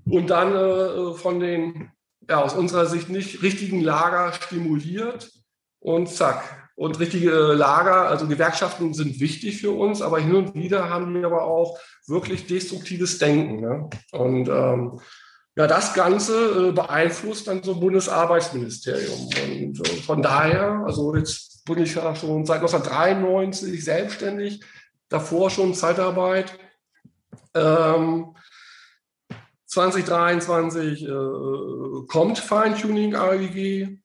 und 0.05 0.31
dann 0.31 0.55
äh, 0.55 1.15
von 1.15 1.41
den, 1.41 1.93
ja, 2.29 2.43
aus 2.43 2.55
unserer 2.55 2.87
Sicht 2.87 3.09
nicht 3.09 3.43
richtigen 3.43 3.81
Lager 3.83 4.33
stimuliert. 4.33 5.31
Und 5.81 6.09
zack, 6.09 6.68
und 6.79 7.01
richtige 7.01 7.33
Lager, 7.33 8.09
also 8.09 8.29
Gewerkschaften 8.29 8.95
sind 8.95 9.19
wichtig 9.19 9.61
für 9.61 9.73
uns, 9.73 10.01
aber 10.01 10.21
hin 10.21 10.37
und 10.37 10.55
wieder 10.55 10.89
haben 10.89 11.13
wir 11.13 11.27
aber 11.27 11.43
auch 11.43 11.77
wirklich 12.07 12.47
destruktives 12.47 13.19
Denken. 13.19 13.61
Ne? 13.61 13.91
Und 14.13 14.49
ähm, 14.49 15.01
Ja, 15.57 15.67
das 15.67 15.93
Ganze 15.93 16.69
äh, 16.69 16.73
beeinflusst 16.73 17.49
dann 17.49 17.65
so 17.65 17.75
ein 17.75 17.81
Bundesarbeitsministerium. 17.81 19.27
Und 19.27 19.89
äh, 19.89 20.03
von 20.03 20.23
daher, 20.23 20.85
also 20.87 21.17
jetzt 21.17 21.65
bin 21.65 21.83
ich 21.83 21.97
ja 21.97 22.15
schon 22.15 22.47
seit 22.47 22.59
1993 22.61 23.85
selbstständig, 23.85 24.63
davor 25.09 25.51
schon 25.51 25.75
Zeitarbeit. 25.75 26.57
Ähm, 27.55 28.37
2023 29.67 31.03
äh, 31.03 31.09
kommt 32.07 32.39
Feintuning 32.39 33.17
AEG. 33.17 33.99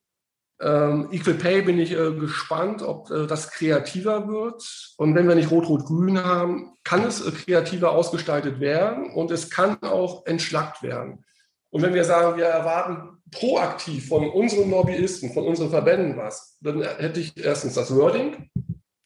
Ähm, 0.62 1.10
Equal 1.12 1.36
Pay 1.36 1.64
bin 1.64 1.80
ich 1.80 1.92
äh, 1.92 2.14
gespannt, 2.14 2.82
ob 2.84 3.10
äh, 3.10 3.28
das 3.28 3.52
kreativer 3.52 4.28
wird. 4.28 4.64
Und 4.98 5.16
wenn 5.16 5.28
wir 5.28 5.36
nicht 5.36 5.52
Rot-Rot-Grün 5.52 6.24
haben, 6.24 6.74
kann 6.84 7.04
es 7.04 7.26
äh, 7.26 7.32
kreativer 7.32 7.92
ausgestaltet 7.92 8.60
werden 8.60 9.12
und 9.12 9.32
es 9.32 9.50
kann 9.50 9.82
auch 9.82 10.26
entschlackt 10.26 10.84
werden. 10.84 11.26
Und 11.70 11.82
wenn 11.82 11.94
wir 11.94 12.04
sagen, 12.04 12.38
wir 12.38 12.46
erwarten 12.46 13.18
proaktiv 13.32 14.08
von 14.08 14.30
unseren 14.30 14.70
Lobbyisten, 14.70 15.34
von 15.34 15.46
unseren 15.46 15.72
Verbänden 15.72 16.18
was, 16.18 16.58
dann 16.62 16.84
hätte 16.84 17.20
ich 17.20 17.36
erstens 17.36 17.74
das 17.74 17.94
Wording 17.96 18.50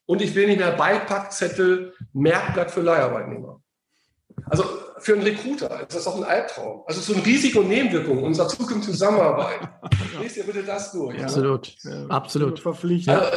und 0.05 0.21
ich 0.21 0.35
will 0.35 0.47
nicht 0.47 0.59
mehr 0.59 0.73
Beipackzettel, 0.73 1.93
Merkblatt 2.13 2.71
für 2.71 2.81
Leiharbeitnehmer. 2.81 3.61
Also 4.45 4.65
für 4.99 5.13
einen 5.13 5.23
Recruiter 5.23 5.81
ist 5.81 5.95
das 5.95 6.03
doch 6.05 6.17
ein 6.17 6.23
Albtraum. 6.23 6.83
Also 6.85 7.01
so 7.01 7.13
ein 7.13 7.21
Risiko 7.21 7.59
und 7.59 7.69
Nebenwirkung 7.69 8.23
unserer 8.23 8.47
zukünftigen 8.47 8.83
Zusammenarbeit. 8.83 9.59
Lest 10.21 10.37
ihr 10.37 10.43
bitte 10.43 10.63
das 10.63 10.91
durch. 10.91 11.21
Absolut, 11.21 11.75
Ja. 11.83 12.07
absolut. 12.07 12.59
Verpflichtet. 12.59 13.13
Ja, 13.13 13.31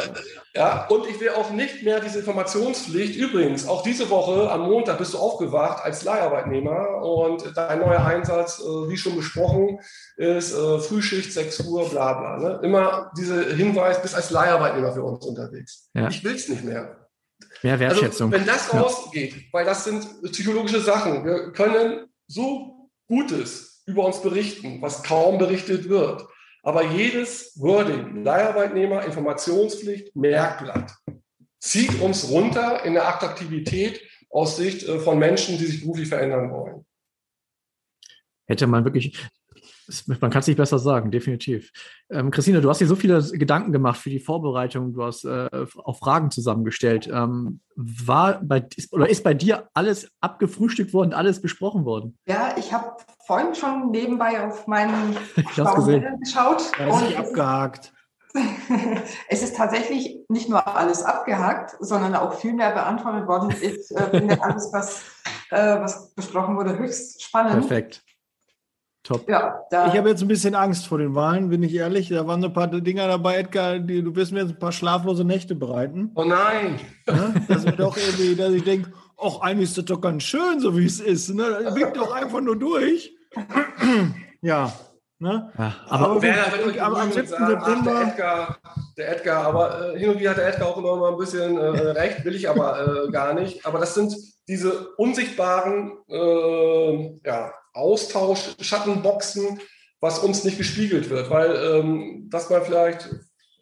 ja, 0.55 0.87
und 0.89 1.07
ich 1.07 1.21
will 1.21 1.31
auch 1.31 1.51
nicht 1.51 1.83
mehr 1.83 2.01
diese 2.01 2.21
Informationspflicht. 2.21 3.17
Übrigens, 3.17 3.69
auch 3.69 3.83
diese 3.83 4.09
Woche 4.11 4.51
am 4.51 4.63
Montag 4.63 4.99
bist 4.99 5.15
du 5.15 5.19
aufgewacht 5.19 5.85
als 5.85 6.03
Leiharbeitnehmer 6.05 7.03
und 7.03 7.53
dein 7.57 7.79
neuer 7.81 8.05
Einsatz, 8.05 8.61
äh, 8.61 8.89
wie 8.89 8.97
schon 8.97 9.17
besprochen, 9.17 9.79
ist 10.17 10.53
äh, 10.55 10.79
Frühschicht, 10.79 11.33
6 11.33 11.61
Uhr, 11.61 11.89
bla 11.89 12.13
bla. 12.15 12.37
Ne? 12.39 12.61
Immer 12.63 13.11
dieser 13.17 13.45
Hinweis, 13.55 14.01
bist 14.03 14.15
als 14.15 14.31
Leiharbeitnehmer 14.31 14.93
für 14.93 15.03
uns 15.05 15.25
unterwegs. 15.25 15.89
Ja. 15.95 16.09
Ich 16.09 16.25
will 16.25 16.35
es 16.35 16.49
nicht 16.49 16.65
mehr. 16.65 17.00
Mehr 17.63 17.79
Wertschätzung. 17.79 18.33
Also, 18.33 18.41
wenn 18.41 18.47
das 18.47 18.73
Ja. 18.73 18.81
rausgeht, 18.81 19.53
weil 19.53 19.65
das 19.65 19.85
sind 19.85 20.07
psychologische 20.33 20.81
Sachen. 20.81 21.25
Wir 21.25 21.53
können 21.53 22.07
so 22.27 22.91
Gutes 23.07 23.83
über 23.87 24.05
uns 24.07 24.23
berichten, 24.23 24.81
was 24.81 25.03
kaum 25.03 25.39
berichtet 25.39 25.89
wird. 25.89 26.27
Aber 26.63 26.85
jedes 26.85 27.59
Wording, 27.59 28.23
Leiharbeitnehmer, 28.23 29.05
Informationspflicht, 29.05 30.15
Merkblatt, 30.15 30.93
zieht 31.59 32.01
uns 32.01 32.29
runter 32.31 32.85
in 32.85 32.95
der 32.95 33.09
Attraktivität 33.09 34.01
aus 34.31 34.57
Sicht 34.57 34.87
äh, 34.87 34.99
von 35.01 35.19
Menschen, 35.19 35.59
die 35.59 35.67
sich 35.67 35.81
beruflich 35.81 36.09
verändern 36.09 36.51
wollen. 36.51 36.87
Hätte 38.47 38.67
man 38.67 38.85
wirklich, 38.85 39.19
man 40.07 40.31
kann 40.31 40.41
es 40.41 40.47
nicht 40.47 40.57
besser 40.57 40.79
sagen, 40.79 41.11
definitiv. 41.11 41.73
Ähm, 42.11 42.31
Christine, 42.31 42.61
du 42.61 42.69
hast 42.69 42.81
dir 42.81 42.87
so 42.87 42.97
viele 42.97 43.23
Gedanken 43.23 43.73
gemacht 43.73 43.99
für 43.99 44.11
die 44.11 44.21
Vorbereitung, 44.21 44.93
du 44.93 45.03
hast 45.03 45.25
äh, 45.25 45.49
auch 45.85 45.99
Fragen 45.99 46.31
zusammengestellt. 46.31 47.09
Ähm, 47.13 47.61
war 47.77 48.41
bei, 48.43 48.67
ist, 48.77 48.93
oder 48.93 49.09
ist 49.09 49.25
bei 49.25 49.35
dir 49.35 49.69
alles 49.75 50.11
abgefrühstückt 50.21 50.93
worden, 50.93 51.13
alles 51.13 51.41
besprochen 51.41 51.85
worden? 51.85 52.19
Ja, 52.27 52.55
ich 52.57 52.73
habe 52.73 52.97
vorhin 53.27 53.55
schon 53.55 53.91
nebenbei 53.91 54.47
auf 54.47 54.67
meinen 54.67 55.17
Ich 55.37 55.59
hab's 55.59 55.75
gesehen. 55.75 56.03
Schlauen 56.27 56.59
geschaut. 56.59 56.73
Da 56.79 56.87
ist 56.87 57.03
und 57.03 57.17
abgehakt. 57.17 57.93
es 59.29 59.43
ist 59.43 59.57
tatsächlich 59.57 60.21
nicht 60.29 60.49
nur 60.49 60.67
alles 60.77 61.03
abgehakt, 61.03 61.77
sondern 61.81 62.15
auch 62.15 62.35
viel 62.35 62.53
mehr 62.53 62.71
beantwortet 62.71 63.27
worden. 63.27 63.55
Ich 63.61 63.91
äh, 63.91 64.11
finde 64.11 64.41
alles, 64.43 64.71
was, 64.73 65.03
äh, 65.51 65.81
was 65.81 66.15
besprochen 66.15 66.57
wurde, 66.57 66.79
höchst 66.79 67.23
spannend. 67.23 67.67
Perfekt. 67.67 68.05
Top. 69.11 69.29
Ja, 69.29 69.65
da, 69.73 69.89
Ich 69.89 69.99
habe 69.99 70.09
jetzt 70.09 70.23
ein 70.23 70.29
bisschen 70.29 70.55
Angst 70.55 70.87
vor 70.87 70.99
den 70.99 71.17
Wahlen, 71.17 71.49
bin 71.49 71.65
ich 71.65 71.75
ehrlich. 71.75 72.09
Da 72.11 72.27
waren 72.29 72.41
so 72.41 72.47
ein 72.47 72.53
paar 72.53 72.69
Dinger 72.69 73.09
dabei, 73.09 73.39
Edgar, 73.39 73.81
die, 73.81 74.03
du 74.05 74.15
wirst 74.15 74.31
mir 74.31 74.41
jetzt 74.43 74.51
ein 74.51 74.59
paar 74.61 74.71
schlaflose 74.71 75.25
Nächte 75.25 75.57
bereiten. 75.57 76.13
Oh 76.15 76.23
nein! 76.23 76.79
Ne? 77.09 77.35
Dass 77.49 77.65
wir 77.65 77.73
doch 77.73 77.97
irgendwie, 77.97 78.37
dass 78.37 78.53
ich 78.53 78.63
denke, 78.63 78.93
ach, 79.21 79.41
eigentlich 79.41 79.71
ist 79.71 79.79
das 79.79 79.87
doch 79.87 80.01
ganz 80.01 80.23
schön, 80.23 80.61
so 80.61 80.79
wie 80.79 80.87
es 80.87 81.01
ist. 81.01 81.29
Ne? 81.35 81.43
Winkt 81.75 81.97
doch 81.97 82.13
einfach 82.15 82.41
nur 82.41 82.57
durch. 82.57 83.13
ja. 84.43 84.73
Ne? 85.23 85.53
Ja, 85.59 85.75
aber 85.89 86.07
Aber 86.13 86.23
Wer 86.23 86.35
euch 86.67 86.81
am- 86.83 86.95
am 86.95 87.09
begrüßen 87.11 87.27
7. 87.27 87.43
und 87.45 87.51
sagen, 87.51 87.61
ach, 87.61 87.67
der 87.67 87.75
September- 87.75 88.03
Edgar, 88.09 88.59
der 88.97 89.17
Edgar, 89.17 89.45
aber 89.47 89.95
äh, 89.95 89.99
hin 89.99 90.09
und 90.11 90.19
wieder 90.21 90.31
hat 90.31 90.39
der 90.39 90.49
Edgar 90.49 90.69
auch 90.69 90.79
immer 90.79 90.97
mal 90.97 91.11
ein 91.13 91.19
bisschen 91.19 91.59
äh, 91.59 91.67
recht, 91.69 92.25
will 92.25 92.35
ich 92.35 92.49
aber 92.49 93.07
äh, 93.09 93.11
gar 93.11 93.35
nicht. 93.35 93.67
Aber 93.67 93.79
das 93.81 93.95
sind 93.95 94.15
diese 94.49 94.89
unsichtbaren 94.97 95.93
äh, 96.09 97.19
ja, 97.27 97.53
Austausch, 97.73 98.57
Schattenboxen, 98.61 99.61
was 100.01 100.19
uns 100.19 100.45
nicht 100.45 100.59
gespiegelt 100.59 101.11
wird, 101.11 101.31
weil 101.31 101.55
ähm, 101.55 102.29
das 102.31 102.51
mal 102.51 102.63
vielleicht 102.63 103.09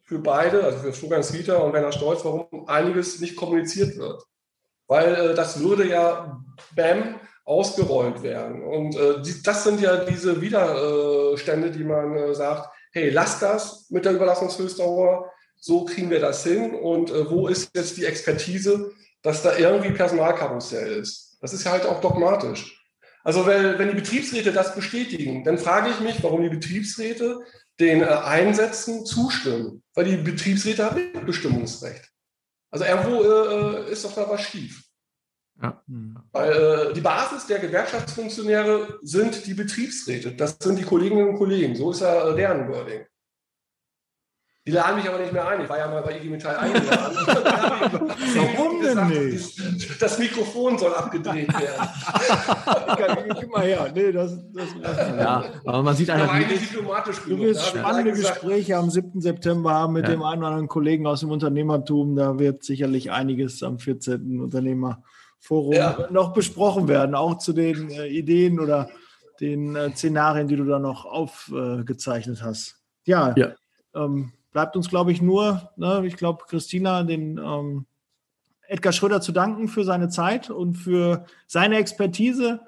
für 0.04 0.20
beide, 0.20 0.64
also 0.64 0.78
für 0.78 0.92
Florian 0.92 1.22
Swieter 1.22 1.62
und 1.62 1.72
Werner 1.72 1.92
Stolz, 1.92 2.24
warum 2.24 2.66
einiges 2.66 3.20
nicht 3.20 3.36
kommuniziert 3.36 3.96
wird. 3.98 4.22
Weil 4.86 5.14
äh, 5.14 5.34
das 5.34 5.61
würde 5.61 5.86
ja 5.86 6.40
BAM 6.74 7.20
ausgerollt 7.44 8.22
werden. 8.22 8.62
Und 8.62 8.96
äh, 8.96 9.22
die, 9.22 9.42
das 9.42 9.64
sind 9.64 9.80
ja 9.80 10.04
diese 10.04 10.40
Widerstände, 10.40 11.70
die 11.70 11.84
man 11.84 12.16
äh, 12.16 12.34
sagt, 12.34 12.68
hey, 12.92 13.11
lass 13.11 13.40
das 13.40 13.90
mit 13.90 14.04
der 14.04 14.12
Überlassungshöchstdauer, 14.12 15.30
so 15.56 15.84
kriegen 15.84 16.11
wir 16.11 16.20
das 16.20 16.44
hin 16.44 16.74
und 16.74 17.11
äh, 17.11 17.28
wo 17.30 17.48
ist 17.48 17.70
jetzt 17.74 17.96
die 17.96 18.04
Expertise, 18.04 18.92
dass 19.22 19.42
da 19.42 19.56
irgendwie 19.56 19.90
Personalkarussell 19.90 21.00
ist. 21.00 21.36
Das 21.40 21.52
ist 21.52 21.64
ja 21.64 21.72
halt 21.72 21.86
auch 21.86 22.00
dogmatisch. 22.00 22.78
Also 23.29 23.45
weil, 23.45 23.79
wenn 23.79 23.91
die 23.91 23.95
Betriebsräte 23.95 24.53
das 24.53 24.74
bestätigen, 24.74 25.45
dann 25.45 25.59
frage 25.59 25.91
ich 25.91 26.01
mich, 26.01 26.22
warum 26.22 26.43
die 26.43 26.49
Betriebsräte 26.49 27.41
den 27.79 28.01
äh, 28.01 28.07
Einsätzen 28.07 29.05
zustimmen. 29.05 29.83
Weil 29.93 30.07
die 30.07 30.16
Betriebsräte 30.16 30.87
haben 30.87 31.12
Mitbestimmungsrecht. 31.12 32.09
Also 32.70 32.87
irgendwo 32.87 33.22
äh, 33.22 33.93
ist 33.93 34.03
doch 34.07 34.14
da 34.14 34.26
was 34.31 34.41
schief. 34.41 34.83
Weil 36.33 36.53
äh, 36.53 36.95
die 36.95 37.03
Basis 37.03 37.47
der 37.47 37.59
Gewerkschaftsfunktionäre 37.59 38.99
sind 39.03 39.45
die 39.45 39.53
Betriebsräte. 39.53 40.33
Das 40.33 40.57
sind 40.59 40.79
die 40.79 40.85
Kolleginnen 40.85 41.29
und 41.29 41.37
Kollegen. 41.37 41.76
So 41.76 41.91
ist 41.91 42.01
ja 42.01 42.31
äh, 42.31 42.35
deren 42.35 42.66
Wording. 42.70 43.05
Die 44.69 44.75
laden 44.75 44.97
mich 44.97 45.09
aber 45.09 45.19
nicht 45.19 45.33
mehr 45.33 45.49
ein. 45.49 45.62
Ich 45.62 45.69
war 45.71 45.79
ja 45.79 45.89
mal 45.89 46.03
bei 46.03 46.19
IG 46.19 46.29
Metall 46.29 46.55
eingeladen. 46.59 47.16
Warum 48.37 48.83
denn 48.83 49.07
nicht? 49.31 50.03
Das 50.03 50.19
Mikrofon 50.19 50.77
soll 50.77 50.93
abgedreht 50.93 51.49
werden. 51.59 51.89
Gib 53.41 53.51
mal 53.51 53.62
her. 53.64 53.91
Nee, 53.95 54.12
das, 54.12 54.37
das 54.53 54.66
ja, 55.19 55.43
aber 55.64 55.83
man 55.83 55.97
sieht 55.97 56.11
einfach, 56.11 56.39
Du 56.39 57.39
wirst 57.39 57.61
Da 57.61 57.64
ich 57.64 57.81
spannende 57.81 58.12
Gespräche 58.12 58.77
am 58.77 58.91
7. 58.91 59.23
September 59.23 59.73
haben 59.73 59.95
mit 59.95 60.03
Ja. 60.05 60.11
dem 60.11 60.23
einen 60.23 60.41
oder 60.43 60.49
anderen 60.49 60.69
Kollegen 60.69 61.07
aus 61.07 61.21
dem 61.21 61.31
Unternehmertum. 61.31 62.14
Da 62.14 62.39
wird 62.39 62.62
sicherlich 62.62 63.11
einiges 63.11 63.62
am 63.62 63.79
14. 63.79 64.39
Unternehmerforum 64.39 65.73
Ja. 65.73 66.09
noch 66.11 66.35
besprochen 66.35 66.89
werden, 66.89 67.14
auch 67.14 67.39
zu 67.39 67.55
den 67.55 67.91
äh, 67.91 68.07
Ideen 68.09 68.61
oder 68.61 68.91
den 69.41 69.77
äh, 69.77 69.93
Szenarien, 69.93 70.47
die 70.47 70.57
du 70.57 70.64
da 70.64 70.79
noch 70.79 71.07
aufgezeichnet 71.07 72.43
hast. 72.43 72.77
Ja, 73.07 73.33
Ja. 73.35 73.53
Ähm, 73.95 74.33
bleibt 74.53 74.76
uns, 74.76 74.88
glaube 74.88 75.12
ich, 75.12 75.22
nur, 75.22 75.70
ne, 75.76 76.03
ich 76.07 76.16
glaube, 76.16 76.44
Christina, 76.46 77.03
den 77.03 77.38
ähm, 77.38 77.86
Edgar 78.68 78.92
Schröder 78.92 79.20
zu 79.20 79.32
danken 79.32 79.68
für 79.68 79.84
seine 79.84 80.09
Zeit 80.09 80.51
und 80.51 80.74
für 80.74 81.24
seine 81.46 81.76
Expertise. 81.76 82.61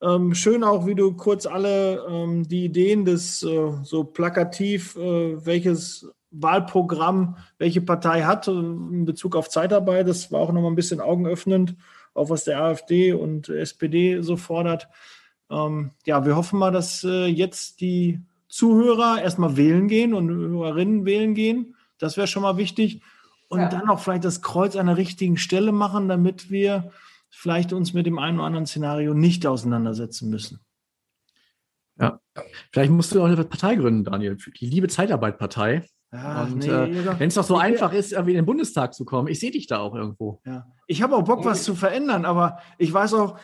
Ähm, 0.00 0.34
schön 0.34 0.64
auch, 0.64 0.86
wie 0.86 0.94
du 0.94 1.14
kurz 1.14 1.46
alle 1.46 2.04
ähm, 2.08 2.48
die 2.48 2.64
Ideen 2.64 3.04
des 3.04 3.42
äh, 3.42 3.70
so 3.82 4.04
plakativ, 4.04 4.96
äh, 4.96 5.46
welches 5.46 6.10
Wahlprogramm 6.32 7.36
welche 7.58 7.82
Partei 7.82 8.22
hat 8.22 8.48
äh, 8.48 8.52
in 8.52 9.04
Bezug 9.04 9.36
auf 9.36 9.48
Zeitarbeit. 9.48 10.08
Das 10.08 10.32
war 10.32 10.40
auch 10.40 10.52
nochmal 10.52 10.72
ein 10.72 10.76
bisschen 10.76 11.00
augenöffnend, 11.00 11.76
auch 12.14 12.30
was 12.30 12.44
der 12.44 12.60
AfD 12.62 13.12
und 13.12 13.48
SPD 13.48 14.22
so 14.22 14.36
fordert. 14.36 14.88
Ähm, 15.50 15.92
ja, 16.06 16.24
wir 16.24 16.34
hoffen 16.34 16.58
mal, 16.58 16.72
dass 16.72 17.04
äh, 17.04 17.26
jetzt 17.26 17.80
die 17.80 18.20
Zuhörer 18.52 19.22
erstmal 19.22 19.56
wählen 19.56 19.88
gehen 19.88 20.12
und 20.12 20.28
Hörerinnen 20.28 21.06
wählen 21.06 21.34
gehen. 21.34 21.74
Das 21.98 22.18
wäre 22.18 22.26
schon 22.26 22.42
mal 22.42 22.58
wichtig. 22.58 23.02
Und 23.48 23.60
Ja. 23.60 23.68
dann 23.70 23.88
auch 23.88 23.98
vielleicht 23.98 24.24
das 24.26 24.42
Kreuz 24.42 24.76
an 24.76 24.86
der 24.88 24.98
richtigen 24.98 25.38
Stelle 25.38 25.72
machen, 25.72 26.06
damit 26.08 26.50
wir 26.50 26.90
vielleicht 27.30 27.72
uns 27.72 27.94
mit 27.94 28.04
dem 28.04 28.18
einen 28.18 28.38
oder 28.38 28.46
anderen 28.46 28.66
Szenario 28.66 29.14
nicht 29.14 29.46
auseinandersetzen 29.46 30.28
müssen. 30.28 30.60
vielleicht 32.72 32.90
musst 32.90 33.14
du 33.14 33.20
auch 33.22 33.26
eine 33.26 33.44
Partei 33.44 33.74
gründen, 33.76 34.04
Daniel, 34.04 34.36
die 34.58 34.66
Liebe 34.66 34.88
Zeitarbeit-Partei. 34.88 35.86
Ja, 36.12 36.42
Und 36.44 36.56
nee, 36.58 36.66
äh, 36.68 37.18
wenn 37.18 37.28
es 37.28 37.34
doch 37.34 37.44
so 37.44 37.56
Ich- 37.56 37.62
einfach 37.62 37.92
ist, 37.92 38.12
irgendwie 38.12 38.32
in 38.32 38.36
den 38.36 38.46
Bundestag 38.46 38.92
zu 38.94 39.04
kommen, 39.04 39.28
ich 39.28 39.38
sehe 39.40 39.50
dich 39.50 39.66
da 39.66 39.78
auch 39.78 39.94
irgendwo. 39.94 40.40
Ja. 40.44 40.66
Ich 40.86 41.02
habe 41.02 41.14
auch 41.16 41.22
Bock, 41.24 41.44
was 41.44 41.62
zu 41.64 41.74
verändern, 41.74 42.24
aber 42.26 42.58
ich 42.78 42.92
weiß 42.92 43.14
auch, 43.14 43.38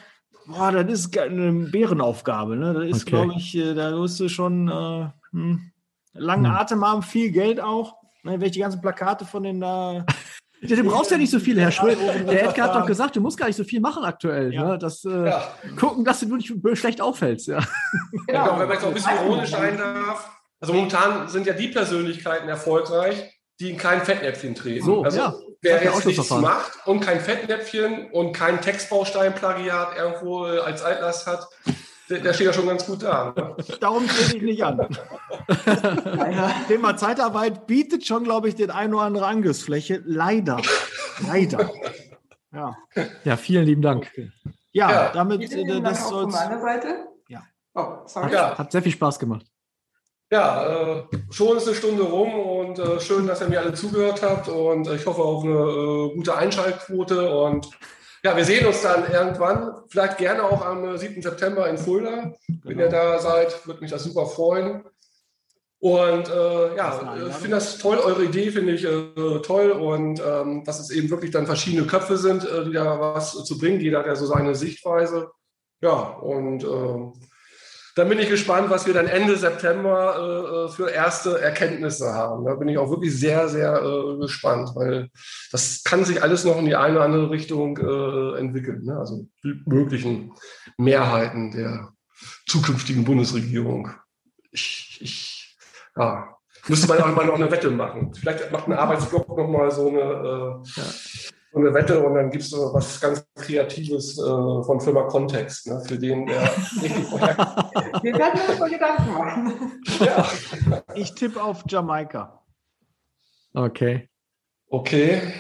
boah, 0.48 0.72
das 0.72 0.90
ist 1.06 1.18
eine 1.18 1.52
Bärenaufgabe. 1.70 2.56
Ne? 2.56 2.74
Das 2.74 2.84
ist, 2.84 3.02
Okay. 3.02 3.10
glaube 3.10 3.34
ich, 3.36 3.56
äh, 3.56 3.74
da 3.74 3.90
musst 3.92 4.18
du 4.20 4.28
schon 4.28 4.68
äh, 4.68 5.08
hm, 5.32 5.70
langen 6.14 6.46
Hm. 6.46 6.54
Atem 6.56 6.84
haben, 6.84 7.02
viel 7.02 7.30
Geld 7.30 7.60
auch. 7.60 7.96
Ne? 8.24 8.32
Wenn 8.32 8.42
ich 8.46 8.52
die 8.52 8.60
ganzen 8.60 8.80
Plakate 8.80 9.24
von 9.24 9.42
denen 9.42 9.60
da 9.60 10.04
Ja, 10.62 10.76
du 10.76 10.84
brauchst 10.84 11.10
ja 11.10 11.18
nicht 11.18 11.30
so 11.30 11.38
viele, 11.38 11.60
Herr 11.60 11.70
Schröder. 11.70 12.14
Der 12.24 12.48
Edgar 12.48 12.68
hat 12.68 12.74
doch 12.82 12.86
gesagt, 12.86 13.14
du 13.16 13.20
musst 13.20 13.38
gar 13.38 13.46
nicht 13.46 13.56
so 13.56 13.64
viel 13.64 13.80
machen 13.80 14.04
aktuell. 14.04 14.52
Ja. 14.52 14.64
Ne? 14.72 14.78
Das, 14.78 15.04
äh, 15.04 15.26
Ja. 15.28 15.42
Gucken, 15.78 16.04
dass 16.04 16.20
du 16.20 16.34
nicht 16.36 16.52
schlecht 16.74 17.00
auffällst. 17.00 17.48
Ja. 17.48 17.60
Genau, 18.26 18.58
wenn 18.58 18.66
man 18.66 18.70
jetzt 18.72 18.84
auch 18.84 18.88
ein 18.88 18.94
bisschen 18.94 19.16
ironisch 19.24 19.50
sein 19.50 19.76
darf. 19.78 20.30
Also 20.60 20.72
momentan 20.72 21.28
sind 21.28 21.46
ja 21.46 21.52
die 21.52 21.68
Persönlichkeiten 21.68 22.48
erfolgreich, 22.48 23.37
die 23.60 23.70
in 23.70 23.76
kein 23.76 24.02
Fettnäpfchen 24.02 24.54
treten. 24.54 24.84
So, 24.84 25.02
also 25.02 25.18
ja. 25.18 25.34
wer 25.62 25.76
Hat 25.76 25.84
jetzt 25.84 26.06
nichts 26.06 26.30
macht 26.30 26.86
und 26.86 27.00
kein 27.00 27.20
Fettnäpfchen 27.20 28.10
und 28.12 28.32
kein 28.32 28.60
Textbaustein-Plagiat 28.60 29.96
irgendwo 29.96 30.46
äh, 30.46 30.58
als 30.60 30.82
Altlast 30.82 31.26
hat, 31.26 31.48
der, 32.08 32.20
der 32.20 32.32
steht 32.32 32.46
ja 32.46 32.52
schon 32.52 32.66
ganz 32.66 32.86
gut 32.86 33.02
da. 33.02 33.34
Ne? 33.36 33.56
Darum 33.80 34.06
trete 34.06 34.36
ich 34.36 34.42
nicht 34.42 34.64
an. 34.64 34.88
Thema 36.68 36.96
Zeitarbeit 36.96 37.66
bietet 37.66 38.06
schon, 38.06 38.24
glaube 38.24 38.48
ich, 38.48 38.54
den 38.54 38.70
ein 38.70 38.94
oder 38.94 39.02
andere 39.04 39.26
Angriffsfläche. 39.26 40.02
Leider. 40.06 40.60
Leider. 41.26 41.70
Ja. 42.52 42.76
ja, 43.24 43.36
vielen 43.36 43.64
lieben 43.66 43.82
Dank. 43.82 44.10
Ja, 44.72 44.90
Ja. 44.90 45.10
damit, 45.12 45.52
Vielen 45.52 45.68
äh, 45.68 45.72
Dank 45.72 45.84
das 45.84 46.04
auch 46.06 46.10
von 46.10 46.30
soll's. 46.30 46.34
meiner 46.34 46.60
Seite. 46.60 47.06
Ja. 47.28 47.42
Oh, 47.74 47.98
sorry. 48.06 48.32
Ja, 48.32 48.56
Hat 48.56 48.72
sehr 48.72 48.82
viel 48.82 48.92
Spaß 48.92 49.18
gemacht. 49.18 49.44
Ja 50.30 50.98
äh, 50.98 51.02
schon 51.30 51.56
ist 51.56 51.66
eine 51.66 51.76
Stunde 51.76 52.02
rum 52.04 52.34
und 52.34 52.78
äh, 52.78 53.00
schön, 53.00 53.26
dass 53.26 53.40
ihr 53.40 53.48
mir 53.48 53.60
alle 53.60 53.74
zugehört 53.74 54.22
habt 54.22 54.48
und 54.48 54.86
äh, 54.86 54.96
ich 54.96 55.06
hoffe 55.06 55.22
auf 55.22 55.44
eine 55.44 56.12
gute 56.14 56.36
Einschaltquote 56.36 57.30
und 57.30 57.68
ja, 58.24 58.36
wir 58.36 58.44
sehen 58.44 58.66
uns 58.66 58.82
dann 58.82 59.10
irgendwann, 59.10 59.72
vielleicht 59.88 60.18
gerne 60.18 60.42
auch 60.42 60.64
am 60.64 60.84
äh, 60.94 60.98
7. 60.98 61.22
September 61.22 61.68
in 61.68 61.78
Fulda. 61.78 62.32
Wenn 62.48 62.76
Genau. 62.76 62.82
ihr 62.82 62.88
da 62.88 63.18
seid, 63.20 63.66
würde 63.66 63.80
mich 63.80 63.90
das 63.90 64.02
super 64.04 64.26
freuen. 64.26 64.84
Und 65.80 66.28
äh, 66.28 66.76
ja, 66.76 67.16
ich 67.28 67.34
finde 67.34 67.50
das 67.56 67.78
toll, 67.78 67.98
eure 67.98 68.24
Idee 68.24 68.50
finde 68.50 68.72
ich 68.72 68.84
äh, 68.84 69.38
toll 69.42 69.70
und 69.70 70.20
ähm, 70.20 70.64
dass 70.64 70.80
es 70.80 70.90
eben 70.90 71.08
wirklich 71.08 71.30
dann 71.30 71.46
verschiedene 71.46 71.86
Köpfe 71.86 72.16
sind, 72.16 72.44
äh, 72.44 72.64
die 72.64 72.72
da 72.72 72.98
was 72.98 73.44
zu 73.44 73.56
bringen. 73.56 73.78
Jeder 73.80 74.00
hat 74.00 74.06
ja 74.06 74.16
so 74.16 74.26
seine 74.26 74.56
Sichtweise. 74.56 75.30
Ja, 75.80 75.92
und 75.92 76.64
dann 77.98 78.08
bin 78.08 78.18
ich 78.20 78.28
gespannt, 78.28 78.70
was 78.70 78.86
wir 78.86 78.94
dann 78.94 79.08
Ende 79.08 79.36
September 79.36 80.16
äh, 80.16 80.66
äh, 80.66 80.68
für 80.68 80.88
erste 80.88 81.40
Erkenntnisse 81.40 82.12
haben. 82.14 82.44
Da 82.44 82.54
bin 82.54 82.68
ich 82.68 82.78
auch 82.78 82.90
wirklich 82.90 83.18
sehr, 83.18 83.48
sehr 83.48 83.82
äh, 83.82 84.18
gespannt, 84.20 84.70
weil 84.74 85.10
das 85.50 85.82
kann 85.82 86.04
sich 86.04 86.22
alles 86.22 86.44
noch 86.44 86.58
in 86.58 86.66
die 86.66 86.76
eine 86.76 86.94
oder 86.94 87.04
andere 87.04 87.30
Richtung 87.30 87.76
äh, 87.76 88.38
entwickeln. 88.38 88.84
Ne? 88.84 88.96
Also 88.96 89.26
die 89.42 89.60
möglichen 89.66 90.32
Mehrheiten 90.76 91.50
der 91.50 91.92
zukünftigen 92.46 93.04
Bundesregierung. 93.04 93.90
Ich, 94.52 94.98
ich, 95.00 95.58
ja, 95.96 96.36
müsste 96.68 96.86
man 96.86 97.02
auch 97.02 97.16
mal 97.16 97.26
noch 97.26 97.34
eine 97.34 97.50
Wette 97.50 97.70
machen. 97.70 98.14
Vielleicht 98.14 98.52
macht 98.52 98.68
ein 98.68 98.74
Arbeitsblock 98.74 99.28
noch 99.36 99.48
mal 99.48 99.70
so 99.70 99.88
eine, 99.88 100.00
äh, 100.00 100.80
so 101.52 101.58
eine 101.58 101.72
Wette 101.72 102.00
und 102.04 102.14
dann 102.14 102.30
gibt 102.30 102.44
es 102.44 102.50
so 102.50 102.72
was 102.74 103.00
ganz 103.00 103.24
Kreatives 103.34 104.18
äh, 104.18 104.22
von 104.22 104.80
Firma 104.80 105.04
Kontext, 105.04 105.66
ne? 105.66 105.80
für 105.86 105.98
den, 105.98 106.26
der 106.26 106.42
richtig 106.82 107.04
vorher 107.06 107.36
Wir 108.02 108.14
werden 108.18 108.40
uns 108.48 108.58
mal 108.58 108.70
Gedanken 108.70 109.12
machen. 109.12 109.82
ja. 110.00 110.26
Ich 110.94 111.14
tippe 111.14 111.42
auf 111.42 111.64
Jamaika. 111.66 112.44
Okay. 113.54 114.08
Okay. 114.68 115.32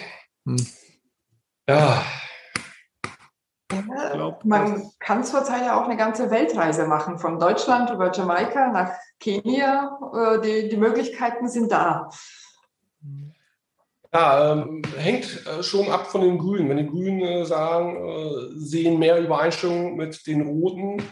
Hm. 0.46 0.66
Ja, 1.68 2.02
glaub, 4.12 4.44
Man 4.44 4.90
kann 4.98 5.22
zurzeit 5.24 5.66
ja 5.66 5.78
auch 5.78 5.84
eine 5.84 5.98
ganze 5.98 6.30
Weltreise 6.30 6.86
machen, 6.86 7.18
von 7.18 7.38
Deutschland 7.38 7.90
über 7.90 8.10
Jamaika 8.10 8.72
nach 8.72 8.92
Kenia. 9.20 9.98
Äh, 10.14 10.40
Die, 10.40 10.68
die 10.70 10.76
Möglichkeiten 10.76 11.48
sind 11.48 11.70
da. 11.70 12.08
Ja 14.12 14.52
ähm, 14.52 14.82
hängt 14.96 15.46
äh, 15.46 15.62
schon 15.62 15.88
ab 15.88 16.06
von 16.06 16.22
den 16.22 16.38
Grünen. 16.38 16.68
Wenn 16.68 16.78
die 16.78 16.86
Grünen 16.86 17.20
äh, 17.20 17.44
sagen, 17.44 17.96
äh, 17.96 18.58
sehen 18.58 18.98
mehr 18.98 19.18
Übereinstimmung 19.18 19.96
mit 19.96 20.26
den 20.26 20.42
Roten, 20.42 21.02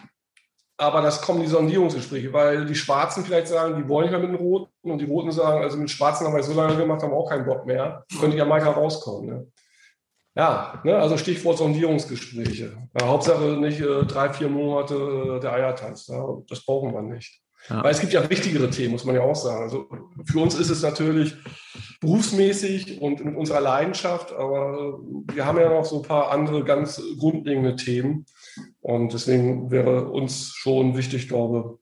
aber 0.78 1.00
das 1.00 1.22
kommen 1.22 1.40
die 1.40 1.46
Sondierungsgespräche, 1.46 2.32
weil 2.32 2.66
die 2.66 2.74
Schwarzen 2.74 3.24
vielleicht 3.24 3.48
sagen, 3.48 3.76
die 3.76 3.88
wollen 3.88 4.08
nicht 4.08 4.18
mehr 4.18 4.28
mit 4.28 4.38
den 4.38 4.46
Roten 4.46 4.90
und 4.90 4.98
die 4.98 5.06
Roten 5.06 5.32
sagen, 5.32 5.62
also 5.62 5.78
mit 5.78 5.90
Schwarzen 5.90 6.26
haben 6.26 6.36
wir 6.36 6.42
so 6.42 6.52
lange 6.52 6.76
gemacht, 6.76 7.02
haben 7.02 7.14
auch 7.14 7.28
keinen 7.28 7.46
Bock 7.46 7.64
mehr. 7.64 8.04
Könnte 8.20 8.36
Jamaika 8.36 8.70
rauskommen. 8.70 9.26
Ne? 9.26 9.46
Ja, 10.36 10.82
ne, 10.84 10.96
also 10.98 11.16
Stichwort 11.16 11.56
Sondierungsgespräche. 11.56 12.76
Ja, 13.00 13.06
Hauptsache 13.06 13.56
nicht 13.56 13.80
äh, 13.80 14.04
drei, 14.04 14.30
vier 14.30 14.50
Monate 14.50 14.94
äh, 14.94 15.40
der 15.40 15.54
Eiertanz. 15.54 16.08
Ja, 16.08 16.22
das 16.46 16.62
brauchen 16.62 16.92
wir 16.92 17.00
nicht. 17.00 17.40
Ja. 17.68 17.82
Weil 17.82 17.92
es 17.92 18.00
gibt 18.00 18.12
ja 18.12 18.28
wichtigere 18.28 18.70
Themen, 18.70 18.92
muss 18.92 19.04
man 19.04 19.14
ja 19.14 19.22
auch 19.22 19.34
sagen. 19.34 19.62
Also 19.62 19.88
für 20.24 20.38
uns 20.38 20.54
ist 20.54 20.70
es 20.70 20.82
natürlich 20.82 21.34
berufsmäßig 22.00 23.00
und 23.00 23.24
mit 23.24 23.36
unserer 23.36 23.60
Leidenschaft, 23.60 24.32
aber 24.32 24.98
wir 25.32 25.46
haben 25.46 25.58
ja 25.58 25.68
noch 25.68 25.84
so 25.84 26.02
ein 26.02 26.06
paar 26.06 26.30
andere 26.30 26.64
ganz 26.64 27.00
grundlegende 27.18 27.76
Themen. 27.76 28.26
Und 28.80 29.12
deswegen 29.12 29.70
wäre 29.70 30.08
uns 30.10 30.52
schon 30.54 30.96
wichtig, 30.96 31.28
glaube 31.28 31.78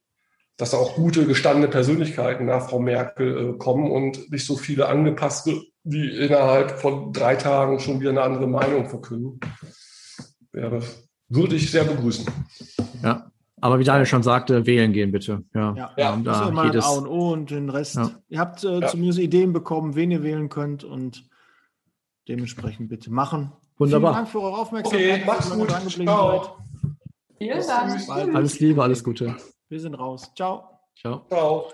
dass 0.56 0.70
da 0.70 0.76
auch 0.76 0.94
gute, 0.94 1.26
gestandene 1.26 1.68
Persönlichkeiten 1.68 2.46
nach 2.46 2.68
Frau 2.68 2.78
Merkel 2.78 3.54
äh, 3.54 3.58
kommen 3.58 3.90
und 3.90 4.30
nicht 4.30 4.46
so 4.46 4.56
viele 4.56 4.86
angepasste, 4.86 5.60
die 5.82 6.08
innerhalb 6.08 6.78
von 6.78 7.12
drei 7.12 7.34
Tagen 7.34 7.80
schon 7.80 8.00
wieder 8.00 8.10
eine 8.10 8.22
andere 8.22 8.46
Meinung 8.46 8.88
verkünden. 8.88 9.40
Wäre, 10.52 10.80
würde 11.28 11.56
ich 11.56 11.70
sehr 11.70 11.84
begrüßen. 11.84 12.26
Ja. 13.02 13.30
Aber 13.64 13.78
wie 13.78 13.84
Daniel 13.84 14.04
schon 14.04 14.22
sagte, 14.22 14.66
wählen 14.66 14.92
gehen 14.92 15.10
bitte. 15.10 15.42
Ja, 15.54 15.74
Ja, 15.74 15.90
Ja, 15.96 16.16
das 16.22 16.42
ist 16.42 16.48
immer 16.50 16.64
jedes, 16.66 16.84
ein 16.84 16.90
A 16.90 16.98
und 16.98 17.06
O 17.06 17.32
und 17.32 17.50
den 17.50 17.70
Rest. 17.70 17.96
Ja. 17.96 18.10
Ihr 18.28 18.38
habt 18.38 18.62
äh, 18.62 18.80
Ja. 18.80 18.88
zumindest 18.88 19.18
Ideen 19.20 19.54
bekommen, 19.54 19.94
wen 19.94 20.10
ihr 20.10 20.22
wählen 20.22 20.50
könnt 20.50 20.84
und 20.84 21.24
dementsprechend 22.28 22.90
bitte 22.90 23.10
machen. 23.10 23.52
Wunderbar. 23.78 24.12
Vielen 24.12 24.18
Dank 24.24 24.28
für 24.28 24.40
eure 24.42 24.58
Aufmerksamkeit. 24.58 25.12
Okay, 25.14 25.24
macht's 25.26 25.50
gut. 25.50 25.70
Ciao. 26.04 26.58
Vielen 27.38 27.66
Dank. 27.66 28.34
Alles 28.36 28.60
Liebe, 28.60 28.82
alles 28.82 29.02
Gute. 29.02 29.34
Wir 29.70 29.80
sind 29.80 29.94
raus. 29.94 30.30
Ciao. 30.36 30.68
Ciao. 30.94 31.24
Ciao. 31.30 31.68